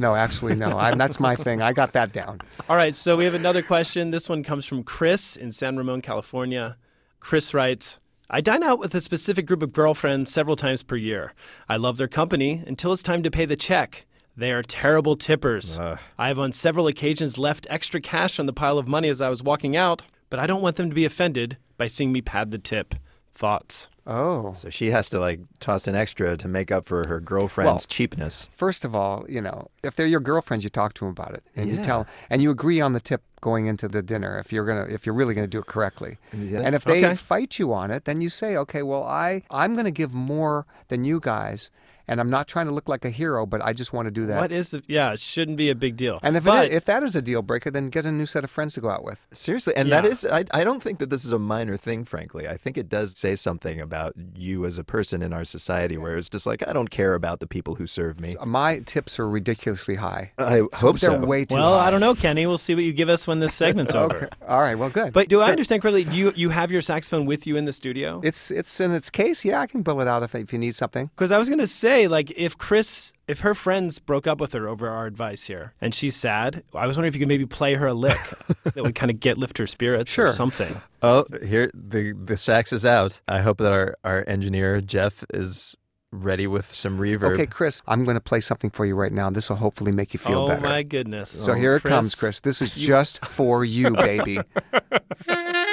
no, 0.00 0.14
actually, 0.16 0.54
no. 0.56 0.78
I, 0.78 0.94
that's 0.94 1.20
my 1.20 1.36
thing. 1.36 1.60
I 1.60 1.72
got 1.72 1.92
that 1.92 2.12
down. 2.12 2.40
All 2.68 2.76
right, 2.76 2.94
so 2.94 3.16
we 3.16 3.24
have 3.24 3.34
another 3.34 3.62
question. 3.62 4.10
This 4.10 4.28
one 4.28 4.42
comes 4.42 4.64
from 4.64 4.82
Chris 4.82 5.36
in 5.36 5.52
San 5.52 5.76
Ramon, 5.76 6.00
California. 6.00 6.76
Chris 7.20 7.52
writes, 7.52 7.98
I 8.30 8.40
dine 8.40 8.62
out 8.62 8.78
with 8.78 8.94
a 8.94 9.00
specific 9.00 9.44
group 9.44 9.62
of 9.62 9.72
girlfriends 9.72 10.32
several 10.32 10.56
times 10.56 10.82
per 10.82 10.96
year. 10.96 11.34
I 11.68 11.76
love 11.76 11.98
their 11.98 12.08
company 12.08 12.62
until 12.66 12.92
it's 12.92 13.02
time 13.02 13.22
to 13.24 13.30
pay 13.30 13.44
the 13.44 13.56
check. 13.56 14.06
They 14.36 14.52
are 14.52 14.62
terrible 14.62 15.16
tippers. 15.16 15.78
I 16.18 16.28
have 16.28 16.38
on 16.38 16.52
several 16.52 16.86
occasions 16.86 17.36
left 17.36 17.66
extra 17.68 18.00
cash 18.00 18.38
on 18.38 18.46
the 18.46 18.54
pile 18.54 18.78
of 18.78 18.88
money 18.88 19.10
as 19.10 19.20
I 19.20 19.28
was 19.28 19.42
walking 19.42 19.76
out, 19.76 20.02
but 20.30 20.38
I 20.38 20.46
don't 20.46 20.62
want 20.62 20.76
them 20.76 20.88
to 20.88 20.94
be 20.94 21.04
offended 21.04 21.58
by 21.76 21.88
seeing 21.88 22.10
me 22.10 22.22
pad 22.22 22.52
the 22.52 22.58
tip. 22.58 22.94
Thoughts? 23.34 23.88
Oh. 24.10 24.52
So 24.54 24.68
she 24.70 24.90
has 24.90 25.08
to 25.10 25.20
like 25.20 25.40
toss 25.60 25.86
an 25.86 25.94
extra 25.94 26.36
to 26.36 26.48
make 26.48 26.70
up 26.72 26.86
for 26.86 27.06
her 27.06 27.20
girlfriend's 27.20 27.66
Well, 27.84 27.86
cheapness. 27.88 28.48
First 28.54 28.84
of 28.84 28.94
all, 28.94 29.24
you 29.28 29.40
know, 29.40 29.68
if 29.84 29.94
they're 29.94 30.06
your 30.06 30.20
girlfriends, 30.20 30.64
you 30.64 30.70
talk 30.70 30.94
to 30.94 31.04
them 31.04 31.10
about 31.12 31.32
it, 31.34 31.44
and 31.54 31.70
you 31.70 31.76
tell, 31.78 32.06
and 32.28 32.42
you 32.42 32.50
agree 32.50 32.80
on 32.80 32.92
the 32.92 33.00
tip 33.00 33.22
going 33.40 33.66
into 33.66 33.88
the 33.88 34.02
dinner 34.02 34.36
if 34.38 34.52
you're 34.52 34.66
gonna, 34.66 34.82
if 34.92 35.06
you're 35.06 35.14
really 35.14 35.32
gonna 35.32 35.46
do 35.46 35.60
it 35.60 35.66
correctly. 35.66 36.18
Yeah. 36.36 36.60
And 36.62 36.74
if 36.74 36.84
they 36.84 37.04
Okay. 37.04 37.14
fight 37.14 37.58
you 37.58 37.72
on 37.72 37.90
it, 37.90 38.04
then 38.04 38.20
you 38.20 38.28
say, 38.28 38.56
okay, 38.56 38.82
well, 38.82 39.04
I, 39.04 39.42
I'm 39.50 39.76
gonna 39.76 39.90
give 39.92 40.12
more 40.12 40.66
than 40.88 41.04
you 41.04 41.20
guys, 41.20 41.70
and 42.10 42.20
I'm 42.20 42.28
not 42.28 42.48
trying 42.48 42.66
to 42.66 42.72
look 42.72 42.88
like 42.88 43.04
a 43.04 43.10
hero, 43.10 43.46
but 43.46 43.64
I 43.64 43.72
just 43.72 43.92
want 43.92 44.06
to 44.06 44.10
do 44.10 44.26
that. 44.26 44.40
What 44.40 44.52
is 44.52 44.70
the. 44.70 44.82
Yeah, 44.86 45.12
it 45.12 45.20
shouldn't 45.20 45.56
be 45.56 45.70
a 45.70 45.74
big 45.74 45.96
deal. 45.96 46.18
and 46.22 46.36
if, 46.36 46.44
but, 46.44 46.66
it 46.66 46.72
is, 46.72 46.76
if 46.78 46.84
that 46.86 47.02
is 47.02 47.14
a 47.16 47.22
deal 47.22 47.40
breaker, 47.40 47.70
then 47.70 47.88
get 47.88 48.04
a 48.04 48.12
new 48.12 48.26
set 48.26 48.42
of 48.44 48.50
friends 48.50 48.74
to 48.74 48.80
go 48.80 48.90
out 48.90 49.04
with. 49.04 49.26
Seriously, 49.32 49.74
and 49.76 49.90
that 49.92 50.04
Yeah. 50.04 50.10
is, 50.10 50.26
I, 50.26 50.44
I 50.52 50.64
don't 50.64 50.82
think 50.82 50.98
that 50.98 51.08
this 51.08 51.24
is 51.24 51.32
a 51.32 51.38
minor 51.38 51.76
thing, 51.76 52.04
frankly. 52.04 52.48
I 52.48 52.56
think 52.56 52.76
it 52.76 52.88
does 52.88 53.16
say 53.16 53.36
something 53.36 53.80
about 53.80 54.14
you 54.34 54.66
as 54.66 54.76
a 54.76 54.84
person 54.84 55.22
in 55.22 55.32
our 55.32 55.44
society 55.44 55.96
where 55.96 56.16
it's 56.16 56.28
just 56.28 56.46
like, 56.46 56.66
I 56.66 56.72
don't 56.72 56.90
care 56.90 57.14
about 57.14 57.40
the 57.40 57.46
people 57.46 57.76
who 57.76 57.86
serve 57.86 58.20
me. 58.20 58.36
My 58.44 58.80
tips 58.80 59.20
are 59.20 59.28
ridiculously 59.28 59.94
high. 59.94 60.32
I 60.36 60.62
hope 60.74 60.98
they're 60.98 61.10
so. 61.10 61.24
way 61.24 61.44
too 61.44 61.54
well, 61.54 61.78
high. 61.78 61.86
I 61.86 61.90
don't 61.90 62.00
know, 62.00 62.14
Kenny. 62.14 62.46
We'll 62.46 62.58
see 62.58 62.74
what 62.74 62.84
you 62.84 62.92
give 62.92 63.08
us 63.08 63.26
when 63.26 63.38
this 63.38 63.54
segment's 63.54 63.94
over. 63.94 64.16
Okay. 64.16 64.28
All 64.48 64.60
right. 64.60 64.76
Well, 64.76 64.90
good. 64.90 65.12
But 65.12 65.28
do 65.28 65.40
I 65.40 65.50
understand 65.50 65.82
correctly? 65.82 66.04
Do 66.04 66.16
you, 66.16 66.32
you 66.34 66.48
have 66.50 66.72
your 66.72 66.82
saxophone 66.82 67.24
with 67.26 67.46
you 67.46 67.56
in 67.56 67.64
the 67.66 67.72
studio? 67.72 68.20
it's 68.24 68.50
it's 68.50 68.80
in 68.80 68.90
its 68.92 69.10
case. 69.10 69.44
Yeah, 69.44 69.60
I 69.60 69.66
can 69.66 69.84
pull 69.84 70.00
it 70.00 70.08
out 70.08 70.22
if 70.22 70.34
if 70.34 70.52
you 70.52 70.58
need 70.58 70.74
something. 70.74 71.06
Because 71.14 71.30
I 71.30 71.38
was 71.38 71.48
going 71.48 71.58
to 71.60 71.66
say, 71.66 71.99
like, 72.06 72.30
if 72.36 72.56
Chris, 72.58 73.12
if 73.28 73.40
her 73.40 73.54
friends 73.54 73.98
broke 73.98 74.26
up 74.26 74.40
with 74.40 74.52
her 74.52 74.68
over 74.68 74.88
our 74.88 75.06
advice 75.06 75.44
here 75.44 75.74
and 75.80 75.94
she's 75.94 76.16
sad, 76.16 76.62
I 76.74 76.86
was 76.86 76.96
wondering 76.96 77.08
if 77.10 77.14
you 77.14 77.20
could 77.20 77.28
maybe 77.28 77.46
play 77.46 77.74
her 77.74 77.86
a 77.86 77.94
lick 77.94 78.18
that 78.64 78.82
would 78.82 78.94
kind 78.94 79.10
of 79.10 79.20
get 79.20 79.38
lift 79.38 79.58
her 79.58 79.66
spirits 79.66 80.12
or 80.12 80.26
Sure. 80.26 80.32
something. 80.32 80.80
Oh, 81.02 81.24
here 81.44 81.70
the 81.74 82.12
the 82.12 82.36
sax 82.36 82.72
is 82.72 82.84
out. 82.84 83.20
I 83.28 83.40
hope 83.40 83.58
that 83.58 83.72
our, 83.72 83.96
our 84.04 84.24
engineer 84.26 84.80
Jeff 84.80 85.24
is 85.32 85.76
ready 86.12 86.46
with 86.48 86.66
some 86.66 86.98
reverb. 86.98 87.34
Okay, 87.34 87.46
Chris, 87.46 87.80
I'm 87.86 88.04
going 88.04 88.16
to 88.16 88.20
play 88.20 88.40
something 88.40 88.70
for 88.70 88.84
you 88.84 88.96
right 88.96 89.12
now. 89.12 89.30
This 89.30 89.48
will 89.48 89.56
hopefully 89.56 89.92
make 89.92 90.12
you 90.12 90.18
feel 90.18 90.40
oh, 90.42 90.48
better. 90.48 90.66
Oh 90.66 90.68
my 90.68 90.82
goodness. 90.82 91.30
So 91.30 91.52
Oh, 91.52 91.54
here 91.54 91.76
it 91.76 91.82
comes, 91.84 92.14
Chris. 92.16 92.40
Chris. 92.40 92.40
This 92.40 92.62
is 92.62 92.72
just 92.72 93.24
for 93.24 93.64
you, 93.64 93.90
baby. 93.96 94.40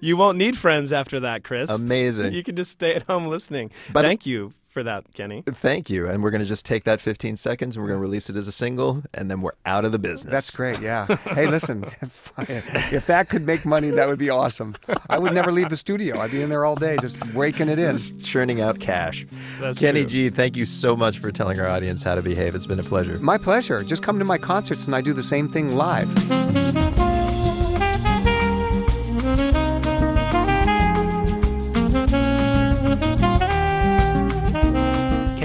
you 0.00 0.16
won't 0.16 0.38
need 0.38 0.56
friends 0.56 0.92
after 0.92 1.20
that, 1.20 1.44
Chris. 1.44 1.70
Amazing. 1.70 2.32
You 2.32 2.42
can 2.42 2.56
just 2.56 2.70
stay 2.72 2.94
at 2.94 3.02
home 3.02 3.26
listening. 3.26 3.70
But- 3.92 4.02
Thank 4.02 4.26
you 4.26 4.52
for 4.68 4.82
that, 4.82 5.04
Kenny. 5.14 5.42
Thank 5.46 5.88
you. 5.88 6.06
And 6.06 6.22
we're 6.22 6.30
going 6.30 6.42
to 6.42 6.46
just 6.46 6.66
take 6.66 6.84
that 6.84 7.00
15 7.00 7.36
seconds 7.36 7.76
and 7.76 7.82
we're 7.82 7.88
going 7.88 7.96
to 7.98 8.02
release 8.02 8.28
it 8.28 8.36
as 8.36 8.46
a 8.46 8.52
single, 8.52 9.02
and 9.14 9.30
then 9.30 9.40
we're 9.40 9.54
out 9.64 9.86
of 9.86 9.92
the 9.92 9.98
business. 9.98 10.30
That's 10.30 10.50
great. 10.54 10.78
Yeah. 10.80 11.06
Hey, 11.32 11.46
listen, 11.46 11.84
if 12.36 13.06
that 13.06 13.30
could 13.30 13.46
make 13.46 13.64
money, 13.64 13.88
that 13.88 14.06
would 14.06 14.18
be 14.18 14.28
awesome. 14.28 14.76
I 15.08 15.18
would 15.18 15.32
never 15.32 15.50
leave 15.50 15.70
the 15.70 15.78
studio. 15.78 16.20
I'd 16.20 16.30
be 16.30 16.42
in 16.42 16.50
there 16.50 16.66
all 16.66 16.76
day 16.76 16.98
just 17.00 17.18
raking 17.32 17.70
it 17.70 17.78
in. 17.78 17.92
Just 17.92 18.22
churning 18.22 18.60
out 18.60 18.78
cash. 18.78 19.26
That's 19.60 19.78
Kenny 19.78 20.02
true. 20.02 20.10
G, 20.10 20.28
thank 20.28 20.58
you 20.58 20.66
so 20.66 20.94
much 20.94 21.20
for 21.20 21.32
telling 21.32 21.58
our 21.58 21.66
audience 21.68 22.02
how 22.02 22.14
to 22.14 22.20
behave. 22.20 22.54
It's 22.54 22.66
been 22.66 22.78
a 22.78 22.82
pleasure. 22.84 23.18
My 23.20 23.38
pleasure. 23.38 23.82
Just 23.82 24.02
come 24.02 24.18
to 24.18 24.26
my 24.26 24.36
concerts 24.36 24.84
and 24.84 24.94
I 24.94 25.00
do 25.00 25.14
the 25.14 25.22
same 25.22 25.48
thing 25.48 25.74
live. 25.74 26.06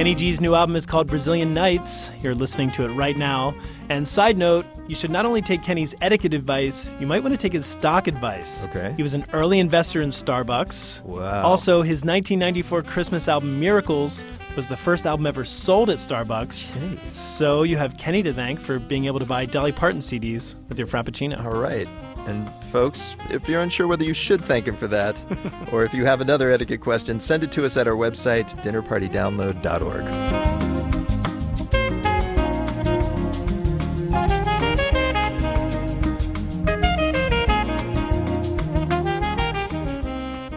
Kenny 0.01 0.15
G's 0.15 0.41
new 0.41 0.55
album 0.55 0.75
is 0.75 0.87
called 0.87 1.05
Brazilian 1.05 1.53
Nights. 1.53 2.09
You're 2.23 2.33
listening 2.33 2.71
to 2.71 2.85
it 2.85 2.87
right 2.95 3.15
now. 3.15 3.53
And 3.87 4.07
side 4.07 4.35
note, 4.35 4.65
you 4.87 4.95
should 4.95 5.11
not 5.11 5.27
only 5.27 5.43
take 5.43 5.61
Kenny's 5.61 5.93
etiquette 6.01 6.33
advice, 6.33 6.91
you 6.99 7.05
might 7.05 7.21
want 7.21 7.33
to 7.33 7.37
take 7.37 7.53
his 7.53 7.67
stock 7.67 8.07
advice. 8.07 8.65
Okay. 8.65 8.95
He 8.97 9.03
was 9.03 9.13
an 9.13 9.27
early 9.31 9.59
investor 9.59 10.01
in 10.01 10.09
Starbucks. 10.09 11.03
Wow. 11.03 11.43
Also, 11.43 11.83
his 11.83 12.03
1994 12.03 12.81
Christmas 12.81 13.27
album 13.27 13.59
Miracles 13.59 14.23
was 14.55 14.65
the 14.65 14.75
first 14.75 15.05
album 15.05 15.27
ever 15.27 15.45
sold 15.45 15.91
at 15.91 15.97
Starbucks. 15.97 17.11
So 17.11 17.61
you 17.61 17.77
have 17.77 17.95
Kenny 17.99 18.23
to 18.23 18.33
thank 18.33 18.59
for 18.59 18.79
being 18.79 19.05
able 19.05 19.19
to 19.19 19.25
buy 19.25 19.45
Dolly 19.45 19.71
Parton 19.71 19.99
CDs 19.99 20.55
with 20.67 20.79
your 20.79 20.87
Frappuccino. 20.87 21.45
All 21.45 21.59
right. 21.61 21.87
And 22.27 22.49
folks, 22.65 23.15
if 23.29 23.49
you're 23.49 23.61
unsure 23.61 23.87
whether 23.87 24.03
you 24.03 24.13
should 24.13 24.41
thank 24.41 24.67
him 24.67 24.75
for 24.75 24.87
that, 24.87 25.21
or 25.71 25.83
if 25.83 25.93
you 25.93 26.05
have 26.05 26.21
another 26.21 26.51
etiquette 26.51 26.81
question, 26.81 27.19
send 27.19 27.43
it 27.43 27.51
to 27.53 27.65
us 27.65 27.77
at 27.77 27.87
our 27.87 27.95
website, 27.95 28.55
dinnerpartydownload.org. 28.63 30.51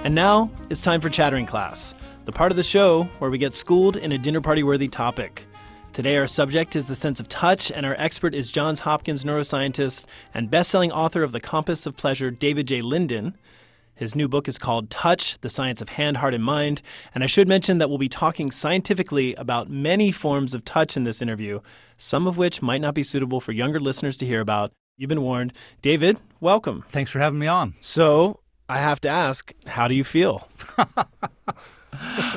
And 0.04 0.14
now 0.14 0.50
it's 0.68 0.82
time 0.82 1.00
for 1.00 1.08
Chattering 1.08 1.46
Class, 1.46 1.94
the 2.26 2.32
part 2.32 2.52
of 2.52 2.56
the 2.56 2.62
show 2.62 3.04
where 3.18 3.30
we 3.30 3.38
get 3.38 3.54
schooled 3.54 3.96
in 3.96 4.12
a 4.12 4.18
dinner 4.18 4.42
party 4.42 4.62
worthy 4.62 4.86
topic. 4.86 5.46
Today, 5.94 6.16
our 6.16 6.26
subject 6.26 6.74
is 6.74 6.88
the 6.88 6.96
sense 6.96 7.20
of 7.20 7.28
touch, 7.28 7.70
and 7.70 7.86
our 7.86 7.94
expert 8.00 8.34
is 8.34 8.50
Johns 8.50 8.80
Hopkins 8.80 9.22
neuroscientist 9.22 10.06
and 10.34 10.50
best 10.50 10.68
selling 10.68 10.90
author 10.90 11.22
of 11.22 11.30
The 11.30 11.38
Compass 11.38 11.86
of 11.86 11.96
Pleasure, 11.96 12.32
David 12.32 12.66
J. 12.66 12.82
Linden. 12.82 13.38
His 13.94 14.16
new 14.16 14.26
book 14.26 14.48
is 14.48 14.58
called 14.58 14.90
Touch 14.90 15.40
The 15.40 15.48
Science 15.48 15.80
of 15.80 15.90
Hand, 15.90 16.16
Heart, 16.16 16.34
and 16.34 16.42
Mind. 16.42 16.82
And 17.14 17.22
I 17.22 17.28
should 17.28 17.46
mention 17.46 17.78
that 17.78 17.88
we'll 17.88 17.98
be 17.98 18.08
talking 18.08 18.50
scientifically 18.50 19.36
about 19.36 19.70
many 19.70 20.10
forms 20.10 20.52
of 20.52 20.64
touch 20.64 20.96
in 20.96 21.04
this 21.04 21.22
interview, 21.22 21.60
some 21.96 22.26
of 22.26 22.38
which 22.38 22.60
might 22.60 22.80
not 22.80 22.94
be 22.94 23.04
suitable 23.04 23.40
for 23.40 23.52
younger 23.52 23.78
listeners 23.78 24.16
to 24.16 24.26
hear 24.26 24.40
about. 24.40 24.72
You've 24.96 25.10
been 25.10 25.22
warned. 25.22 25.52
David, 25.80 26.18
welcome. 26.40 26.84
Thanks 26.88 27.12
for 27.12 27.20
having 27.20 27.38
me 27.38 27.46
on. 27.46 27.74
So, 27.80 28.40
I 28.68 28.78
have 28.78 29.00
to 29.02 29.08
ask, 29.08 29.52
how 29.66 29.86
do 29.86 29.94
you 29.94 30.02
feel? 30.02 30.48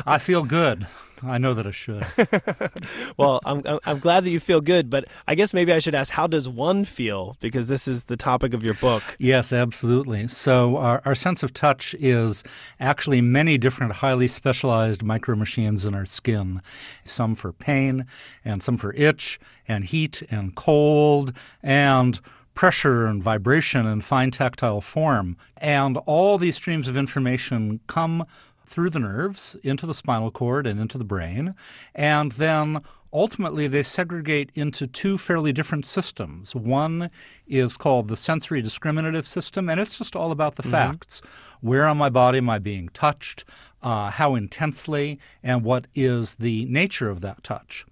I 0.05 0.19
feel 0.19 0.45
good. 0.45 0.85
I 1.23 1.37
know 1.37 1.53
that 1.53 1.67
I 1.67 1.71
should. 1.71 2.05
well, 3.17 3.39
I'm, 3.45 3.61
I'm- 3.65 3.99
glad 3.99 4.23
that 4.23 4.29
you 4.29 4.39
feel 4.39 4.61
good, 4.61 4.89
but 4.89 5.05
I 5.27 5.35
guess 5.35 5.53
maybe 5.53 5.73
I 5.73 5.79
should 5.79 5.95
ask, 5.95 6.11
how 6.11 6.27
does 6.27 6.47
one 6.47 6.85
feel? 6.85 7.35
Because 7.39 7.67
this 7.67 7.87
is 7.87 8.05
the 8.05 8.17
topic 8.17 8.53
of 8.53 8.63
your 8.63 8.75
book. 8.75 9.03
Yes, 9.17 9.51
absolutely. 9.51 10.27
So, 10.27 10.77
our, 10.77 11.01
our 11.05 11.15
sense 11.15 11.43
of 11.43 11.53
touch 11.53 11.95
is 11.99 12.43
actually 12.79 13.21
many 13.21 13.57
different 13.57 13.93
highly 13.93 14.27
specialized 14.27 15.03
micro 15.03 15.35
machines 15.35 15.85
in 15.85 15.95
our 15.95 16.05
skin, 16.05 16.61
some 17.03 17.35
for 17.35 17.51
pain, 17.51 18.05
and 18.45 18.61
some 18.61 18.77
for 18.77 18.93
itch, 18.93 19.39
and 19.67 19.83
heat, 19.83 20.21
and 20.29 20.55
cold, 20.55 21.33
and 21.63 22.19
pressure 22.57 23.05
and 23.05 23.21
vibration 23.21 23.85
and 23.85 24.03
fine 24.03 24.31
tactile 24.31 24.81
form. 24.81 25.37
And 25.57 25.95
all 26.07 26.39
these 26.39 26.55
streams 26.55 26.87
of 26.87 26.97
information 26.97 27.79
come 27.85 28.25
through 28.67 28.89
the 28.89 28.99
nerves 28.99 29.55
into 29.63 29.85
the 29.85 29.93
spinal 29.93 30.29
cord 30.29 30.67
and 30.67 30.79
into 30.79 30.97
the 30.97 31.03
brain, 31.03 31.55
and 31.95 32.33
then 32.33 32.81
ultimately 33.13 33.67
they 33.67 33.81
segregate 33.83 34.51
into 34.53 34.85
two 34.85 35.17
fairly 35.17 35.53
different 35.53 35.85
systems. 35.85 36.53
One 36.53 37.09
is 37.47 37.77
called 37.77 38.09
the 38.09 38.17
sensory 38.17 38.61
discriminative 38.61 39.25
system, 39.27 39.69
and 39.69 39.79
it's 39.79 39.97
just 39.97 40.15
all 40.15 40.31
about 40.31 40.55
the 40.55 40.63
Mhm. 40.63 40.71
facts. 40.71 41.21
Where 41.61 41.87
on 41.87 41.97
my 41.97 42.09
body 42.09 42.39
am 42.39 42.49
I 42.49 42.59
being 42.59 42.89
touched? 42.89 43.45
Uh, 43.81 44.09
how 44.11 44.35
intensely? 44.35 45.19
And 45.41 45.63
what 45.63 45.87
is 45.95 46.35
the 46.35 46.65
nature 46.65 47.09
of 47.09 47.21
that 47.21 47.43
touch? 47.43 47.85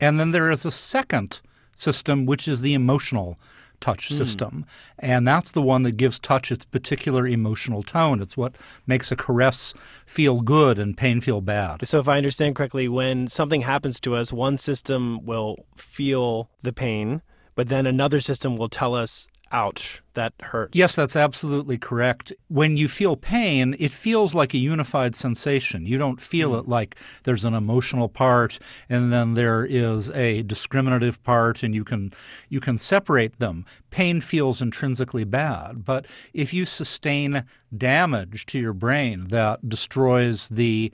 And 0.00 0.20
then 0.20 0.30
there 0.32 0.50
is 0.50 0.64
a 0.66 0.70
second 0.70 1.40
system, 1.74 2.26
which 2.26 2.46
is 2.46 2.60
the 2.60 2.74
emotional 2.74 3.38
touch 3.80 4.08
Hmm. 4.08 4.14
system. 4.14 4.66
And 4.98 5.26
that's 5.26 5.52
the 5.52 5.62
one 5.62 5.82
that 5.84 5.96
gives 5.96 6.18
touch 6.18 6.50
its 6.50 6.64
particular 6.64 7.26
emotional 7.26 7.82
tone. 7.82 8.20
It's 8.20 8.36
what 8.36 8.54
makes 8.86 9.12
a 9.12 9.16
caress 9.16 9.74
feel 10.06 10.40
good 10.40 10.78
and 10.78 10.96
pain 10.96 11.20
feel 11.20 11.40
bad. 11.40 11.86
So, 11.86 11.98
if 12.00 12.08
I 12.08 12.16
understand 12.16 12.56
correctly, 12.56 12.88
when 12.88 13.28
something 13.28 13.62
happens 13.62 14.00
to 14.00 14.16
us, 14.16 14.32
one 14.32 14.58
system 14.58 15.24
will 15.24 15.64
feel 15.76 16.48
the 16.62 16.72
pain, 16.72 17.22
but 17.54 17.68
then 17.68 17.86
another 17.86 18.20
system 18.20 18.56
will 18.56 18.68
tell 18.68 18.94
us, 18.94 19.26
ouch, 19.52 20.02
that 20.14 20.32
hurts. 20.40 20.76
Yes, 20.76 20.94
that's 20.94 21.16
absolutely 21.16 21.78
correct. 21.78 22.32
When 22.48 22.76
you 22.76 22.88
feel 22.88 23.16
pain, 23.16 23.74
it 23.78 23.90
feels 23.92 24.34
like 24.34 24.52
a 24.54 24.58
unified 24.58 25.14
sensation. 25.14 25.86
You 25.86 25.96
don't 25.98 26.20
feel 26.20 26.52
Hmm. 26.52 26.58
it 26.60 26.68
like 26.68 26.96
there's 27.22 27.44
an 27.44 27.54
emotional 27.54 28.08
part 28.08 28.58
and 28.88 29.12
then 29.12 29.34
there 29.34 29.64
is 29.64 30.10
a 30.10 30.42
discriminative 30.42 31.22
part 31.22 31.62
and 31.62 31.74
you 31.74 31.84
can 31.84 32.12
you 32.48 32.60
can 32.60 32.76
separate 32.78 33.38
them. 33.38 33.64
Pain 33.90 34.20
feels 34.20 34.60
intrinsically 34.60 35.24
bad, 35.24 35.84
but 35.84 36.06
if 36.34 36.52
you 36.52 36.64
sustain 36.64 37.44
damage 37.76 38.44
to 38.46 38.58
your 38.58 38.72
brain 38.74 39.28
that 39.28 39.68
destroys 39.68 40.48
the 40.48 40.92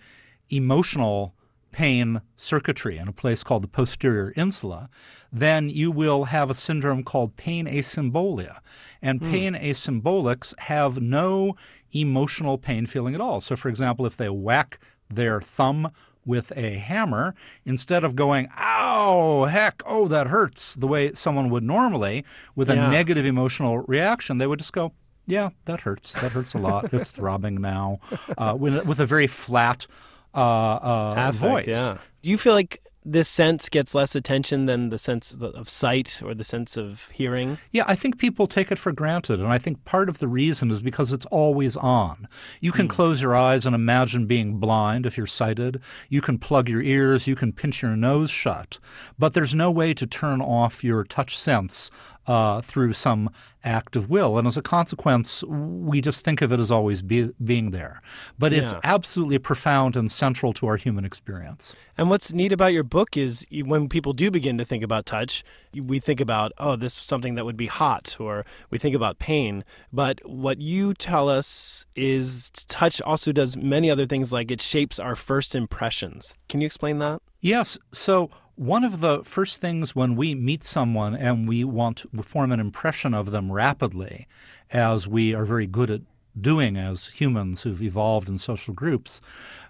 emotional 0.51 1.35
pain 1.73 2.21
circuitry 2.37 2.99
in 2.99 3.09
a 3.09 3.13
place 3.13 3.43
called 3.43 3.65
the 3.65 3.69
posterior 3.69 4.33
insula, 4.37 4.89
then 5.35 5.69
you 5.69 5.91
will 5.91 6.27
have 6.27 6.49
a 6.49 6.55
syndrome 6.55 7.03
called 7.03 7.37
pain 7.37 7.67
asymbolia. 7.67 8.59
And 9.03 9.21
Hmm. 9.21 9.31
pain 9.31 9.55
asymbolics 9.55 10.59
have 10.61 11.01
no 11.01 11.57
emotional 11.93 12.57
pain 12.57 12.87
feeling 12.87 13.15
at 13.15 13.21
all. 13.21 13.41
So, 13.41 13.57
for 13.57 13.69
example, 13.69 14.07
if 14.07 14.17
they 14.17 14.29
whack 14.29 14.79
their 15.11 15.41
thumb 15.41 15.91
with 16.25 16.53
a 16.57 16.79
hammer, 16.79 17.35
instead 17.67 18.03
of 18.05 18.17
going, 18.17 18.49
ow, 18.59 19.45
heck, 19.45 19.83
oh, 19.85 20.09
that 20.09 20.29
hurts, 20.29 20.75
the 20.75 20.87
way 20.87 21.13
someone 21.13 21.51
would 21.51 21.63
normally, 21.65 22.25
with 22.57 22.71
a 22.71 22.77
negative 22.77 23.27
emotional 23.27 23.79
reaction, 23.79 24.39
they 24.39 24.47
would 24.47 24.61
just 24.61 24.73
go, 24.73 24.93
yeah, 25.27 25.51
that 25.67 25.81
hurts. 25.81 26.13
That 26.15 26.33
hurts 26.33 26.55
a 26.55 26.59
lot. 26.59 26.93
it's 26.95 27.11
throbbing 27.11 27.61
now, 27.61 27.99
uh, 28.39 28.55
with, 28.59 28.87
with 28.87 29.01
a 29.01 29.07
very 29.07 29.27
flat 29.27 29.87
uh, 30.35 30.39
uh, 30.39 31.15
Affect, 31.17 31.37
voice. 31.37 31.67
Yeah. 31.69 31.99
Do 32.23 32.31
you 32.31 32.39
feel 32.39 32.55
like 32.55 32.81
this 33.05 33.29
sense 33.29 33.69
gets 33.69 33.95
less 33.95 34.15
attention 34.15 34.67
than 34.67 34.89
the 34.89 34.99
sense 34.99 35.33
of- 35.33 35.69
sight 35.69 36.23
or 36.25 36.35
the 36.35 36.45
sense 36.45 36.77
of 36.77 37.11
hearing? 37.11 37.59
Yeah, 37.71 37.85
I 37.87 37.95
think 37.95 38.19
people 38.19 38.47
take 38.47 38.73
it 38.73 38.79
for 38.79 38.93
granted. 38.93 39.41
And 39.41 39.49
I 39.49 39.59
think 39.59 39.85
part 39.85 40.09
of 40.09 40.19
the 40.19 40.29
reason 40.29 40.71
is 40.71 40.81
because 40.81 41.13
it's 41.13 41.27
always 41.27 41.77
on. 41.77 42.29
You 42.61 42.73
can 42.73 42.87
hmm. 42.87 42.91
close 42.91 43.21
your 43.21 43.37
eyes 43.37 43.67
and 43.67 43.75
imagine 43.75 44.27
being 44.27 44.59
blind 44.59 45.07
if 45.07 45.17
you're 45.17 45.27
sighted. 45.27 45.81
You 46.09 46.21
can 46.21 46.39
plug 46.39 46.69
your 46.69 46.83
ears. 46.83 47.27
You 47.27 47.37
can 47.37 47.53
pinch 47.53 47.83
your 47.83 47.97
nose 47.97 48.31
shut. 48.31 48.79
But 49.19 49.35
there's 49.35 49.55
no 49.55 49.71
way 49.71 49.95
to 49.95 50.07
turn 50.07 50.41
off 50.41 50.83
your 50.83 51.05
touch 51.05 51.37
sense 51.37 51.91
uh, 52.27 52.61
through 52.61 52.93
some 52.93 53.31
act 53.63 53.97
of 53.97 54.11
will. 54.11 54.37
And 54.37 54.47
as 54.47 54.57
a 54.59 54.63
consequence, 54.63 55.43
we 55.45 56.03
just 56.03 56.23
think 56.23 56.43
of 56.43 56.53
it 56.53 56.61
as 56.61 56.71
always 56.71 57.01
be, 57.01 57.31
being 57.43 57.71
there. 57.71 58.03
But 58.39 58.53
it's 58.53 58.73
Yeah. 58.73 58.81
absolutely 58.85 59.39
profound 59.39 59.97
and 59.97 60.11
central 60.11 60.53
to 60.55 60.67
our 60.67 60.77
human 60.77 61.05
experience. 61.07 61.75
And 61.97 62.11
what's 62.11 62.33
neat 62.33 62.53
about 62.53 62.73
your 62.75 62.83
book 62.83 63.17
is 63.17 63.47
when 63.65 63.89
people 63.89 64.13
do 64.13 64.31
begin 64.31 64.59
to 64.59 64.65
think 64.67 64.85
about 64.85 65.07
touch, 65.07 65.45
we 65.75 65.99
think 65.99 66.21
about, 66.21 66.53
oh, 66.59 66.77
this 66.77 66.97
is 66.99 67.03
something 67.05 67.37
that 67.37 67.47
would 67.47 67.57
be 67.57 67.67
hot, 67.69 68.17
or 68.19 68.45
we 68.71 68.77
think 68.79 68.95
about 68.95 69.19
pain. 69.19 69.65
But 69.93 70.21
what 70.29 70.61
you 70.61 70.93
tell 70.93 71.31
us 71.31 71.87
is 71.97 72.51
touch 72.69 73.01
also 73.01 73.33
does 73.33 73.57
many 73.57 73.91
other 73.91 74.05
things, 74.05 74.31
like 74.33 74.51
it 74.51 74.61
shapes 74.61 74.99
our 74.99 75.15
first 75.17 75.55
impressions. 75.55 76.37
Can 76.49 76.61
you 76.61 76.67
explain 76.67 76.99
that? 76.99 77.23
Yes. 77.41 77.79
So, 77.93 78.31
one 78.57 78.85
of 78.85 79.01
the 79.01 79.23
first 79.25 79.61
things 79.61 79.97
when 79.97 80.17
we 80.17 80.35
meet 80.35 80.63
someone 80.63 81.15
and 81.15 81.49
we 81.49 81.65
want 81.65 81.99
to 81.99 82.23
form 82.23 82.53
an 82.53 82.61
impression 82.61 83.15
of 83.15 83.31
them 83.31 83.51
rapidly, 83.51 84.27
as 84.71 85.09
we 85.09 85.35
are 85.35 85.45
very 85.45 85.67
good 85.67 85.91
at 85.91 86.03
doing 86.41 86.77
as 86.77 87.09
humans 87.09 87.63
who've 87.63 87.83
evolved 87.83 88.29
in 88.29 88.39
social 88.39 88.75
groups, 88.75 89.21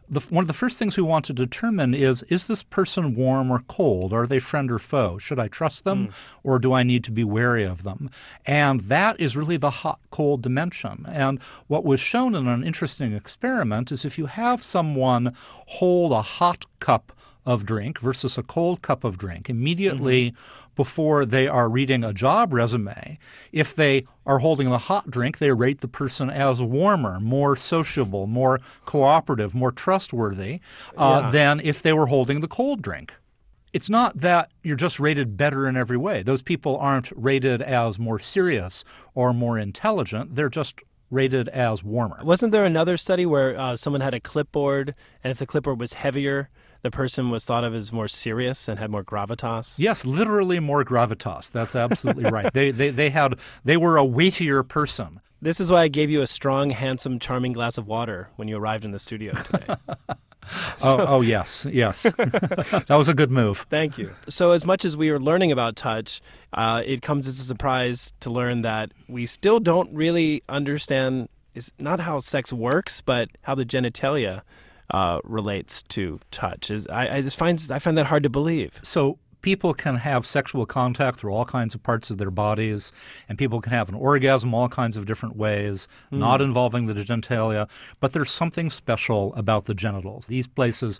the, 0.09 0.20
one 0.20 0.43
of 0.43 0.49
the 0.49 0.55
first 0.55 0.78
things 0.78 0.97
we 0.97 1.03
want 1.03 1.24
to 1.24 1.32
determine 1.32 1.95
is 1.95 2.22
is 2.24 2.47
this 2.47 2.62
person 2.62 3.14
warm 3.14 3.51
or 3.51 3.61
cold? 3.61 4.12
Are 4.12 4.26
they 4.26 4.39
friend 4.39 4.70
or 4.70 4.78
foe? 4.78 5.18
Should 5.18 5.39
I 5.39 5.49
trust 5.49 5.85
them 5.85 6.07
hmm. 6.07 6.12
or 6.43 6.59
do 6.59 6.74
I 6.74 6.82
need 6.82 7.05
to 7.05 7.11
be 7.11 7.24
wary 7.24 7.64
of 7.64 7.85
them? 7.85 8.11
And 8.45 8.82
that 8.82 9.18
is 9.18 9.37
really 9.37 9.57
the 9.57 9.70
hot 9.70 10.01
cold 10.11 10.43
dimension. 10.43 11.07
And 11.09 11.41
what 11.68 11.85
was 11.85 12.01
shown 12.01 12.35
in 12.35 12.49
an 12.49 12.64
interesting 12.64 13.14
experiment 13.14 13.91
is 13.91 14.05
if 14.05 14.18
you 14.18 14.26
have 14.26 14.62
someone 14.62 15.35
hold 15.66 16.12
a 16.12 16.22
hot 16.22 16.66
cup 16.80 17.14
of 17.47 17.64
drink 17.66 17.99
versus 18.01 18.38
a 18.38 18.42
cold 18.42 18.82
cup 18.82 19.05
of 19.05 19.18
drink 19.18 19.51
immediately 19.51 20.34
before 20.76 21.24
they 21.24 21.47
are 21.47 21.68
reading 21.68 22.03
a 22.03 22.12
job 22.12 22.53
resume, 22.53 23.18
if 23.53 23.74
they 23.76 24.05
are 24.26 24.38
holding 24.40 24.70
the 24.70 24.78
hot 24.78 25.11
drink, 25.11 25.38
they 25.38 25.53
rate 25.53 25.80
the 25.80 25.88
person 25.88 26.30
as 26.30 26.61
warmer, 26.61 27.20
more 27.20 27.55
sociable, 27.55 28.26
more 28.26 28.59
cooperative, 28.84 29.55
more 29.55 29.70
trustworthy 29.70 30.61
uh, 30.97 31.20
Yeah. 31.24 31.30
than 31.30 31.61
if 31.61 31.80
they 31.82 31.92
were 31.92 32.07
holding 32.07 32.40
the 32.40 32.49
cold 32.49 32.82
drink. 32.82 33.14
It's 33.72 33.90
not 33.90 34.18
that 34.20 34.53
you're 34.62 34.76
just 34.76 34.99
rated 35.01 35.36
better 35.36 35.68
in 35.68 35.76
every 35.76 35.97
way. 35.97 36.22
Those 36.22 36.42
people 36.42 36.76
aren't 36.78 37.12
rated 37.14 37.61
as 37.61 37.99
more 37.99 38.18
serious 38.18 38.84
or 39.14 39.32
more 39.32 39.59
intelligent. 39.59 40.36
They're 40.36 40.49
just 40.49 40.80
rated 41.11 41.49
as 41.51 41.84
warmer. 41.84 42.20
Wasn't 42.24 42.51
there 42.53 42.64
another 42.64 42.97
study 42.97 43.26
where 43.26 43.57
uh, 43.59 43.76
someone 43.76 44.01
had 44.01 44.14
a 44.14 44.20
clipboard, 44.20 44.95
and 45.22 45.30
if 45.30 45.38
the 45.38 45.47
clipboard 45.47 45.78
was 45.78 45.95
heavier, 45.95 46.51
the 46.85 46.91
person 46.91 47.30
was 47.30 47.47
thought 47.47 47.64
of 47.64 47.74
as 47.74 47.93
more 47.93 48.07
serious 48.07 48.68
and 48.68 48.78
had 48.78 48.91
more 48.91 49.03
gravitas? 49.03 49.78
Yes, 49.78 50.05
literally 50.05 50.61
more 50.61 50.85
gravitas. 50.85 51.51
That's 51.51 51.74
absolutely 51.74 52.30
right. 52.30 52.53
They, 52.53 52.70
they 52.70 52.91
they 52.91 53.11
had 53.11 53.37
they 53.64 53.78
were 53.78 53.97
a 53.97 54.05
weightier 54.05 54.62
person. 54.62 55.20
This 55.41 55.61
is 55.61 55.70
why 55.70 55.82
I 55.82 55.89
gave 55.89 56.11
you 56.11 56.20
a 56.20 56.26
strong, 56.26 56.70
handsome, 56.70 57.18
charming 57.18 57.53
glass 57.53 57.78
of 57.78 57.87
water 57.87 58.28
when 58.37 58.49
you 58.49 58.59
arrived 58.59 58.85
in 58.85 58.91
the 58.93 58.99
studio 58.99 59.32
today. 59.32 59.66
oh, 60.85 61.07
oh 61.09 61.20
yes, 61.22 61.66
yes. 61.70 62.03
that 62.03 62.87
was 62.91 63.09
a 63.09 63.14
good 63.14 63.30
move. 63.30 63.66
Thank 63.70 63.97
you. 63.97 64.12
So, 64.28 64.53
as 64.53 64.66
much 64.66 64.85
as 64.85 64.95
we 64.95 65.09
are 65.09 65.18
learning 65.18 65.53
about 65.53 65.76
touch, 65.76 66.20
uh, 66.53 66.82
it 66.85 67.01
comes 67.01 67.26
as 67.26 67.41
a 67.41 67.45
surprise 67.45 68.12
to 68.20 68.30
learn 68.30 68.61
that 68.61 68.93
we 69.09 69.24
still 69.24 69.59
don't 69.59 69.91
really 69.93 70.43
understand 70.51 71.30
is 71.55 71.72
not 71.78 72.01
how 72.01 72.18
sex 72.18 72.53
works, 72.53 73.01
but 73.01 73.30
how 73.43 73.55
the 73.55 73.64
genitalia 73.64 74.43
uh, 74.91 75.20
relates 75.24 75.82
to 75.85 76.18
touch. 76.30 76.70
Is 76.70 76.87
I, 76.89 77.16
I 77.16 77.22
just 77.22 77.39
find 77.39 77.64
I 77.70 77.78
find 77.78 77.97
that 77.99 78.07
hard 78.07 78.22
to 78.24 78.30
believe. 78.30 78.78
So 78.82 79.18
people 79.41 79.74
can 79.74 79.97
have 79.97 80.24
sexual 80.24 80.64
contact 80.64 81.18
through 81.18 81.30
all 81.30 81.45
kinds 81.45 81.74
of 81.74 81.82
parts 81.82 82.11
of 82.11 82.16
their 82.16 82.30
bodies, 82.30 82.93
and 83.28 83.37
people 83.37 83.61
can 83.61 83.72
have 83.72 83.91
an 83.91 83.95
orgasm 83.95 84.55
all 84.55 84.68
kinds 84.70 84.97
of 84.97 85.05
different 85.05 85.37
ways, 85.37 85.87
Hmm. 86.09 86.18
not 86.18 86.41
involving 86.41 86.87
the 86.87 86.95
genitalia. 86.95 87.68
But 88.01 88.14
there's 88.14 88.30
something 88.30 88.70
special 88.70 89.35
about 89.35 89.64
the 89.66 89.74
genitals. 89.74 90.28
These 90.28 90.47
places 90.47 90.99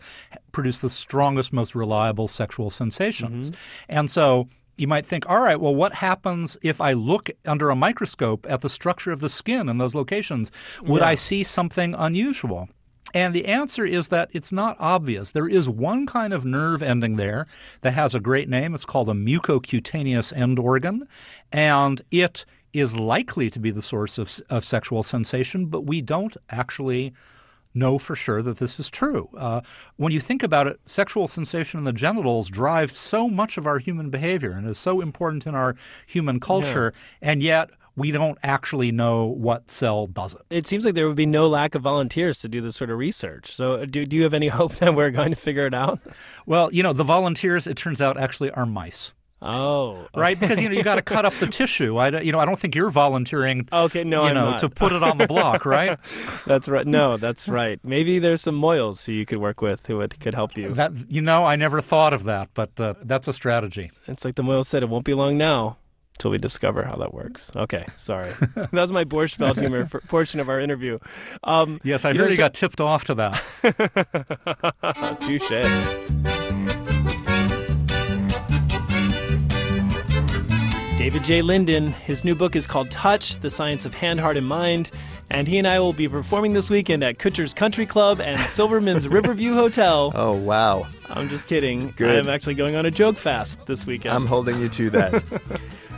produce 0.53 0.78
the 0.80 0.91
strongest, 0.91 1.53
most 1.55 1.74
reliable 1.74 2.28
sexual 2.28 2.68
sensations. 2.70 3.51
Mm-hmm. 3.51 3.61
And 3.89 4.11
so 4.11 4.49
you 4.76 4.89
might 4.89 5.07
think, 5.07 5.24
all 5.30 5.41
right, 5.41 5.59
well, 5.59 5.74
what 5.74 5.95
happens 5.95 6.59
if 6.62 6.80
I 6.82 6.93
look 6.93 7.30
under 7.47 7.70
a 7.70 7.76
microscope 7.76 8.45
at 8.51 8.61
the 8.61 8.68
structure 8.68 9.12
of 9.12 9.20
the 9.20 9.28
skin 9.30 9.68
in 9.70 9.78
those 9.78 9.95
locations? 9.95 10.51
Would 10.82 11.01
Yeah. 11.01 11.09
I 11.09 11.14
see 11.14 11.45
something 11.45 11.95
unusual? 11.97 12.68
And 13.13 13.35
the 13.35 13.47
answer 13.47 13.85
is 13.85 14.09
that 14.09 14.31
it's 14.33 14.51
not 14.51 14.77
obvious. 14.81 15.31
There 15.31 15.49
is 15.49 15.69
one 15.69 16.07
kind 16.07 16.33
of 16.33 16.45
nerve 16.45 16.83
ending 16.83 17.17
there 17.17 17.47
that 17.83 17.95
has 17.95 18.15
a 18.15 18.21
great 18.21 18.49
name. 18.49 18.75
It's 18.75 18.85
called 18.85 19.09
a 19.09 19.13
mucocutaneous 19.13 20.37
end 20.37 20.59
organ, 20.59 21.07
and 21.53 22.01
it 22.11 22.45
is 22.73 22.97
likely 22.97 23.51
to 23.51 23.61
be 23.61 23.71
the 23.71 23.83
source 23.83 24.19
of, 24.19 24.41
of 24.51 24.65
sexual 24.65 25.03
sensation, 25.05 25.67
but 25.67 25.83
we 25.83 26.01
don't 26.01 26.37
actually 26.51 27.13
know 27.73 27.99
for 27.99 28.15
sure 28.15 28.43
that 28.43 28.59
this 28.59 28.79
is 28.79 28.89
true. 28.91 29.29
Uh, 29.37 29.61
when 29.97 30.13
you 30.13 30.21
think 30.21 30.43
about 30.43 30.67
it, 30.67 30.79
sexual 30.85 31.27
sensation 31.29 31.79
in 31.79 31.85
the 31.85 31.93
genitals 31.93 32.49
drives 32.49 32.97
so 32.99 33.29
much 33.29 33.59
of 33.59 33.67
our 33.67 33.79
human 33.79 34.11
behavior 34.11 34.53
and 34.53 34.67
is 34.69 34.79
so 34.79 35.01
important 35.01 35.47
in 35.47 35.55
our 35.55 35.75
human 36.07 36.39
culture, 36.41 36.93
and 37.21 37.43
yet 37.43 37.71
we 37.97 38.11
don't 38.11 38.38
actually 38.42 38.90
know 38.92 39.26
what 39.26 39.70
cell 39.70 40.07
does 40.07 40.34
it. 40.34 40.42
It 40.51 40.66
seems 40.66 40.84
like 40.84 40.95
there 40.95 41.07
would 41.07 41.16
be 41.16 41.26
no 41.26 41.49
lack 41.49 41.74
of 41.74 41.82
volunteers 41.82 42.40
to 42.40 42.49
do 42.49 42.61
this 42.61 42.76
sort 42.76 42.90
of 42.90 42.99
research. 42.99 43.53
So, 43.55 43.84
do, 43.86 44.05
do 44.05 44.16
you 44.16 44.24
have 44.24 44.34
any 44.34 44.49
hope 44.61 44.76
that 44.76 44.95
we're 44.95 45.11
going 45.11 45.30
to 45.30 45.36
figure 45.36 45.66
it 45.66 45.74
out? 45.74 46.01
Well, 46.47 46.72
you 46.72 46.82
know, 46.82 46.92
the 46.92 47.05
volunteers, 47.05 47.66
it 47.66 47.76
turns 47.76 48.01
out, 48.03 48.18
actually 48.18 48.51
are 48.51 48.66
mice. 48.66 49.14
Oh, 49.47 50.07
right. 50.16 50.40
Because 50.40 50.59
you 50.59 50.70
know 50.70 50.74
you 50.74 50.82
got 50.82 50.95
to 50.95 51.03
cut 51.03 51.26
up 51.26 51.34
the 51.34 51.47
tissue. 51.47 51.99
I, 51.99 52.09
don't- 52.09 52.24
you 52.24 52.32
know, 52.32 52.38
I 52.38 52.47
don't 52.47 52.59
think 52.59 52.74
you're 52.74 52.88
volunteering. 52.88 53.68
Okay, 53.70 54.03
no, 54.03 54.22
you 54.22 54.28
I'm 54.28 54.34
know, 54.34 54.51
not. 54.53 54.61
to 54.61 54.70
put 54.70 54.92
it 54.92 55.03
on 55.03 55.18
the 55.18 55.26
block, 55.26 55.66
right? 55.66 55.99
that's 56.47 56.66
right. 56.66 56.86
No, 56.86 57.18
that's 57.18 57.47
right. 57.47 57.78
Maybe 57.84 58.18
there's 58.18 58.40
some 58.40 58.59
mohels 58.59 59.05
who 59.05 59.12
you 59.12 59.26
could 59.26 59.38
work 59.38 59.61
with 59.61 59.86
who 59.86 59.99
would, 59.99 60.18
could 60.18 60.34
help 60.34 60.57
you. 60.57 60.70
That 60.72 60.92
you 61.12 61.20
know, 61.20 61.45
I 61.45 61.57
never 61.57 61.82
thought 61.82 62.14
of 62.14 62.24
that, 62.24 62.49
but 62.55 62.80
uh, 62.80 62.95
that's 63.03 63.28
a 63.28 63.34
strategy. 63.34 63.90
It's 64.07 64.24
like 64.24 64.36
the 64.36 64.42
mohel 64.42 64.64
said, 64.64 64.82
it 64.82 64.88
won't 64.88 65.05
be 65.05 65.12
long 65.14 65.36
now 65.36 65.76
till 66.19 66.31
we 66.31 66.39
discover 66.39 66.85
how 66.85 66.97
that 66.97 67.12
works. 67.15 67.51
Okay, 67.57 67.85
sorry. 67.97 68.31
that 68.55 68.73
was 68.73 68.93
my 68.93 69.05
Borscht 69.05 69.39
Belt 69.39 69.59
humor 69.59 69.85
for, 69.87 70.01
portion 70.03 70.41
of 70.41 70.49
our 70.49 70.61
interview. 70.61 70.99
Um, 71.43 71.81
Yes, 71.85 72.05
I 72.05 72.11
you 72.11 72.19
know, 72.19 72.27
you 72.27 72.33
so- 72.33 72.43
got 72.43 72.55
tipped 72.55 72.81
off 72.81 73.05
to 73.05 73.15
that. 73.15 73.35
Touche. 75.21 75.51
David 80.99 81.23
J. 81.25 81.43
Linden, 81.43 81.89
his 81.93 82.25
new 82.25 82.35
book 82.35 82.57
is 82.57 82.67
called 82.67 82.91
Touch 82.91 83.39
The 83.41 83.51
Science 83.51 83.85
of 83.85 83.93
Hand, 83.93 84.21
Heart, 84.21 84.39
and 84.39 84.47
Mind. 84.47 84.91
And 85.29 85.47
he 85.47 85.59
and 85.59 85.67
I 85.67 85.79
will 85.79 85.93
be 85.93 86.09
performing 86.09 86.55
this 86.55 86.71
weekend 86.71 87.05
at 87.05 87.19
Kutsher's 87.19 87.53
Country 87.53 87.85
Club 87.85 88.21
and 88.23 88.39
Silverman's 88.41 89.07
Riverview 89.07 89.53
Hotel. 89.53 90.12
Oh, 90.15 90.33
wow. 90.33 90.87
I'm 91.11 91.29
just 91.29 91.47
kidding. 91.47 91.93
Good. 91.97 92.19
I'm 92.19 92.31
actually 92.31 92.55
going 92.55 92.75
on 92.77 92.87
a 92.87 92.91
joke 92.91 93.19
fast 93.19 93.67
this 93.67 93.87
weekend. 93.87 94.15
I'm 94.15 94.25
holding 94.27 94.59
you 94.61 94.69
to 94.71 94.91
that. 94.91 95.23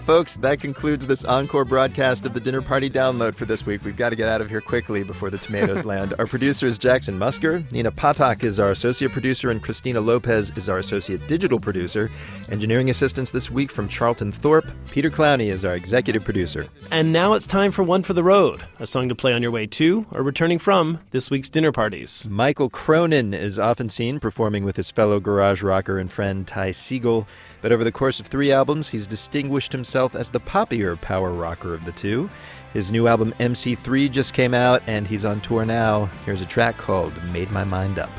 Folks, 0.07 0.37
that 0.37 0.61
concludes 0.61 1.05
this 1.05 1.25
encore 1.25 1.65
broadcast 1.65 2.27
of 2.27 2.33
the 2.33 2.39
Dinner 2.39 2.63
Party 2.63 2.89
Download 2.89 3.35
for 3.35 3.45
this 3.45 3.67
week. 3.67 3.85
We've 3.85 3.97
got 3.97 4.11
to 4.11 4.17
get 4.17 4.29
out 4.29 4.41
of 4.41 4.49
here 4.49 4.61
quickly 4.61 5.03
before 5.03 5.31
the 5.31 5.39
tomatoes 5.39 5.85
land. 5.85 6.15
Our 6.21 6.29
producer 6.29 6.69
is 6.69 6.79
Jackson 6.79 7.19
Musker. 7.19 7.69
Nina 7.73 7.91
Patak 7.91 8.45
is 8.45 8.61
our 8.61 8.71
associate 8.71 9.11
producer, 9.11 9.51
and 9.51 9.61
Christina 9.61 10.01
Lopez 10.01 10.51
is 10.57 10.69
our 10.69 10.79
associate 10.79 11.27
digital 11.27 11.59
producer. 11.59 12.09
Engineering 12.51 12.89
assistance 12.89 13.33
this 13.33 13.51
week 13.51 13.69
from 13.69 13.89
Charlton 13.89 14.31
Thorpe. 14.31 14.71
Peter 14.93 15.11
Clowney 15.11 15.51
is 15.51 15.65
our 15.65 15.75
executive 15.75 16.23
producer. 16.23 16.69
And 16.93 17.13
now 17.13 17.33
it's 17.33 17.49
time 17.49 17.73
for 17.73 17.83
One 17.83 18.05
for 18.05 18.13
the 18.13 18.23
Road, 18.23 18.63
a 18.79 18.87
song 18.87 19.09
to 19.09 19.17
play 19.17 19.33
on 19.33 19.43
your 19.43 19.51
way 19.51 19.67
to 19.67 20.07
or 20.13 20.23
returning 20.23 20.61
from 20.61 21.01
this 21.11 21.33
week's 21.33 21.49
dinner 21.49 21.73
parties. 21.73 22.29
Mikal 22.31 22.71
Cronin 22.71 23.35
is 23.35 23.59
often 23.59 23.89
seen 23.89 24.21
performing 24.21 24.63
with 24.63 24.77
his 24.77 24.93
fellow 24.93 25.19
garage 25.19 25.65
rocker 25.65 25.99
and 25.99 26.13
friend 26.13 26.47
Ty 26.47 26.71
Segall, 26.71 27.27
but 27.67 27.73
over 27.73 27.83
the 27.83 27.91
course 27.91 28.21
of 28.21 28.29
three 28.29 28.53
albums, 28.53 28.91
he's 28.91 29.09
distinguished 29.09 29.73
himself 29.73 30.15
as 30.15 30.31
the 30.31 30.39
poppier 30.39 31.01
power 31.01 31.33
rocker 31.33 31.75
of 31.75 31.85
the 31.85 31.91
two. 31.91 32.31
His 32.73 32.93
new 32.93 33.09
album 33.09 33.35
MC3 33.41 34.09
just 34.09 34.35
came 34.35 34.55
out, 34.55 34.85
and 34.87 35.05
he's 35.05 35.25
on 35.25 35.41
tour 35.41 35.65
now. 35.65 36.05
Here's 36.25 36.43
a 36.43 36.47
track 36.47 36.77
called 36.77 37.13
Made 37.33 37.51
My 37.51 37.65
Mind 37.65 37.99
Up. 37.99 38.11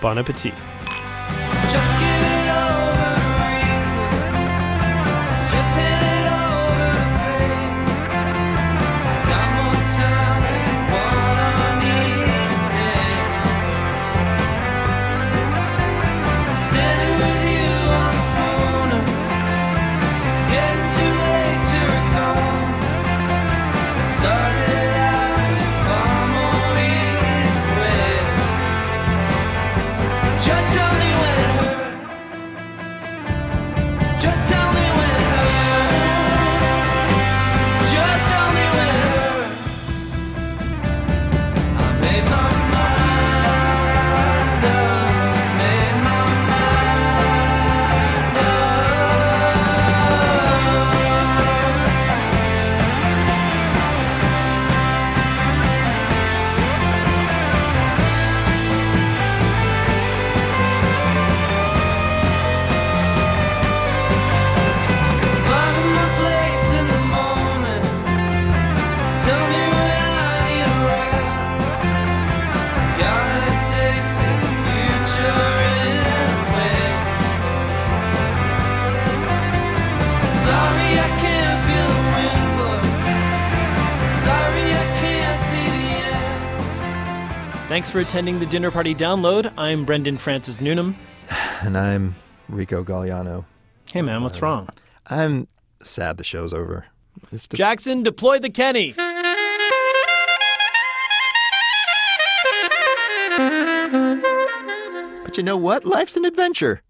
Bon 0.00 0.16
appetit. 0.16 0.54
For 87.94 88.00
attending 88.00 88.40
the 88.40 88.46
Dinner 88.46 88.72
Party 88.72 88.92
Download. 88.92 89.52
I'm 89.56 89.84
Brendan 89.84 90.18
Francis 90.18 90.60
Newnam. 90.60 90.96
And 91.62 91.78
I'm 91.78 92.16
Rico 92.48 92.82
Gagliano. 92.82 93.44
Hey, 93.92 94.02
man, 94.02 94.24
what's 94.24 94.42
uh, 94.42 94.46
wrong? 94.46 94.68
I'm 95.06 95.46
sad 95.80 96.16
the 96.16 96.24
show's 96.24 96.52
over. 96.52 96.86
It's 97.30 97.46
just, 97.46 97.56
Jackson, 97.56 98.02
deploy 98.02 98.40
the 98.40 98.50
Kenny. 98.50 98.94
but 105.22 105.36
you 105.36 105.44
know 105.44 105.56
what? 105.56 105.84
Life's 105.84 106.16
an 106.16 106.24
adventure. 106.24 106.82